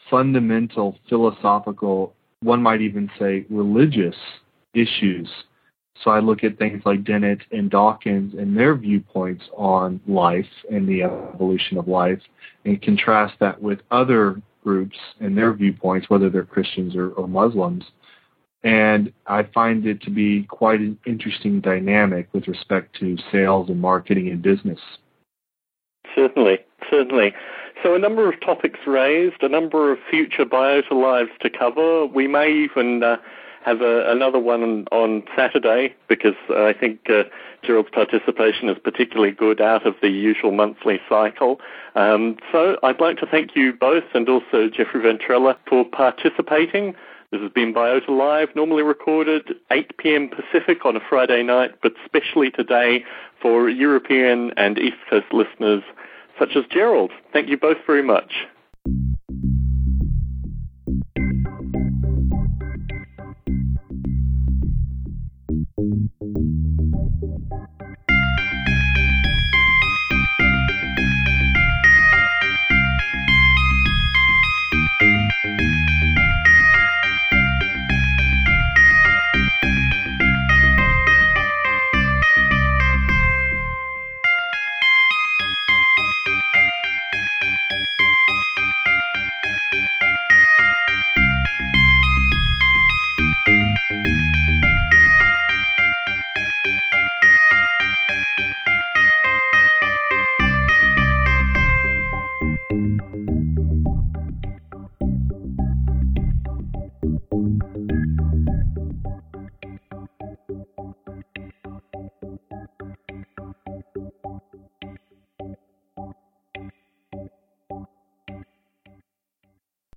fundamental 0.08 0.98
philosophical, 1.08 2.14
one 2.40 2.62
might 2.62 2.80
even 2.80 3.10
say 3.18 3.44
religious 3.50 4.14
issues. 4.74 5.28
So 6.04 6.10
I 6.10 6.20
look 6.20 6.44
at 6.44 6.58
things 6.58 6.82
like 6.84 7.04
Dennett 7.04 7.40
and 7.50 7.70
Dawkins 7.70 8.34
and 8.34 8.56
their 8.56 8.76
viewpoints 8.76 9.44
on 9.56 10.00
life 10.06 10.46
and 10.70 10.86
the 10.86 11.02
evolution 11.02 11.78
of 11.78 11.88
life 11.88 12.20
and 12.66 12.80
contrast 12.82 13.34
that 13.40 13.60
with 13.60 13.80
other 13.90 14.40
groups 14.62 14.96
and 15.20 15.36
their 15.36 15.54
viewpoints, 15.54 16.10
whether 16.10 16.28
they're 16.28 16.44
Christians 16.44 16.94
or, 16.94 17.10
or 17.12 17.26
Muslims 17.26 17.84
and 18.66 19.12
I 19.28 19.44
find 19.44 19.86
it 19.86 20.02
to 20.02 20.10
be 20.10 20.42
quite 20.42 20.80
an 20.80 20.98
interesting 21.06 21.60
dynamic 21.60 22.28
with 22.32 22.48
respect 22.48 22.96
to 22.98 23.16
sales 23.30 23.68
and 23.68 23.80
marketing 23.80 24.28
and 24.28 24.42
business. 24.42 24.80
Certainly, 26.16 26.58
certainly. 26.90 27.32
So 27.84 27.94
a 27.94 27.98
number 28.00 28.28
of 28.28 28.40
topics 28.40 28.80
raised, 28.84 29.40
a 29.42 29.48
number 29.48 29.92
of 29.92 29.98
future 30.10 30.44
Biota 30.44 30.90
Lives 30.90 31.30
to 31.42 31.50
cover. 31.50 32.06
We 32.06 32.26
may 32.26 32.50
even 32.50 33.04
uh, 33.04 33.18
have 33.64 33.82
a, 33.82 34.10
another 34.10 34.40
one 34.40 34.84
on, 34.90 35.22
Saturday 35.36 35.94
because 36.08 36.34
I 36.50 36.72
think 36.72 37.08
uh, 37.08 37.22
Gerald's 37.62 37.90
participation 37.90 38.68
is 38.68 38.78
particularly 38.82 39.30
good 39.30 39.60
out 39.60 39.86
of 39.86 39.94
the 40.02 40.08
usual 40.08 40.50
monthly 40.50 40.98
cycle. 41.08 41.60
Um, 41.94 42.36
so 42.50 42.78
I'd 42.82 43.00
like 43.00 43.18
to 43.18 43.26
thank 43.26 43.54
you 43.54 43.74
both 43.74 44.04
and 44.12 44.28
also 44.28 44.68
Jeffrey 44.68 45.02
Ventrella 45.02 45.56
for 45.68 45.84
participating. 45.84 46.96
This 47.32 47.40
has 47.40 47.50
been 47.50 47.74
Biota 47.74 48.08
Live, 48.08 48.54
normally 48.54 48.84
recorded 48.84 49.56
8 49.70 49.96
p.m. 49.98 50.28
Pacific 50.28 50.84
on 50.84 50.96
a 50.96 51.00
Friday 51.00 51.42
night, 51.42 51.72
but 51.82 51.94
specially 52.04 52.50
today 52.50 53.04
for 53.42 53.68
European 53.68 54.52
and 54.56 54.78
East 54.78 54.98
Coast 55.10 55.26
listeners 55.32 55.82
such 56.38 56.54
as 56.54 56.64
Gerald. 56.70 57.10
Thank 57.32 57.48
you 57.48 57.56
both 57.56 57.78
very 57.86 58.02
much. 58.02 58.46